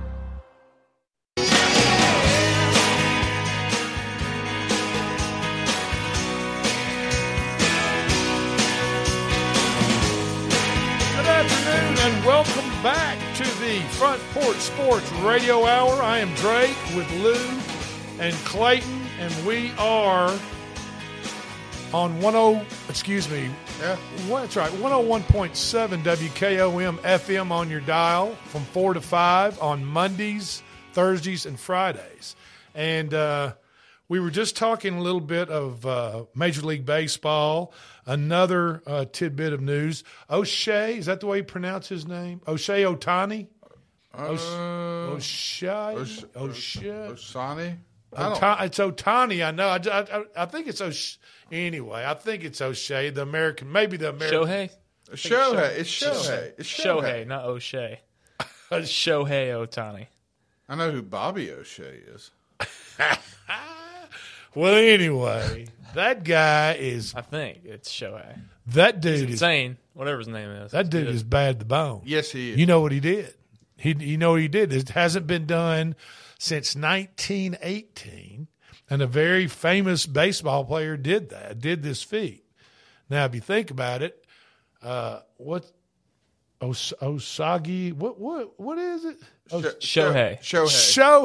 Porch 14.33 14.57
Sports 14.57 15.11
Radio 15.23 15.67
Hour. 15.67 16.03
I 16.03 16.19
am 16.19 16.33
Drake 16.35 16.77
with 16.97 17.11
Lou 17.23 17.61
and 18.19 18.35
Clayton, 18.45 19.03
and 19.21 19.47
we 19.47 19.73
are 19.79 20.37
on 21.93 22.21
10, 22.21 22.67
excuse 22.89 23.31
me, 23.31 23.49
yeah. 23.79 23.97
that's 24.29 24.57
right, 24.57 24.73
101.7 24.73 26.03
WKOM 26.03 26.99
FM 26.99 27.51
on 27.53 27.71
your 27.71 27.81
dial 27.81 28.35
from 28.47 28.65
4 28.65 28.95
to 28.95 29.01
5 29.01 29.63
on 29.63 29.85
Mondays, 29.85 30.63
Thursdays, 30.93 31.47
and 31.47 31.59
Fridays. 31.59 32.35
And 32.75 33.15
uh, 33.15 33.55
we 34.09 34.21
were 34.21 34.31
just 34.31 34.57
talking 34.57 34.95
a 34.97 35.01
little 35.01 35.21
bit 35.21 35.49
of 35.49 35.87
uh, 35.87 36.25
Major 36.35 36.63
League 36.63 36.85
Baseball. 36.85 37.73
Another 38.07 38.83
uh, 38.87 39.07
tidbit 39.11 39.53
of 39.53 39.63
news: 39.63 40.05
O'Shea 40.29 40.99
is 40.99 41.07
that 41.07 41.21
the 41.21 41.27
way 41.27 41.39
you 41.39 41.45
pronounce 41.45 41.89
his 41.89 42.07
name? 42.07 42.43
O'Shea 42.47 42.83
Ohtani. 42.83 43.47
Uh, 44.17 45.13
O'Shea. 45.15 45.69
Osh- 45.97 46.25
O'Shea. 46.37 47.09
Osani? 47.11 47.77
I 48.17 48.23
don't- 48.29 48.37
Ota- 48.43 48.65
it's 48.65 48.79
Ohtani. 48.79 49.47
I 49.47 49.51
know. 49.51 49.69
I, 49.69 49.79
I, 50.19 50.25
I 50.43 50.47
think 50.47 50.69
it's 50.69 50.81
O'Shea. 50.81 51.19
Anyway, 51.51 52.05
I 52.07 52.15
think 52.15 52.45
it's 52.45 52.61
O'Shea, 52.61 53.11
the 53.11 53.23
American, 53.23 53.71
maybe 53.73 53.97
the 53.97 54.11
American. 54.11 54.41
Shohei? 54.41 54.71
Shohei. 55.13 55.79
It's 55.79 55.91
Shohei. 55.91 56.53
It's 56.59 56.69
Shohei, 56.69 57.03
Shohei. 57.03 57.27
not 57.27 57.45
O'Shea. 57.45 58.01
Shohei 58.71 59.49
Ohtani. 59.53 60.07
I 60.69 60.77
know 60.77 60.91
who 60.91 61.03
Bobby 61.03 61.51
O'Shea 61.51 62.01
is. 62.15 62.31
Well, 64.57 64.75
anyway, 64.77 65.67
that 65.95 66.23
guy 66.23 66.75
is. 66.75 67.13
I 67.17 67.23
think 67.23 67.63
it's 67.65 67.91
Shohei. 67.93 68.39
That 68.69 68.95
He's 68.97 69.03
dude 69.03 69.15
is 69.31 69.31
insane. 69.33 69.79
Whatever 69.95 70.19
his 70.19 70.29
name 70.29 70.49
is. 70.49 70.71
That 70.71 70.91
dude 70.91 71.07
good. 71.07 71.15
is 71.17 71.25
bad 71.25 71.59
to 71.59 71.65
bone. 71.65 72.03
Yes, 72.05 72.31
he 72.31 72.53
is. 72.53 72.59
You 72.59 72.67
know 72.67 72.81
what 72.81 72.93
he 72.93 73.01
did? 73.01 73.35
He, 73.85 73.95
you 73.99 74.17
know 74.17 74.35
he 74.35 74.49
did? 74.49 74.73
It 74.73 74.89
hasn't 74.89 75.27
been 75.27 75.45
done 75.45 75.95
since 76.39 76.75
1918, 76.75 78.49
and 78.89 79.03
a 79.03 79.07
very 79.07 79.47
famous 79.47 80.07
baseball 80.07 80.65
player 80.65 80.97
did 80.97 81.29
that. 81.29 81.59
Did 81.59 81.83
this 81.83 82.03
feat. 82.03 82.47
Now, 83.11 83.27
if 83.27 83.35
you 83.35 83.43
think 83.43 83.71
about 83.71 84.01
it, 84.01 84.25
uh, 84.83 85.21
what 85.37 85.71
Os- 86.63 86.95
Osagi? 87.03 87.93
What 87.93 88.19
what 88.19 88.59
what 88.59 88.79
is 88.79 89.05
it? 89.05 89.19
Oh, 89.53 89.59
Os- 89.59 89.75
Shohei. 89.75 90.41
Shohei. 90.41 90.65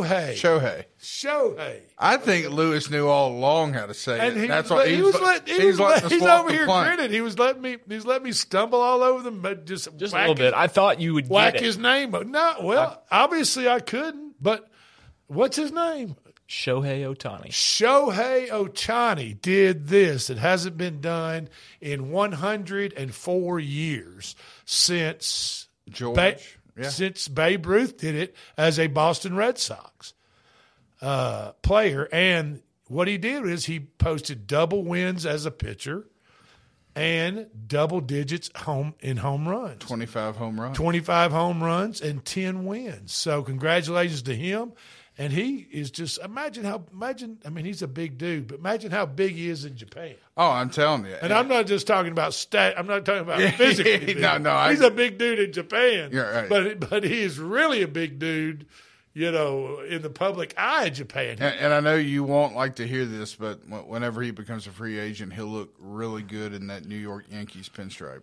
Shohei. 0.03 0.33
Shohei. 0.33 0.85
Shohei. 1.01 1.79
I 1.97 2.17
think 2.17 2.49
Lewis 2.49 2.89
knew 2.89 3.07
all 3.07 3.31
along 3.31 3.73
how 3.73 3.85
to 3.85 3.93
say 3.93 4.19
And 4.19 4.37
it. 4.37 4.41
he, 4.41 4.47
That's 4.47 4.69
why 4.69 4.87
he, 4.89 4.95
he's, 4.95 5.03
was 5.05 5.21
let- 5.21 5.47
he 5.47 5.53
he's 5.53 5.63
was 5.79 5.79
let, 5.79 6.11
he's 6.11 6.21
over 6.23 6.51
here 6.51 6.65
grinning. 6.65 7.11
He 7.11 7.21
was 7.21 7.39
letting 7.39 7.61
me 7.61 7.77
he's 7.87 8.05
letting 8.05 8.23
me 8.25 8.33
stumble 8.33 8.81
all 8.81 9.01
over 9.03 9.23
them, 9.23 9.41
but 9.41 9.65
just 9.65 9.95
Just 9.97 10.13
a 10.13 10.17
little 10.19 10.35
bit. 10.35 10.53
I 10.53 10.67
thought 10.67 10.99
you 10.99 11.13
would 11.13 11.29
whack 11.29 11.53
get 11.53 11.61
it. 11.63 11.65
his 11.65 11.77
name. 11.77 12.11
No, 12.11 12.55
well, 12.61 13.03
obviously 13.09 13.69
I 13.69 13.79
couldn't. 13.79 14.35
But 14.41 14.69
what's 15.27 15.55
his 15.55 15.71
name? 15.71 16.15
Shohei 16.49 17.01
Ohtani. 17.05 17.49
Shohei 17.51 18.49
Ohtani 18.49 19.39
did 19.39 19.87
this. 19.87 20.29
It 20.29 20.39
hasn't 20.39 20.75
been 20.77 20.99
done 20.99 21.47
in 21.79 22.09
104 22.11 23.59
years 23.59 24.35
since 24.65 25.67
George, 25.89 26.15
Ba- 26.15 26.37
yeah. 26.77 26.89
since 26.89 27.27
Babe 27.27 27.65
Ruth 27.65 27.97
did 27.97 28.15
it 28.15 28.35
as 28.57 28.79
a 28.79 28.87
Boston 28.87 29.35
Red 29.35 29.57
Sox 29.57 30.13
uh, 31.01 31.51
player. 31.61 32.07
And 32.11 32.61
what 32.87 33.07
he 33.07 33.17
did 33.17 33.45
is 33.45 33.65
he 33.65 33.79
posted 33.79 34.47
double 34.47 34.83
wins 34.83 35.25
as 35.25 35.45
a 35.45 35.51
pitcher 35.51 36.07
and 36.95 37.47
double 37.67 38.01
digits 38.01 38.49
home 38.55 38.93
in 38.99 39.17
home 39.17 39.47
runs. 39.47 39.79
25 39.79 40.35
home 40.35 40.59
runs. 40.59 40.75
25 40.75 41.31
home 41.31 41.63
runs 41.63 42.01
and 42.01 42.25
10 42.25 42.65
wins. 42.65 43.13
So 43.13 43.41
congratulations 43.41 44.23
to 44.23 44.35
him. 44.35 44.73
And 45.19 45.33
he 45.33 45.67
is 45.69 45.91
just 45.91 46.17
imagine 46.23 46.63
how 46.63 46.81
imagine 46.93 47.39
I 47.45 47.49
mean 47.49 47.65
he's 47.65 47.81
a 47.81 47.87
big 47.89 48.17
dude, 48.17 48.47
but 48.47 48.59
imagine 48.59 48.89
how 48.89 49.05
big 49.05 49.33
he 49.35 49.49
is 49.49 49.65
in 49.65 49.75
Japan. 49.75 50.15
Oh, 50.37 50.49
I'm 50.49 50.69
telling 50.69 51.05
you. 51.05 51.15
And 51.21 51.33
I'm 51.33 51.49
not 51.49 51.67
just 51.67 51.85
talking 51.85 52.13
about 52.13 52.33
stat. 52.33 52.75
I'm 52.77 52.87
not 52.87 53.03
talking 53.05 53.23
about 53.23 53.39
Yeah, 53.41 53.51
physically. 53.51 54.13
no, 54.19 54.37
no, 54.37 54.57
he's 54.69 54.79
a 54.79 54.89
big 54.89 55.17
dude 55.17 55.39
in 55.39 55.51
Japan. 55.51 56.11
You're 56.13 56.31
right. 56.31 56.47
But 56.47 56.89
but 56.89 57.03
he 57.03 57.19
is 57.21 57.37
really 57.37 57.81
a 57.81 57.87
big 57.89 58.17
dude, 58.17 58.65
you 59.13 59.29
know, 59.29 59.81
in 59.81 60.01
the 60.03 60.09
public 60.09 60.53
eye 60.57 60.85
of 60.85 60.93
Japan. 60.93 61.35
And, 61.41 61.53
and 61.59 61.73
I 61.73 61.81
know 61.81 61.95
you 61.95 62.23
won't 62.23 62.55
like 62.55 62.75
to 62.77 62.87
hear 62.87 63.03
this, 63.05 63.35
but 63.35 63.59
whenever 63.89 64.21
he 64.21 64.31
becomes 64.31 64.67
a 64.67 64.71
free 64.71 64.97
agent, 64.99 65.33
he'll 65.33 65.47
look 65.47 65.75
really 65.79 66.23
good 66.23 66.53
in 66.53 66.67
that 66.67 66.85
New 66.85 66.95
York 66.95 67.25
Yankees 67.29 67.67
pinstripe. 67.67 68.21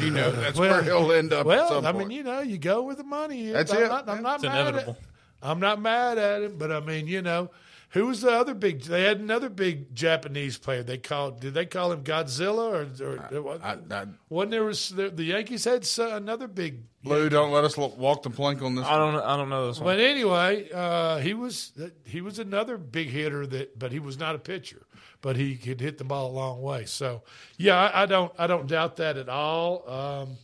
You 0.00 0.10
know, 0.12 0.30
that's 0.32 0.58
Well, 0.58 0.70
where 0.70 0.82
he'll 0.82 1.12
end 1.12 1.34
up. 1.34 1.44
Well, 1.44 1.64
at 1.64 1.68
some 1.68 1.84
I 1.84 1.92
point. 1.92 2.08
mean, 2.08 2.16
you 2.16 2.22
know, 2.24 2.40
you 2.40 2.56
go 2.56 2.84
where 2.84 2.94
the 2.94 3.04
money 3.04 3.48
is. 3.48 3.52
That's 3.52 3.70
I'm 3.70 3.82
it. 3.82 3.88
Not, 3.88 4.08
I'm 4.08 4.22
not 4.22 4.34
It's 4.36 4.44
mad 4.44 4.60
inevitable. 4.68 4.96
At, 4.98 5.15
I'm 5.46 5.60
not 5.60 5.80
mad 5.80 6.18
at 6.18 6.42
him, 6.42 6.56
but 6.58 6.72
I 6.72 6.80
mean, 6.80 7.06
you 7.06 7.22
know, 7.22 7.50
who 7.90 8.06
was 8.06 8.20
the 8.20 8.30
other 8.30 8.52
big? 8.52 8.82
They 8.82 9.04
had 9.04 9.20
another 9.20 9.48
big 9.48 9.94
Japanese 9.94 10.58
player. 10.58 10.82
They 10.82 10.98
called. 10.98 11.40
Did 11.40 11.54
they 11.54 11.66
call 11.66 11.92
him 11.92 12.02
Godzilla 12.02 13.00
or? 13.00 13.04
or 13.04 13.58
I, 13.62 13.78
I, 13.90 14.06
wasn't 14.28 14.50
there 14.50 14.64
was 14.64 14.90
the, 14.90 15.08
the 15.08 15.24
Yankees 15.24 15.64
had 15.64 15.84
so- 15.84 16.14
another 16.14 16.48
big. 16.48 16.82
Lou, 17.04 17.28
don't 17.28 17.52
let 17.52 17.64
us 17.64 17.76
walk 17.76 18.22
the 18.22 18.30
plank 18.30 18.60
on 18.60 18.74
this. 18.74 18.84
I 18.84 18.98
don't. 18.98 19.14
I 19.14 19.36
don't 19.36 19.48
know 19.48 19.68
this 19.68 19.78
one. 19.78 19.86
But 19.86 20.00
anyway, 20.00 20.68
uh, 20.74 21.18
he 21.18 21.32
was 21.32 21.72
he 22.04 22.20
was 22.20 22.38
another 22.38 22.76
big 22.76 23.08
hitter 23.08 23.46
that, 23.46 23.78
but 23.78 23.92
he 23.92 24.00
was 24.00 24.18
not 24.18 24.34
a 24.34 24.38
pitcher. 24.38 24.82
But 25.22 25.36
he 25.36 25.56
could 25.56 25.80
hit 25.80 25.96
the 25.98 26.04
ball 26.04 26.30
a 26.30 26.34
long 26.34 26.60
way. 26.60 26.84
So 26.84 27.22
yeah, 27.56 27.76
I, 27.76 28.02
I 28.02 28.06
don't 28.06 28.32
I 28.38 28.46
don't 28.46 28.66
doubt 28.66 28.96
that 28.96 29.16
at 29.16 29.28
all. 29.28 29.88
Um, 29.88 30.36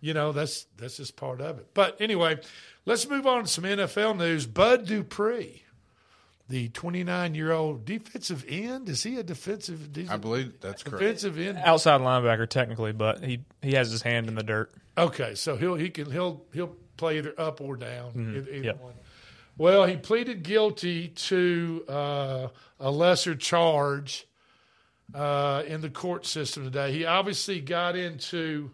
you 0.00 0.14
know 0.14 0.32
that's 0.32 0.66
that's 0.76 0.96
just 0.96 1.16
part 1.16 1.40
of 1.40 1.58
it. 1.58 1.68
But 1.74 2.00
anyway, 2.00 2.38
let's 2.86 3.08
move 3.08 3.26
on 3.26 3.44
to 3.44 3.48
some 3.48 3.64
NFL 3.64 4.16
news. 4.18 4.46
Bud 4.46 4.86
Dupree, 4.86 5.64
the 6.48 6.68
29 6.70 7.34
year 7.34 7.52
old 7.52 7.84
defensive 7.84 8.44
end, 8.48 8.88
is 8.88 9.02
he 9.02 9.16
a 9.18 9.22
defensive? 9.22 9.88
I 10.10 10.16
believe 10.16 10.60
that's 10.60 10.82
correct. 10.82 11.00
defensive 11.00 11.38
end. 11.38 11.58
Outside 11.58 12.00
linebacker, 12.00 12.48
technically, 12.48 12.92
but 12.92 13.22
he 13.24 13.40
he 13.62 13.72
has 13.72 13.90
his 13.90 14.02
hand 14.02 14.28
in 14.28 14.34
the 14.34 14.42
dirt. 14.42 14.72
Okay, 14.98 15.34
so 15.34 15.56
he'll 15.56 15.76
he 15.76 15.90
can 15.90 16.10
he'll 16.10 16.42
he'll 16.52 16.74
play 16.96 17.18
either 17.18 17.34
up 17.38 17.60
or 17.60 17.76
down, 17.76 18.12
Mhm, 18.12 18.36
either, 18.36 18.50
either 18.50 18.64
yep. 18.64 18.80
one. 18.82 18.94
Well, 19.56 19.84
he 19.86 19.96
pleaded 19.96 20.42
guilty 20.42 21.08
to 21.08 21.84
uh, 21.88 22.48
a 22.78 22.90
lesser 22.90 23.34
charge 23.34 24.26
uh, 25.14 25.62
in 25.66 25.80
the 25.82 25.90
court 25.90 26.24
system 26.26 26.64
today. 26.64 26.92
He 26.92 27.04
obviously 27.04 27.60
got 27.60 27.94
into 27.96 28.70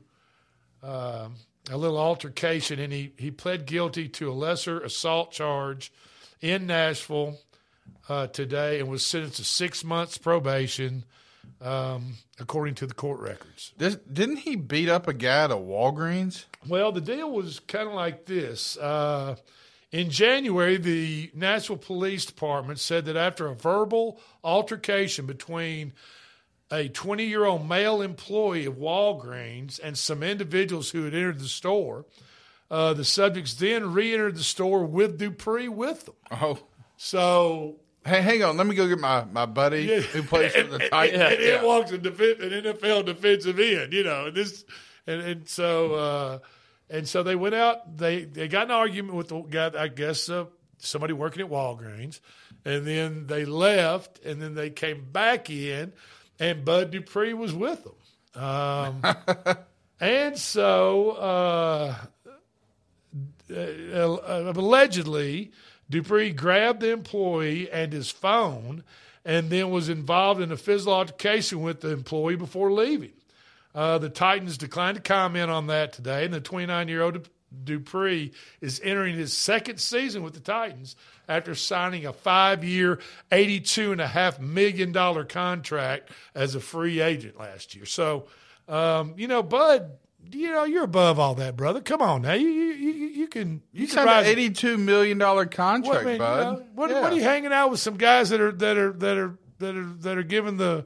uh, 0.83 1.29
a 1.71 1.77
little 1.77 1.99
altercation 1.99 2.79
and 2.79 2.93
he, 2.93 3.13
he 3.17 3.31
pled 3.31 3.67
guilty 3.67 4.09
to 4.09 4.31
a 4.31 4.35
lesser 4.35 4.81
assault 4.81 5.33
charge 5.33 5.93
in 6.41 6.67
Nashville 6.67 7.39
uh, 8.09 8.29
today 8.29 8.81
and 8.81 8.89
was 8.89 9.05
sentenced 9.05 9.37
to 9.37 9.45
six 9.45 9.83
months 9.85 10.19
probation, 10.19 11.05
um, 11.61 12.15
according 12.39 12.75
to 12.75 12.87
the 12.87 12.95
court 12.95 13.21
records. 13.21 13.73
This, 13.77 13.97
didn't 13.97 14.39
he 14.39 14.57
beat 14.57 14.89
up 14.89 15.09
a 15.09 15.13
guy 15.13 15.45
at 15.45 15.51
a 15.51 15.57
Walgreens? 15.57 16.45
Well, 16.69 16.93
the 16.93 17.01
deal 17.01 17.31
was 17.31 17.61
kind 17.61 17.89
of 17.89 17.95
like 17.95 18.27
this. 18.27 18.77
Uh, 18.77 19.37
in 19.93 20.11
January, 20.11 20.77
the 20.77 21.31
Nashville 21.35 21.77
Police 21.77 22.27
Department 22.27 22.79
said 22.79 23.07
that 23.07 23.17
after 23.17 23.47
a 23.47 23.55
verbal 23.55 24.21
altercation 24.43 25.27
between 25.27 25.93
a 26.71 26.89
20 26.89 27.25
year 27.25 27.45
old 27.45 27.69
male 27.69 28.03
employee 28.03 28.67
of 28.67 28.75
Walgreens 28.75 29.79
and 29.83 29.97
some 29.97 30.23
individuals 30.23 30.91
who 30.91 31.05
had 31.05 31.15
entered 31.15 31.39
the 31.39 31.49
store, 31.49 32.07
uh, 32.71 32.93
the 32.95 33.05
subjects 33.05 33.55
then 33.55 33.93
re 33.93 34.13
entered 34.13 34.37
the 34.37 34.43
store 34.43 34.85
with 34.85 35.19
Dupree 35.19 35.69
with 35.69 36.07
them. 36.07 36.15
Oh. 36.31 36.59
So. 36.97 37.77
Hey, 38.05 38.23
hang 38.23 38.45
on. 38.45 38.57
Let 38.57 38.69
me 38.69 38.77
go 38.77 38.87
get 38.87 39.01
my, 39.01 39.25
my 39.25 39.47
buddy 39.47 39.83
Yeah. 39.83 39.99
who 39.99 40.23
plays 40.23 40.53
for 40.53 40.63
the 40.63 40.77
And- 40.83 40.91
Titans. 40.91 41.23
And, 41.23 41.41
Yeah. 41.43 41.49
it 41.61 41.65
walks 41.65 41.91
an 41.91 42.01
NFL 42.03 43.05
defensive 43.05 43.59
end, 43.59 43.93
you 43.93 44.05
know, 44.05 44.27
and 44.27 44.37
this, 44.37 44.65
and, 45.09 45.21
and 45.23 45.49
so, 45.49 45.95
uh, 45.95 46.39
and 46.89 47.09
so 47.09 47.25
they 47.25 47.35
went 47.35 47.57
out. 47.57 47.97
They 47.99 48.23
they 48.25 48.47
got 48.47 48.67
an 48.67 48.71
argument 48.71 49.15
with 49.17 49.29
the 49.29 49.41
guy. 49.43 49.73
I 49.77 49.89
guess 49.89 50.29
uh, 50.31 50.45
somebody 50.79 51.15
working 51.15 51.43
at 51.43 51.51
Walgreens, 51.51 52.21
and 52.65 52.87
then 52.87 53.27
they 53.27 53.45
left, 53.45 54.25
and 54.25 54.41
then 54.41 54.55
they 54.55 54.71
came 54.71 55.05
back 55.11 55.51
in, 55.51 55.93
and 56.39 56.65
Bud 56.65 56.91
Dupree 56.91 57.35
was 57.35 57.55
with 57.55 57.85
them. 57.85 58.43
Um, 58.43 59.03
and 60.01 60.39
so, 60.39 61.11
uh, 61.13 61.97
uh, 63.51 64.53
allegedly, 64.55 65.53
Dupree 65.89 66.33
grabbed 66.33 66.81
the 66.81 66.93
employee 66.93 67.71
and 67.71 67.93
his 67.93 68.11
phone 68.11 68.85
and 69.25 69.51
then 69.51 69.71
was 69.71 69.89
involved 69.89 70.41
in 70.41 70.53
a 70.53 70.57
physical 70.57 70.95
altercation 70.95 71.61
with 71.61 71.81
the 71.81 71.91
employee 71.91 72.37
before 72.37 72.73
leaving. 72.73 73.13
Uh, 73.75 73.99
the 73.99 74.09
Titans 74.09 74.57
declined 74.57 74.97
to 74.97 75.03
comment 75.03 75.51
on 75.51 75.67
that 75.67 75.93
today, 75.93 76.25
and 76.25 76.33
the 76.33 76.41
29 76.41 76.89
year 76.89 77.03
old 77.03 77.29
Dupree 77.65 78.33
is 78.61 78.81
entering 78.85 79.17
his 79.17 79.33
second 79.37 79.79
season 79.81 80.23
with 80.23 80.35
the 80.35 80.41
Titans 80.41 80.97
after 81.29 81.55
signing 81.55 82.07
a 82.07 82.13
five 82.13 82.63
year, 82.65 83.01
$82.5 83.33 84.41
million 84.41 84.93
contract 85.27 86.11
as 86.35 86.55
a 86.55 86.61
free 86.61 87.01
agent 87.01 87.39
last 87.39 87.75
year. 87.75 87.87
So, 87.87 88.27
um, 88.69 89.15
you 89.17 89.29
know, 89.29 89.43
Bud, 89.43 89.91
you 90.33 90.51
know, 90.53 90.65
you're 90.65 90.85
above 90.85 91.19
all 91.19 91.35
that, 91.37 91.57
brother. 91.57 91.81
Come 91.81 92.03
on 92.03 92.23
now. 92.23 92.33
You, 92.35 92.49
you, 92.49 92.73
you, 92.73 92.93
you 93.09 93.27
can. 93.29 93.63
You 93.73 93.83
You 93.83 93.87
can 93.87 93.95
signed 93.97 94.09
an 94.09 94.27
eighty-two 94.27 94.77
million 94.77 95.19
dollar 95.19 95.47
contract, 95.47 95.87
what, 95.87 96.01
I 96.03 96.05
mean, 96.05 96.13
you 96.15 96.19
bud. 96.19 96.43
know, 96.59 96.65
what, 96.75 96.91
Yeah. 96.91 97.01
what 97.03 97.13
are 97.13 97.17
you 97.17 97.23
hanging 97.23 97.53
out 97.53 97.71
with 97.71 97.79
some 97.81 97.97
guys 97.97 98.31
that 98.31 98.41
are 98.41 98.51
that 98.53 98.77
are 98.77 98.93
that 98.93 99.17
are 99.17 99.39
that 99.61 99.77
are 99.77 99.85
that 100.01 100.19
are 100.19 100.23
giving 100.25 100.57
the 100.57 100.85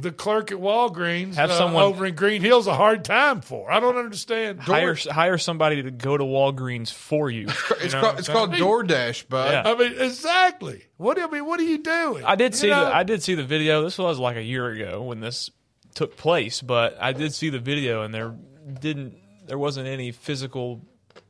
the 0.00 0.12
clerk 0.12 0.52
at 0.52 0.58
Walgreens 0.58 1.34
Have 1.34 1.50
uh, 1.50 1.58
someone- 1.58 1.82
over 1.82 2.06
in 2.06 2.14
Green 2.14 2.40
Hills 2.42 2.66
a 2.66 2.74
hard 2.74 3.04
time 3.04 3.40
for? 3.40 3.70
I 3.70 3.80
don't 3.80 3.96
understand. 3.96 4.60
Hire 4.60 4.94
hire 4.94 5.38
somebody 5.38 5.82
to 5.82 5.90
go 5.90 6.16
to 6.16 6.24
Walgreens 6.24 6.92
for 6.92 7.30
you. 7.30 7.46
It's 7.48 7.70
You 7.70 7.88
know 7.92 8.00
called 8.00 8.02
what 8.14 8.18
it's 8.20 8.28
I'm 8.28 8.34
called 8.34 8.50
saying? 8.52 8.62
DoorDash, 8.62 9.28
bud. 9.28 9.50
Yeah. 9.52 9.62
I 9.72 9.74
mean, 9.76 10.00
exactly. 10.00 10.84
What 10.96 11.18
I 11.20 11.26
mean, 11.28 11.46
what 11.46 11.60
are 11.60 11.64
you 11.64 11.78
doing? 11.78 12.24
I 12.24 12.34
did 12.36 12.52
You 12.52 12.58
see 12.58 12.68
know? 12.70 12.84
the 12.86 12.94
I 12.96 13.02
did 13.02 13.22
see 13.22 13.34
the 13.34 13.44
video. 13.44 13.82
This 13.82 13.98
was 13.98 14.18
like 14.18 14.36
a 14.36 14.42
year 14.42 14.68
ago 14.70 15.02
when 15.02 15.20
this 15.20 15.50
took 15.94 16.16
place, 16.16 16.62
but 16.62 16.96
I 17.00 17.12
did 17.12 17.34
see 17.34 17.50
the 17.50 17.58
video 17.58 18.02
and 18.02 18.14
there 18.14 18.34
didn't 18.80 19.16
there 19.46 19.58
wasn't 19.58 19.88
any 19.88 20.12
physical 20.12 20.82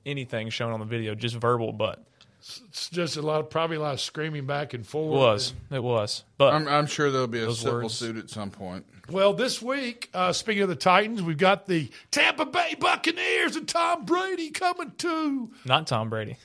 anything 0.05 0.51
shown 0.51 0.73
on 0.73 0.81
the 0.81 0.87
video, 0.87 1.15
just 1.15 1.37
verbal. 1.37 1.73
But 1.73 2.03
It's 2.41 2.89
just 2.91 3.17
a 3.17 3.23
lot, 3.23 3.41
of, 3.41 3.51
probably 3.51 3.77
a 3.77 3.81
lot 3.81 3.95
of 3.95 4.01
screaming 4.01 4.47
back 4.47 4.73
and 4.75 4.87
forth. 4.87 5.13
it 5.15 5.19
was 5.19 5.55
it 5.71 5.83
was. 5.83 6.25
But 6.37 6.55
I'm, 6.55 6.69
I'm 6.69 6.87
sure 6.87 7.11
there'll 7.11 7.27
be 7.27 7.43
a 7.43 7.47
Those 7.47 7.61
civil 7.61 7.83
words. 7.83 7.95
suit 7.95 8.17
at 8.17 8.31
some 8.31 8.51
point. 8.51 8.87
Well, 9.11 9.33
this 9.33 9.61
week, 9.63 10.11
uh, 10.15 10.33
speaking 10.33 10.63
of 10.63 10.69
the 10.69 10.77
Titans, 10.77 11.23
we've 11.23 11.39
got 11.39 11.67
the 11.67 11.91
Tampa 12.11 12.45
Bay 12.47 12.77
Buccaneers 12.79 13.57
and 13.57 13.67
Tom 13.67 14.05
Brady 14.05 14.51
coming 14.51 14.93
to. 14.99 15.51
not 15.65 15.87
Tom 15.87 16.11
Brady. 16.11 16.37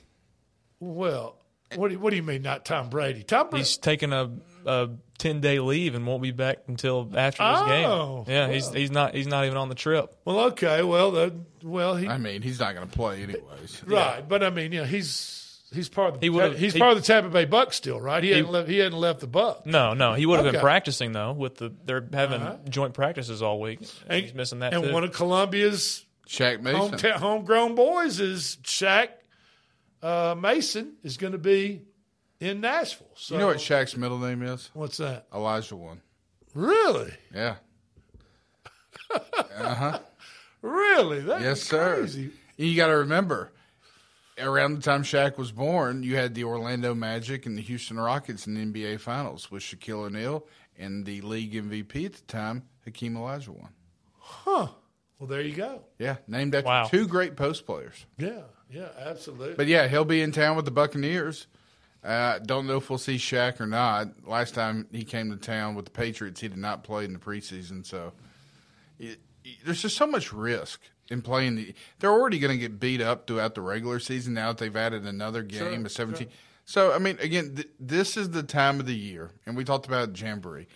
Well, 0.79 1.35
what 1.75 1.89
do 1.89 1.93
you, 1.95 1.99
what 1.99 2.09
do 2.11 2.15
you 2.15 2.23
mean, 2.23 2.41
not 2.41 2.65
Tom 2.65 2.89
Brady? 2.89 3.23
Tom 3.23 3.49
Brady. 3.49 3.63
He's 3.63 3.77
taking 3.77 4.13
a, 4.13 4.31
a 4.65 4.89
ten 5.17 5.41
day 5.41 5.59
leave 5.59 5.95
and 5.95 6.05
won't 6.07 6.21
be 6.21 6.31
back 6.31 6.59
until 6.67 7.09
after 7.15 7.43
this 7.43 7.59
Oh, 7.85 8.23
game. 8.25 8.33
Yeah, 8.33 8.49
he's 8.51 8.69
he's 8.73 8.91
not 8.91 9.13
he's 9.15 9.27
not 9.27 9.45
even 9.45 9.57
on 9.57 9.69
the 9.69 9.75
trip. 9.75 10.15
Well, 10.25 10.39
okay. 10.51 10.83
Well, 10.83 11.15
uh, 11.15 11.29
well, 11.63 11.95
he 11.95 12.07
I 12.07 12.17
mean, 12.17 12.41
he's 12.41 12.59
not 12.59 12.75
going 12.75 12.87
to 12.87 12.93
play 12.95 13.23
anyways. 13.23 13.83
right, 13.85 14.27
but 14.27 14.43
I 14.43 14.49
mean, 14.49 14.71
yeah, 14.71 14.85
he's 14.85 15.42
he's 15.73 15.89
part 15.89 16.13
of 16.13 16.19
the 16.19 16.25
He 16.25 16.29
would've- 16.29 16.57
he's 16.57 16.73
he- 16.73 16.79
part 16.79 16.91
of 16.95 16.97
the 17.01 17.05
Tampa 17.05 17.29
Bay 17.29 17.45
Bucks 17.45 17.75
still, 17.75 17.99
right? 17.99 18.23
He, 18.23 18.29
He- 18.29 18.35
hadn't 18.35 18.51
left, 18.51 18.69
he 18.69 18.77
hadn't 18.77 18.99
left 18.99 19.19
the 19.21 19.27
Bucks. 19.27 19.65
No, 19.65 19.93
no, 19.93 20.13
he 20.13 20.25
would 20.25 20.37
have 20.37 20.45
Okay. 20.47 20.53
been 20.57 20.61
practicing 20.61 21.11
though. 21.11 21.31
With 21.33 21.55
the 21.57 21.73
they're 21.85 22.07
having 22.13 22.41
Uh-huh. 22.41 22.57
joint 22.69 22.93
practices 22.93 23.41
all 23.41 23.59
week. 23.59 23.79
And, 24.07 24.23
he's 24.23 24.33
missing 24.33 24.59
that 24.59 24.73
and 24.73 24.83
too. 24.85 24.93
one 24.93 25.03
of 25.03 25.11
Columbia's 25.13 26.05
Shaq 26.27 26.61
Mason. 26.61 26.79
hometown, 26.91 27.13
homegrown 27.15 27.75
boys 27.75 28.19
is 28.19 28.57
Shaq 28.63 29.09
uh, 30.01 30.35
Mason 30.37 30.93
is 31.03 31.17
going 31.17 31.33
to 31.33 31.39
be 31.39 31.81
in 32.39 32.59
Nashville. 32.61 33.07
So 33.15 33.35
you 33.35 33.39
know 33.41 33.47
what 33.47 33.57
Shaq's 33.57 33.95
middle 33.95 34.17
name 34.19 34.41
is? 34.43 34.69
What's 34.73 34.97
that? 34.97 35.29
Olajuwon. 35.31 35.99
Really, 36.53 37.11
Yeah. 37.33 37.55
uh 39.57 39.75
huh. 39.75 39.99
really? 40.61 41.21
That's 41.21 41.43
Yes, 41.43 41.61
sir. 41.61 41.95
crazy. 41.97 42.31
You 42.57 42.75
got 42.75 42.87
to 42.87 42.97
remember, 42.97 43.51
around 44.39 44.75
the 44.75 44.81
time 44.81 45.03
Shaq 45.03 45.37
was 45.37 45.51
born, 45.51 46.03
you 46.03 46.15
had 46.15 46.33
the 46.35 46.43
Orlando 46.43 46.93
Magic 46.93 47.45
and 47.45 47.57
the 47.57 47.61
Houston 47.61 47.99
Rockets 47.99 48.47
in 48.47 48.53
the 48.55 48.61
NBA 48.81 48.99
Finals 48.99 49.51
with 49.51 49.63
Shaquille 49.63 50.05
O'Neal 50.05 50.45
and 50.77 51.05
the 51.05 51.21
league 51.21 51.53
MVP 51.53 52.05
at 52.05 52.13
the 52.13 52.21
time, 52.23 52.63
Hakeem 52.85 53.13
Olajuwon. 53.15 53.69
Huh? 54.17 54.67
Well, 55.19 55.27
there 55.27 55.41
you 55.41 55.55
go. 55.55 55.83
Yeah, 55.99 56.17
named 56.27 56.55
after 56.55 56.67
Wow. 56.67 56.85
two 56.85 57.07
great 57.07 57.35
post 57.35 57.65
players. 57.65 58.05
Yeah, 58.17 58.41
yeah, 58.69 58.89
absolutely. 58.97 59.55
But 59.55 59.67
yeah, 59.67 59.87
he'll 59.87 60.05
be 60.05 60.21
in 60.21 60.31
town 60.31 60.55
with 60.55 60.65
the 60.65 60.71
Buccaneers. 60.71 61.47
Uh, 62.03 62.39
don't 62.39 62.67
know 62.67 62.77
if 62.77 62.89
we'll 62.89 62.99
see 62.99 63.15
Shaq 63.15 63.61
or 63.61 63.67
not. 63.67 64.27
Last 64.27 64.53
time 64.55 64.87
he 64.91 65.05
came 65.05 65.29
to 65.31 65.37
town 65.37 65.75
with 65.75 65.85
the 65.85 65.91
Patriots, 65.91 66.41
he 66.41 66.49
did 66.49 66.57
not 66.57 66.83
play 66.83 67.05
in 67.05 67.13
the 67.13 67.19
preseason. 67.19 67.85
So 67.85 68.11
it, 68.99 69.05
it- 69.05 69.19
there's 69.65 69.81
just 69.81 69.97
so 69.97 70.07
much 70.07 70.31
risk 70.33 70.81
in 71.09 71.21
playing. 71.21 71.55
The, 71.55 71.73
they're 71.99 72.11
already 72.11 72.39
going 72.39 72.51
to 72.51 72.57
get 72.57 72.79
beat 72.79 73.01
up 73.01 73.27
throughout 73.27 73.55
the 73.55 73.61
regular 73.61 73.99
season 73.99 74.33
now 74.33 74.49
that 74.49 74.57
they've 74.57 74.75
added 74.75 75.05
another 75.05 75.43
game, 75.43 75.59
Sure, 75.59 75.85
a 75.85 75.89
17. 75.89 76.27
sure. 76.27 76.33
So, 76.65 76.93
I 76.93 76.97
mean, 76.99 77.17
again, 77.19 77.55
th- 77.55 77.67
this 77.79 78.15
is 78.15 78.29
the 78.29 78.43
time 78.43 78.79
of 78.79 78.85
the 78.85 78.95
year, 78.95 79.31
and 79.45 79.57
we 79.57 79.63
talked 79.65 79.85
about 79.85 80.17
Jamboree. 80.19 80.67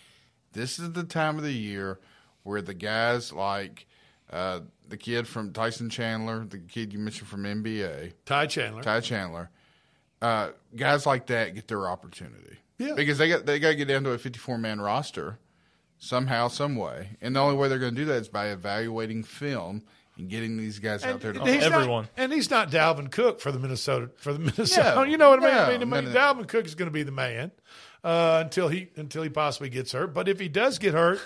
This 0.52 0.80
is 0.80 0.92
the 0.92 1.04
time 1.04 1.38
of 1.38 1.44
the 1.44 1.54
year 1.54 2.00
where 2.44 2.62
the 2.62 2.74
guys 2.74 3.32
like 3.32 3.86
uh, 4.32 4.60
the 4.90 4.98
kid 4.98 5.28
from 5.28 5.54
Tyson 5.54 5.90
Chandler, 5.90 6.44
the 6.46 6.58
kid 6.58 6.92
you 6.92 7.00
mentioned 7.00 7.30
from 7.30 7.44
NBA, 7.44 8.14
Ty 8.26 8.48
Chandler. 8.48 8.84
Ty 8.84 9.00
Chandler, 9.00 9.50
uh, 10.22 10.50
guys 10.76 11.06
like 11.06 11.28
that 11.28 11.56
get 11.56 11.68
their 11.70 11.88
opportunity. 11.88 12.58
Yeah. 12.80 12.94
because 12.96 13.18
they 13.18 13.28
got 13.30 13.46
they 13.46 13.58
got 13.60 13.70
to 13.70 13.76
get 13.76 13.88
down 13.88 14.04
to 14.04 14.12
a 14.12 14.18
54 14.18 14.58
man 14.60 14.80
roster 14.82 15.40
somehow, 16.00 16.48
some 16.48 16.76
way, 16.76 17.10
and 17.22 17.36
the 17.36 17.40
only 17.40 17.56
way 17.58 17.68
they're 17.68 17.80
going 17.80 17.96
to 17.96 18.02
do 18.02 18.06
that 18.06 18.22
is 18.22 18.30
by 18.30 18.48
evaluating 18.48 19.24
film 19.24 19.84
and 20.18 20.30
getting 20.30 20.58
these 20.58 20.80
guys 20.80 21.04
out 21.04 21.20
there 21.22 21.34
to 21.34 21.40
And 21.40 21.48
he's 21.50 21.68
play. 21.68 21.86
Not, 21.88 22.06
and 22.18 22.34
he's 22.34 22.50
not 22.50 22.72
Dalvin 22.72 23.12
Cook 23.12 23.40
for 23.40 23.52
the 23.52 23.60
Minnesota 23.60 24.10
for 24.18 24.34
the 24.34 24.40
Minnesota. 24.58 24.94
No, 24.96 25.04
you 25.04 25.18
know 25.18 25.30
what 25.30 25.40
I 25.44 25.46
mean? 25.46 25.52
no, 25.56 25.64
I 25.64 25.70
mean, 25.70 25.82
I 25.94 26.02
mean, 26.02 26.06
no, 26.06 26.12
no. 26.12 26.20
Dalvin 26.20 26.48
Cook 26.48 26.66
is 26.66 26.76
going 26.76 26.88
to 26.88 26.92
be 26.94 27.04
the 27.04 27.12
man 27.12 27.52
uh, 28.04 28.42
until 28.44 28.68
he 28.68 28.90
until 28.96 29.22
he 29.24 29.30
possibly 29.30 29.70
gets 29.70 29.92
hurt. 29.92 30.14
But 30.14 30.28
if 30.28 30.40
he 30.40 30.50
does 30.50 30.80
get 30.80 30.94
hurt, 30.94 31.20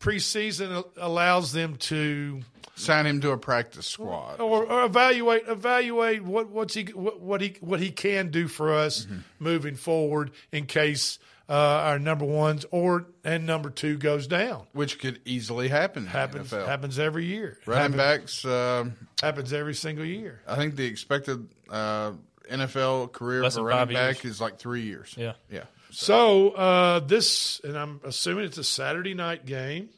preseason 0.00 0.84
allows 0.96 1.52
them 1.52 1.76
to 1.76 2.40
sign 2.74 3.04
him 3.06 3.20
to 3.20 3.30
a 3.30 3.36
practice 3.36 3.86
squad. 3.86 4.40
or, 4.40 4.64
or 4.64 4.84
evaluate 4.86 5.42
evaluate 5.46 6.24
what 6.24 6.48
what's 6.48 6.72
he 6.74 6.84
what, 6.94 7.20
what 7.20 7.40
he 7.42 7.56
what 7.60 7.78
he 7.80 7.90
can 7.90 8.30
do 8.30 8.48
for 8.48 8.72
us 8.72 9.04
Mm-hmm. 9.04 9.18
moving 9.38 9.74
forward 9.74 10.30
in 10.52 10.64
case 10.66 11.18
uh, 11.50 11.52
our 11.52 11.98
number 11.98 12.24
ones 12.24 12.64
or 12.70 13.06
and 13.24 13.44
number 13.44 13.68
two 13.70 13.96
goes 13.98 14.26
down. 14.28 14.66
which 14.72 14.98
could 15.00 15.20
easily 15.24 15.66
happen. 15.68 16.04
In 16.04 16.08
Happens 16.08 16.50
the 16.50 16.58
NFL. 16.58 16.66
happens 16.68 16.98
every 16.98 17.24
year. 17.26 17.58
Running 17.66 17.98
happens, 17.98 18.42
backs. 18.42 18.44
Um, 18.44 18.94
happens 19.20 19.52
every 19.52 19.74
single 19.74 20.04
year. 20.04 20.40
I 20.46 20.54
think 20.56 20.76
the 20.76 20.86
expected 20.86 21.48
uh, 21.68 22.12
NFL 22.50 23.12
career 23.12 23.42
Less 23.42 23.56
of 23.56 23.64
a 23.64 23.68
than 23.68 23.76
running 23.76 23.94
five 23.96 24.16
back 24.16 24.24
is 24.24 24.40
like 24.40 24.58
three 24.58 24.82
years. 24.82 25.14
Yeah. 25.18 25.32
yeah. 25.50 25.64
So 25.90 26.50
uh, 26.50 27.00
this, 27.00 27.60
and 27.64 27.76
I'm 27.76 28.00
assuming 28.04 28.44
it's 28.44 28.58
a 28.58 28.64
Saturday 28.64 29.14
night 29.14 29.44
game. 29.44 29.88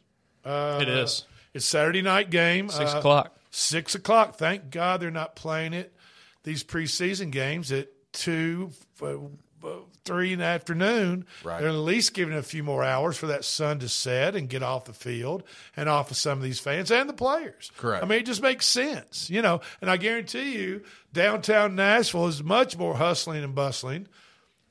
Uh, 0.44 0.78
It 0.82 0.88
is. 0.88 1.24
It's 1.54 1.66
Saturday 1.66 2.00
night 2.02 2.30
game. 2.30 2.70
Six 2.70 2.94
Uh, 2.94 2.98
o'clock. 2.98 3.36
Six 3.50 3.94
o'clock. 3.94 4.36
Thank 4.36 4.70
God 4.70 5.00
they're 5.00 5.10
not 5.10 5.36
playing 5.36 5.74
it. 5.74 5.92
These 6.44 6.64
preseason 6.64 7.30
games 7.30 7.70
at 7.70 7.88
two, 8.12 8.70
uh, 9.02 9.16
three 10.04 10.32
in 10.32 10.40
the 10.40 10.44
afternoon, 10.44 11.24
Right. 11.44 11.60
they're 11.60 11.68
at 11.70 11.74
least 11.74 12.14
giving 12.14 12.34
a 12.36 12.42
few 12.42 12.62
more 12.64 12.82
hours 12.82 13.16
for 13.16 13.26
that 13.28 13.44
sun 13.44 13.78
to 13.80 13.88
set 13.88 14.34
and 14.34 14.48
get 14.48 14.62
off 14.62 14.84
the 14.86 14.92
field 14.92 15.42
and 15.76 15.88
off 15.88 16.10
of 16.10 16.16
some 16.16 16.38
of 16.38 16.44
these 16.44 16.58
fans 16.60 16.90
and 16.90 17.08
the 17.08 17.12
players. 17.14 17.70
Correct. 17.76 18.02
I 18.04 18.06
mean, 18.08 18.18
it 18.18 18.26
just 18.26 18.42
makes 18.42 18.66
sense, 18.66 19.30
you 19.30 19.42
know. 19.42 19.60
And 19.80 19.90
I 19.90 19.96
guarantee 19.96 20.56
you, 20.58 20.82
downtown 21.12 21.76
Nashville 21.76 22.26
is 22.26 22.42
much 22.42 22.76
more 22.76 22.96
hustling 22.96 23.44
and 23.44 23.54
bustling 23.54 24.08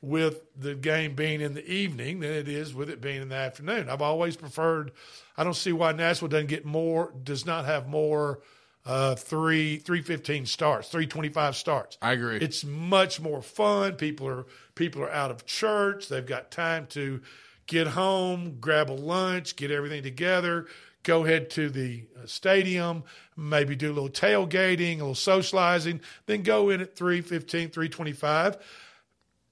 with 0.01 0.41
the 0.59 0.73
game 0.73 1.13
being 1.15 1.41
in 1.41 1.53
the 1.53 1.65
evening 1.71 2.21
than 2.21 2.31
it 2.31 2.47
is 2.47 2.73
with 2.73 2.89
it 2.89 2.99
being 3.01 3.21
in 3.21 3.29
the 3.29 3.35
afternoon. 3.35 3.87
I've 3.87 4.01
always 4.01 4.35
preferred. 4.35 4.91
I 5.37 5.43
don't 5.43 5.55
see 5.55 5.71
why 5.71 5.91
Nashville 5.91 6.27
doesn't 6.27 6.47
get 6.47 6.65
more, 6.65 7.13
does 7.23 7.45
not 7.45 7.65
have 7.65 7.87
more 7.87 8.39
uh, 8.85 9.15
three 9.15 9.77
three 9.77 10.01
fifteen 10.01 10.45
starts, 10.45 10.89
three 10.89 11.07
twenty 11.07 11.29
five 11.29 11.55
starts. 11.55 11.97
I 12.01 12.13
agree. 12.13 12.37
It's 12.37 12.63
much 12.63 13.19
more 13.19 13.41
fun. 13.41 13.93
People 13.93 14.27
are 14.27 14.45
people 14.75 15.03
are 15.03 15.11
out 15.11 15.31
of 15.31 15.45
church. 15.45 16.07
They've 16.07 16.25
got 16.25 16.51
time 16.51 16.87
to 16.87 17.21
get 17.67 17.87
home, 17.87 18.57
grab 18.59 18.89
a 18.89 18.93
lunch, 18.93 19.55
get 19.55 19.71
everything 19.71 20.03
together, 20.03 20.67
go 21.03 21.23
head 21.23 21.49
to 21.51 21.69
the 21.69 22.05
uh, 22.17 22.25
stadium, 22.25 23.03
maybe 23.37 23.75
do 23.75 23.91
a 23.91 23.93
little 23.93 24.09
tailgating, 24.09 24.95
a 24.95 24.99
little 24.99 25.15
socializing, 25.15 26.01
then 26.25 26.41
go 26.41 26.69
in 26.69 26.81
at 26.81 26.95
315, 26.95 27.69
325 27.69 28.57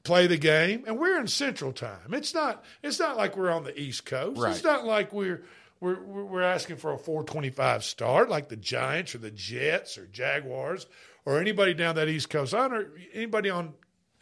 play 0.04 0.28
the 0.28 0.38
game, 0.38 0.84
and 0.88 0.98
we're 0.98 1.20
in 1.20 1.28
Central 1.28 1.72
Time. 1.72 2.14
It's 2.14 2.34
not. 2.34 2.64
It's 2.82 3.00
not 3.00 3.18
like 3.18 3.38
we're 3.38 3.52
on 3.52 3.64
the 3.64 3.80
East 3.80 4.06
Coast. 4.06 4.40
Right. 4.40 4.52
It's 4.52 4.64
not 4.64 4.86
like 4.86 5.14
we're 5.14 5.44
we're 5.80 6.02
we're 6.04 6.42
asking 6.42 6.78
for 6.78 6.94
a 6.94 6.98
425 6.98 7.84
start 7.84 8.30
like 8.30 8.50
the 8.50 8.58
Giants 8.58 9.16
or 9.16 9.20
the 9.20 9.32
Jets 9.32 9.98
or 9.98 10.08
Jaguars 10.08 10.88
or 11.26 11.40
anybody 11.40 11.74
down 11.74 11.96
that 11.96 12.10
East 12.10 12.30
Coast. 12.30 12.54
I 12.54 12.68
don't 12.68 12.88
anybody 13.14 13.50
on 13.50 13.74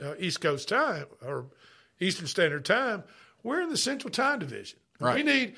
uh, 0.02 0.14
East 0.20 0.42
Coast 0.42 0.70
time 0.70 1.06
or 1.26 1.48
Eastern 2.00 2.28
Standard 2.28 2.66
Time. 2.66 3.04
We're 3.44 3.62
in 3.62 3.70
the 3.70 3.78
Central 3.78 4.12
Time 4.12 4.40
division. 4.40 4.80
Right. 5.00 5.16
We 5.16 5.24
need. 5.24 5.56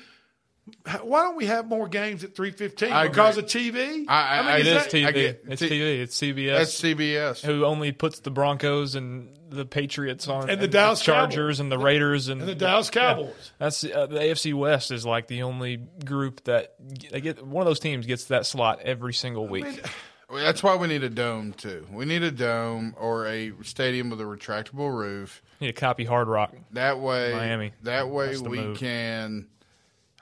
Why 1.02 1.22
don't 1.22 1.36
we 1.36 1.46
have 1.46 1.66
more 1.66 1.88
games 1.88 2.22
at 2.22 2.34
315 2.36 2.92
I 2.92 3.08
because 3.08 3.36
agree. 3.38 3.68
of 3.68 3.74
TV? 3.74 4.04
I- 4.08 4.38
I- 4.38 4.42
mean, 4.42 4.60
It 4.60 4.66
is 4.68 4.82
that- 4.84 4.90
TV. 4.90 5.06
I 5.06 5.12
get- 5.12 5.44
it's 5.48 5.60
T- 5.62 5.68
TV. 5.68 6.00
It's 6.00 6.16
CBS. 6.16 6.58
That's 6.58 6.74
CBS. 6.80 7.42
who 7.44 7.64
only 7.64 7.90
puts 7.92 8.20
the 8.20 8.30
Broncos 8.30 8.94
and 8.94 9.36
the 9.48 9.64
Patriots 9.64 10.28
on, 10.28 10.48
And 10.48 10.60
the 10.60 10.68
Dallas 10.68 11.00
Chargers 11.00 11.34
Cowboys. 11.56 11.60
and 11.60 11.72
the 11.72 11.78
Raiders 11.78 12.28
and, 12.28 12.40
and 12.42 12.48
the 12.48 12.54
Dallas 12.54 12.88
Cowboys. 12.88 13.52
That's 13.58 13.82
uh, 13.84 14.06
the 14.06 14.20
AFC 14.20 14.54
West 14.54 14.92
is 14.92 15.04
like 15.04 15.26
the 15.26 15.42
only 15.42 15.78
group 16.04 16.44
that 16.44 16.74
they 17.10 17.20
get. 17.20 17.44
One 17.44 17.62
of 17.62 17.66
those 17.66 17.80
teams 17.80 18.06
gets 18.06 18.26
that 18.26 18.46
slot 18.46 18.80
every 18.82 19.12
single 19.14 19.48
week. 19.48 19.84
Well, 20.30 20.44
That's 20.44 20.62
why 20.62 20.76
we 20.76 20.86
need 20.86 21.02
a 21.02 21.10
dome 21.10 21.52
too. 21.52 21.84
We 21.92 22.04
need 22.04 22.22
a 22.22 22.30
dome 22.30 22.94
or 22.96 23.26
a 23.26 23.50
stadium 23.62 24.10
with 24.10 24.20
a 24.20 24.24
retractable 24.24 24.96
roof. 24.96 25.42
Need 25.60 25.70
a 25.70 25.72
copy 25.72 26.04
Hard 26.04 26.28
Rock. 26.28 26.54
That 26.74 27.00
way, 27.00 27.32
Miami. 27.34 27.72
That 27.82 28.08
way 28.08 28.28
That's 28.28 28.42
the 28.42 28.48
we 28.50 28.58
move. 28.60 28.78
can 28.78 29.48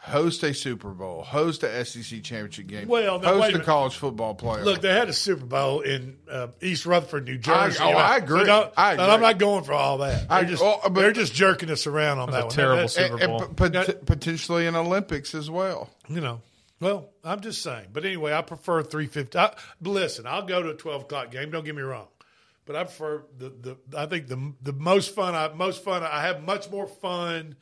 host 0.01 0.43
a 0.43 0.55
Super 0.55 0.91
Bowl, 0.91 1.23
host 1.23 1.63
a 1.65 1.85
SEC 1.85 2.23
championship 2.23 2.67
game, 2.67 2.89
Well, 2.89 3.19
now, 3.21 3.29
host 3.41 3.55
a 3.55 3.61
a 3.61 3.65
college 3.65 3.97
football 3.97 4.35
player. 4.35 4.65
Look, 4.65 4.81
they 4.81 4.93
had 4.93 5.09
a 5.09 5.13
Super 5.13 5.45
Bowl 5.45 5.81
in 5.81 6.17
uh, 6.31 6.49
East 6.63 6.87
Rutherford, 6.87 7.25
New 7.27 7.39
Jersey. 7.39 7.79
oh, 7.83 7.91
I 7.91 8.17
agree. 8.17 8.41
So 8.41 8.47
don't- 8.47 8.73
I 8.77 8.93
and 8.93 9.01
agree. 9.01 9.13
I'm 9.15 9.21
not 9.21 9.39
going 9.39 9.65
for 9.65 9.73
all 9.75 9.99
that. 9.99 10.27
I- 10.31 10.43
They're 10.43 10.51
just, 10.51 10.63
oh, 10.63 10.81
but- 10.85 10.95
they're 10.95 11.13
just 11.13 11.35
jerking 11.35 11.71
us 11.71 11.87
around 11.87 12.19
on 12.21 12.31
that 12.31 12.43
a 12.43 12.47
one. 12.47 12.55
terrible 12.55 12.83
That- 12.83 12.89
Super 12.91 13.19
and, 13.19 13.27
Bowl. 13.27 13.43
and 13.43 13.57
pot- 13.57 14.07
potentially 14.07 14.67
an 14.67 14.77
Olympics 14.77 15.35
as 15.35 15.51
well. 15.51 15.91
you 16.09 16.21
know, 16.21 16.41
well, 16.81 17.11
I'm 17.25 17.41
just 17.41 17.63
saying. 17.63 17.89
But 17.93 18.05
anyway, 18.05 18.33
I 18.33 18.43
prefer 18.43 18.83
350. 18.83 19.37
I, 19.39 19.55
listen, 19.83 20.27
I'll 20.27 20.43
go 20.47 20.63
to 20.63 20.71
a 20.71 20.75
12 20.75 21.03
o'clock 21.03 21.31
game. 21.33 21.51
Don't 21.51 21.65
get 21.65 21.75
me 21.75 21.83
wrong. 21.83 22.07
But 22.67 22.77
I 22.77 22.85
prefer 22.85 23.25
the, 23.37 23.49
the 23.49 23.99
I 23.99 24.05
think 24.07 24.29
the 24.29 24.53
the 24.63 24.75
most 24.75 25.15
fun 25.15 25.35
I 25.35 25.49
most 25.55 25.83
fun 25.83 26.03
I 26.03 26.21
have 26.23 26.45
much 26.45 26.71
more 26.71 26.87
fun 26.87 27.35
and 27.35 27.57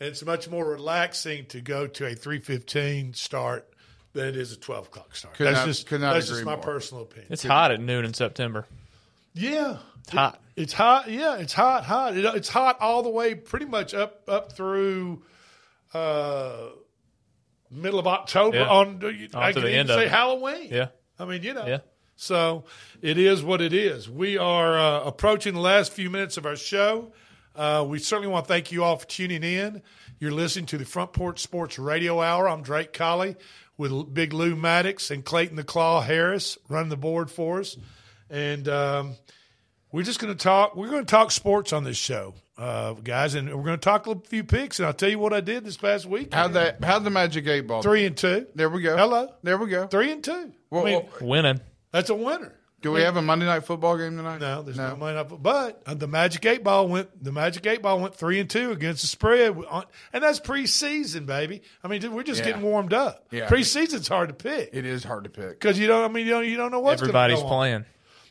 it's 0.00 0.24
much 0.24 0.48
more 0.48 0.64
relaxing 0.64 1.46
to 1.46 1.60
go 1.60 1.86
to 1.86 2.06
a 2.06 2.14
315 2.14 3.14
start 3.14 3.68
than 4.12 4.28
it 4.28 4.36
is 4.36 4.52
a 4.52 4.56
12 4.56 4.86
o'clock 4.86 5.14
start. 5.14 5.34
Could 5.34 5.46
that's 5.48 5.58
not- 5.58 5.66
just 5.66 5.86
could 5.86 6.00
not 6.00 6.14
that's 6.14 6.26
agree 6.26 6.38
just 6.38 6.46
my 6.46 6.54
more. 6.54 6.62
personal 6.64 7.02
opinion. 7.04 7.32
It's 7.32 7.42
hot 7.44 7.70
at 7.72 7.80
noon 7.80 8.04
in 8.04 8.14
September. 8.14 8.66
Yeah, 9.34 9.78
It's 10.00 10.10
hot. 10.10 10.42
It's 10.56 10.72
hot. 10.72 11.10
Yeah, 11.10 11.36
it's 11.36 11.52
hot. 11.52 11.84
Hot. 11.84 12.16
It, 12.16 12.24
it's 12.24 12.48
hot 12.48 12.78
all 12.80 13.02
the 13.02 13.10
way, 13.10 13.34
pretty 13.34 13.66
much 13.66 13.94
up 13.94 14.22
up 14.28 14.52
through 14.52 15.22
uh, 15.94 16.70
middle 17.70 17.98
of 18.00 18.06
October. 18.06 18.56
Yeah. 18.58 18.68
On 18.68 18.86
I 18.88 18.88
On 18.88 18.92
to 19.00 19.08
can 19.28 19.62
the 19.62 19.68
even 19.68 19.72
end 19.74 19.90
of 19.90 19.96
say 19.98 20.06
it. 20.06 20.10
Halloween. 20.10 20.68
Yeah. 20.70 20.88
I 21.18 21.24
mean, 21.26 21.42
you 21.42 21.54
know. 21.54 21.66
Yeah. 21.66 21.78
So 22.16 22.64
it 23.00 23.16
is 23.18 23.42
what 23.44 23.60
it 23.60 23.72
is. 23.72 24.08
We 24.10 24.38
are 24.38 24.76
uh, 24.78 25.04
approaching 25.04 25.54
the 25.54 25.60
last 25.60 25.92
few 25.92 26.10
minutes 26.10 26.36
of 26.36 26.46
our 26.46 26.56
show. 26.56 27.12
Uh, 27.54 27.84
we 27.88 27.98
certainly 27.98 28.28
want 28.32 28.46
to 28.46 28.48
thank 28.48 28.70
you 28.72 28.84
all 28.84 28.96
for 28.96 29.06
tuning 29.06 29.42
in. 29.42 29.82
You're 30.20 30.32
listening 30.32 30.66
to 30.66 30.78
the 30.78 30.84
Front 30.84 31.12
Porch 31.12 31.40
Sports 31.40 31.78
Radio 31.78 32.20
Hour. 32.20 32.48
I'm 32.48 32.62
Drake 32.62 32.92
Colley 32.92 33.36
with 33.76 34.12
Big 34.12 34.32
Lou 34.32 34.54
Maddox 34.56 35.10
and 35.10 35.24
Clayton 35.24 35.56
the 35.56 35.64
Claw 35.64 36.00
Harris 36.00 36.58
running 36.68 36.88
the 36.90 36.96
board 36.96 37.30
for 37.30 37.60
us. 37.60 37.76
And 38.30 38.68
um, 38.68 39.14
we're 39.92 40.02
just 40.02 40.18
going 40.18 40.32
to 40.36 40.38
talk. 40.42 40.76
We're 40.76 40.90
going 40.90 41.04
to 41.04 41.10
talk 41.10 41.30
sports 41.30 41.72
on 41.72 41.84
this 41.84 41.96
show, 41.96 42.34
uh, 42.58 42.92
guys, 42.94 43.34
and 43.34 43.48
we're 43.48 43.64
going 43.64 43.78
to 43.78 43.84
talk 43.84 44.06
a 44.06 44.16
few 44.16 44.44
picks. 44.44 44.78
And 44.78 44.86
I'll 44.86 44.92
tell 44.92 45.08
you 45.08 45.18
what 45.18 45.32
I 45.32 45.40
did 45.40 45.64
this 45.64 45.76
past 45.76 46.04
week. 46.06 46.34
How 46.34 46.48
that? 46.48 46.84
How 46.84 46.98
the 46.98 47.10
Magic 47.10 47.46
Eight 47.46 47.62
Ball? 47.62 47.82
Three 47.82 48.04
and 48.04 48.16
two. 48.16 48.46
There 48.54 48.68
we 48.68 48.82
go. 48.82 48.96
Hello. 48.96 49.32
There 49.42 49.56
we 49.56 49.68
go. 49.70 49.86
Three 49.86 50.12
and 50.12 50.22
two. 50.22 50.52
Well, 50.70 50.86
I 50.86 50.90
mean, 50.90 51.06
Winning. 51.22 51.60
that's 51.90 52.10
a 52.10 52.14
winner. 52.14 52.52
Do 52.80 52.92
we 52.92 53.00
have 53.02 53.16
a 53.16 53.22
Monday 53.22 53.44
night 53.46 53.64
football 53.64 53.98
game 53.98 54.16
tonight? 54.16 54.40
No, 54.40 54.62
there's 54.62 54.76
no, 54.76 54.94
money 54.96 55.12
enough. 55.18 55.32
But 55.42 55.82
uh, 55.86 55.94
the 55.94 56.06
Magic 56.06 56.44
Eight 56.46 56.62
Ball 56.62 56.86
went. 56.88 57.22
The 57.24 57.32
Magic 57.32 57.66
Eight 57.66 57.82
Ball 57.82 57.98
went 58.00 58.14
three 58.14 58.38
and 58.40 58.48
two 58.48 58.70
against 58.70 59.02
the 59.02 59.08
spread, 59.08 59.56
and 60.12 60.22
that's 60.24 60.38
preseason, 60.40 61.26
baby. 61.26 61.62
I 61.82 61.88
mean, 61.88 62.12
we're 62.12 62.22
just 62.22 62.40
Yeah. 62.40 62.46
getting 62.46 62.62
warmed 62.62 62.92
up. 62.92 63.26
Yeah. 63.30 63.48
Preseason's 63.48 64.06
hard 64.08 64.28
to 64.28 64.34
pick 64.34 64.70
It 64.72 64.84
is 64.86 65.02
hard 65.04 65.24
to 65.24 65.30
pick. 65.30 65.58
because 65.60 65.78
you 65.78 65.86
don't. 65.88 66.04
I 66.04 66.08
mean, 66.12 66.26
you 66.26 66.32
don't. 66.32 66.46
You 66.46 66.56
don't 66.56 66.70
know 66.70 66.80
what's 66.80 67.00
gonna 67.00 67.10
Everybody's 67.10 67.40
go 67.40 67.46
on. 67.46 67.50
playing. 67.50 67.84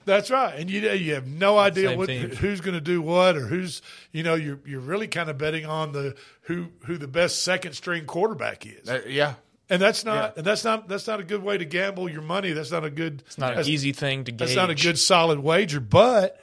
That's 0.06 0.32
right, 0.32 0.58
and 0.58 0.70
you 0.72 0.80
you 0.92 1.16
have 1.16 1.28
no 1.28 1.58
idea 1.58 1.90
Same 1.90 1.98
what 1.98 2.08
teams. 2.08 2.38
who's 2.38 2.62
going 2.62 2.76
to 2.76 2.80
do 2.80 3.02
what 3.02 3.36
or 3.36 3.42
who's 3.42 3.82
you 4.14 4.24
know 4.24 4.36
you're 4.36 4.58
you're 4.66 4.80
really 4.80 5.10
kind 5.10 5.30
of 5.30 5.38
betting 5.38 5.66
on 5.66 5.92
the 5.92 6.16
who 6.44 6.68
who 6.86 6.98
the 6.98 7.10
best 7.10 7.44
second 7.44 7.74
string 7.74 8.06
quarterback 8.06 8.66
is, 8.66 8.86
That- 8.86 9.10
yeah. 9.10 9.34
And 9.70 9.82
that's 9.82 10.06
not 10.06 10.16
Yeah. 10.16 10.32
and 10.38 10.46
that's 10.46 10.64
not 10.64 10.88
that's 10.88 11.08
not 11.08 11.20
a 11.20 11.24
good 11.24 11.44
way 11.44 11.58
to 11.58 11.66
gamble 11.66 12.10
your 12.10 12.22
money. 12.22 12.52
That's 12.54 12.72
not 12.72 12.84
a 12.86 12.90
good. 12.90 13.24
It's 13.26 13.38
not 13.38 13.58
an 13.58 13.66
easy 13.68 13.92
thing 13.92 14.24
to 14.26 14.32
gauge. 14.32 14.40
That's 14.40 14.56
not 14.56 14.70
a 14.70 14.76
good 14.76 14.98
solid 15.00 15.40
wager, 15.40 15.80
but 15.80 16.40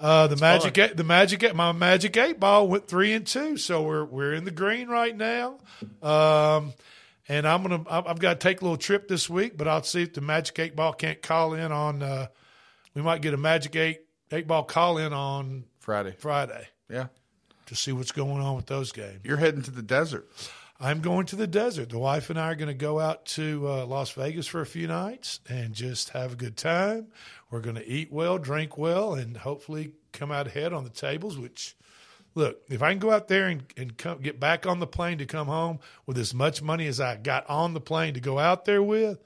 uh, 0.00 0.26
the 0.26 0.36
magic 0.36 0.76
eight, 0.78 0.96
the 0.96 1.04
magic 1.04 1.42
eight, 1.44 1.54
my 1.54 1.70
magic 1.72 2.16
eight 2.16 2.40
ball 2.40 2.66
went 2.66 2.88
three 2.88 3.12
and 3.12 3.26
two, 3.26 3.56
so 3.56 3.82
we're 3.82 4.04
we're 4.04 4.34
in 4.34 4.44
the 4.44 4.50
green 4.50 4.88
right 4.88 5.16
now. 5.16 5.58
Um, 6.02 6.72
and 7.28 7.46
I'm 7.46 7.62
gonna 7.62 7.84
I've 7.88 8.06
I've 8.06 8.18
got 8.18 8.40
to 8.40 8.48
take 8.48 8.60
a 8.60 8.64
little 8.64 8.76
trip 8.76 9.06
this 9.08 9.30
week, 9.30 9.56
but 9.56 9.68
I'll 9.68 9.82
see 9.84 10.02
if 10.02 10.12
the 10.14 10.20
magic 10.20 10.58
eight 10.58 10.74
ball 10.76 10.92
can't 10.92 11.22
call 11.22 11.54
in 11.54 11.70
on. 11.70 12.02
Uh, 12.02 12.26
we 12.94 13.02
might 13.02 13.22
get 13.22 13.32
a 13.32 13.36
magic 13.36 13.76
eight 13.76 14.00
eight 14.32 14.46
ball 14.48 14.64
call 14.64 14.98
in 14.98 15.12
on 15.12 15.64
Friday. 15.78 16.14
Friday 16.18 16.66
Yeah. 16.90 17.06
to 17.66 17.76
see 17.76 17.92
what's 17.92 18.12
going 18.12 18.42
on 18.42 18.56
with 18.56 18.66
those 18.66 18.90
games. 18.92 19.20
You're 19.24 19.36
heading 19.36 19.62
to 19.62 19.70
the 19.70 19.82
desert. 19.82 20.28
I'm 20.82 21.00
going 21.00 21.26
to 21.26 21.36
the 21.36 21.46
desert. 21.46 21.90
The 21.90 21.98
wife 21.98 22.28
and 22.28 22.36
I 22.36 22.50
are 22.50 22.54
going 22.56 22.66
to 22.66 22.74
go 22.74 22.98
out 22.98 23.24
to 23.26 23.68
uh, 23.68 23.86
Las 23.86 24.10
Vegas 24.10 24.48
for 24.48 24.60
a 24.60 24.66
few 24.66 24.88
nights 24.88 25.38
and 25.48 25.74
just 25.74 26.10
have 26.10 26.32
a 26.32 26.36
good 26.36 26.56
time. 26.56 27.06
We're 27.52 27.60
going 27.60 27.76
to 27.76 27.88
eat 27.88 28.12
well, 28.12 28.36
drink 28.36 28.76
well, 28.76 29.14
and 29.14 29.36
hopefully 29.36 29.92
come 30.10 30.32
out 30.32 30.48
ahead 30.48 30.72
on 30.72 30.82
the 30.82 30.90
tables. 30.90 31.38
Which, 31.38 31.76
look, 32.34 32.62
if 32.68 32.82
I 32.82 32.90
can 32.90 32.98
go 32.98 33.12
out 33.12 33.28
there 33.28 33.46
and, 33.46 33.62
and 33.76 33.96
come, 33.96 34.22
get 34.22 34.40
back 34.40 34.66
on 34.66 34.80
the 34.80 34.88
plane 34.88 35.18
to 35.18 35.24
come 35.24 35.46
home 35.46 35.78
with 36.04 36.18
as 36.18 36.34
much 36.34 36.62
money 36.62 36.88
as 36.88 36.98
I 36.98 37.14
got 37.14 37.48
on 37.48 37.74
the 37.74 37.80
plane 37.80 38.14
to 38.14 38.20
go 38.20 38.40
out 38.40 38.64
there 38.64 38.82
with, 38.82 39.22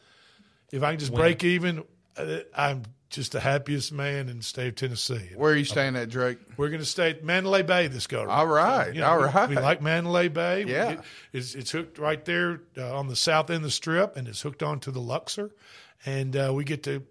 if 0.71 0.83
I 0.83 0.91
can 0.91 0.99
just 0.99 1.13
Win. 1.13 1.21
break 1.23 1.43
even, 1.43 1.85
uh, 2.19 2.41
I'm 2.55 2.83
just 3.09 3.33
the 3.33 3.41
happiest 3.41 3.93
man 3.93 4.29
in 4.29 4.39
the 4.39 4.43
state 4.43 4.69
of 4.69 4.75
Tennessee. 4.75 5.31
Where 5.37 5.53
are 5.53 5.57
you 5.57 5.65
staying 5.65 5.95
at, 5.97 6.09
Drake? 6.11 6.39
We're 6.57 6.69
going 6.71 6.81
to 6.81 6.87
stay 6.87 7.11
at 7.11 7.23
Mandalay 7.25 7.63
Bay 7.63 7.87
this 7.87 8.07
go. 8.07 8.29
All 8.29 8.47
right, 8.47 8.93
you 8.95 9.01
know, 9.01 9.07
all 9.09 9.19
we- 9.49 9.55
We, 9.57 9.57
like 9.57 9.81
Mandalay 9.81 10.29
Bay. 10.29 10.65
Yeah. 10.65 10.95
get- 10.97 11.05
it's, 11.33 11.55
it's 11.55 11.71
hooked 11.71 11.99
right 11.99 12.25
there 12.25 12.61
uh, 12.77 12.99
on 12.99 13.09
the 13.09 13.17
south 13.17 13.49
end 13.51 13.59
of 13.59 13.63
the 13.63 13.71
strip, 13.71 14.17
and 14.17 14.27
it's 14.27 14.43
hooked 14.43 14.63
onto 14.63 14.91
the 14.91 15.01
Luxor, 15.01 15.53
and 16.05 16.37
uh, 16.37 16.51
we 16.53 16.65
get 16.65 16.83
to 16.85 17.05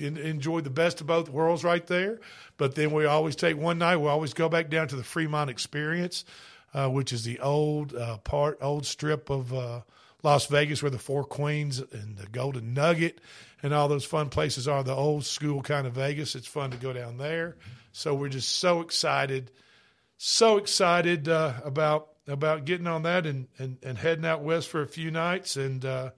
en- 0.00 0.16
enjoy 0.18 0.60
the 0.60 0.70
best 0.70 1.00
of 1.00 1.06
both 1.06 1.28
worlds 1.30 1.64
right 1.64 1.86
there. 1.86 2.20
But 2.58 2.74
then 2.74 2.90
we 2.92 3.06
always 3.06 3.34
take 3.36 3.56
one 3.56 3.78
night. 3.78 3.96
We 3.96 4.08
always 4.08 4.34
go 4.34 4.48
back 4.50 4.68
down 4.68 4.88
to 4.88 4.96
the 4.96 5.04
Fremont 5.04 5.48
Experience, 5.48 6.26
uh, 6.74 6.88
which 6.90 7.12
is 7.14 7.24
the 7.24 7.40
old 7.40 7.94
uh, 7.94 8.18
part, 8.18 8.58
old 8.60 8.84
strip 8.84 9.30
of 9.30 9.54
uh, 9.54 9.80
Las 10.22 10.46
Vegas 10.46 10.82
where 10.82 10.90
the 10.90 10.98
Four 10.98 11.24
Queens 11.24 11.78
and 11.92 12.16
the 12.16 12.26
Golden 12.26 12.74
Nugget 12.74 13.20
and 13.62 13.72
all 13.74 13.88
those 13.88 14.04
fun 14.04 14.28
places 14.28 14.66
are. 14.68 14.82
The 14.82 14.94
old 14.94 15.24
school 15.24 15.62
kind 15.62 15.86
of 15.86 15.94
Vegas. 15.94 16.34
It's 16.34 16.46
fun 16.46 16.70
to 16.70 16.76
go 16.76 16.92
down 16.92 17.16
there. 17.18 17.56
So 17.92 18.14
we're 18.14 18.28
just 18.28 18.48
so 18.56 18.80
excited 18.80 19.50
so 20.22 20.58
excited 20.58 21.28
uh, 21.28 21.54
about 21.64 22.08
about 22.28 22.66
getting 22.66 22.86
on 22.86 23.04
that 23.04 23.24
and, 23.26 23.48
and, 23.58 23.78
and 23.82 23.96
heading 23.96 24.26
out 24.26 24.42
west 24.42 24.68
for 24.68 24.82
a 24.82 24.86
few 24.86 25.10
nights 25.10 25.56
and 25.56 25.82
uh, 25.84 26.10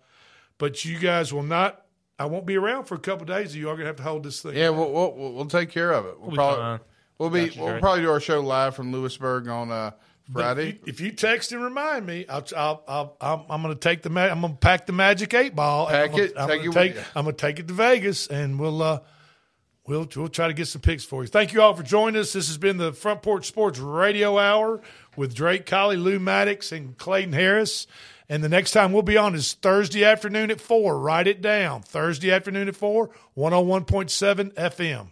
but 0.59 0.85
you 0.85 0.99
guys 0.99 1.33
will 1.33 1.45
not 1.45 1.85
I 2.19 2.25
won't 2.27 2.45
be 2.45 2.57
around 2.57 2.85
for 2.87 2.97
a 2.97 2.99
couple 2.99 3.23
of 3.23 3.29
days. 3.29 3.55
You 3.55 3.69
are 3.69 3.75
gonna 3.77 3.87
have 3.87 3.97
to 3.97 4.03
hold 4.03 4.25
this 4.25 4.43
thing. 4.43 4.57
Yeah, 4.57 4.71
we'll 4.71 4.93
we'll, 4.93 5.13
we'll, 5.15 5.33
we'll 5.35 5.45
take 5.47 5.71
care 5.71 5.93
of 5.93 6.07
it. 6.07 6.19
We'll, 6.19 6.29
We'll 6.31 6.37
probably 6.37 6.63
fine. 6.63 6.81
we'll 7.19 7.31
be 7.31 7.47
Got 7.47 7.57
we'll 7.57 7.69
Drake. 7.69 7.81
probably 7.81 8.01
do 8.03 8.11
our 8.11 8.19
show 8.21 8.41
live 8.41 8.75
from 8.75 8.91
Lewisburg 8.93 9.47
on 9.49 9.71
uh, 9.71 9.93
But 9.93 10.01
Friday. 10.31 10.69
If 10.69 10.75
you, 10.75 10.81
if 10.87 11.01
you 11.01 11.13
text 11.13 11.53
and 11.53 11.63
remind 11.63 12.07
me, 12.07 12.27
I'll, 12.29 12.45
I'll, 12.57 12.83
I'll, 12.87 13.17
I'm, 13.21 13.41
I'm 13.51 13.63
going 13.63 13.75
to 13.75 13.81
take 13.81 14.03
the 14.03 14.11
ma- 14.11 14.23
I'm 14.27 14.41
going 14.41 14.53
to 14.53 14.59
pack 14.59 14.87
the 14.87 14.93
magic 14.93 15.35
eight 15.35 15.55
ball. 15.55 15.89
and 15.89 15.95
Pack 15.95 16.11
I'm 16.11 16.17
gonna, 16.17 16.23
it, 16.23 16.33
I'm 16.37 16.49
take 16.49 16.59
gonna 16.65 16.71
it 16.71 16.95
take. 16.95 17.05
I'm 17.17 17.25
going 17.25 17.37
to 17.37 17.41
take 17.41 17.59
it 17.59 17.69
to 17.69 17.75
Vegas, 17.75 18.27
and 18.29 18.59
we'll 18.59 18.83
uh, 18.83 19.01
we'll 19.87 20.09
we'll 20.17 20.29
try 20.29 20.49
to 20.49 20.55
get 20.55 20.69
some 20.69 20.81
picks 20.81 21.05
for 21.05 21.23
you. 21.23 21.29
Thank 21.29 21.53
you 21.53 21.63
all 21.63 21.75
for 21.75 21.83
joining 21.83 22.21
us. 22.21 22.33
This 22.33 22.49
has 22.49 22.59
been 22.59 22.77
the 22.77 22.93
Front 22.93 23.23
Porch 23.23 23.47
Sports 23.47 23.79
Radio 23.79 24.39
Hour 24.39 24.81
with 25.17 25.35
Drake 25.35 25.67
Colley, 25.67 25.97
Lou 25.97 26.19
Maddox, 26.19 26.73
and 26.73 26.97
Clayton 26.97 27.33
Harris. 27.33 27.87
And 28.29 28.43
the 28.43 28.49
next 28.49 28.71
time 28.71 28.93
we'll 28.93 29.03
be 29.03 29.19
on 29.19 29.35
is 29.35 29.53
Thursday 29.53 30.05
afternoon 30.05 30.51
at 30.51 30.61
four. 30.61 30.99
Write 30.99 31.27
it 31.27 31.43
down. 31.43 31.83
Thursday 31.83 32.31
afternoon 32.31 32.67
at 32.69 32.77
four, 32.77 33.11
101.7 33.37 34.55
FM. 34.55 35.09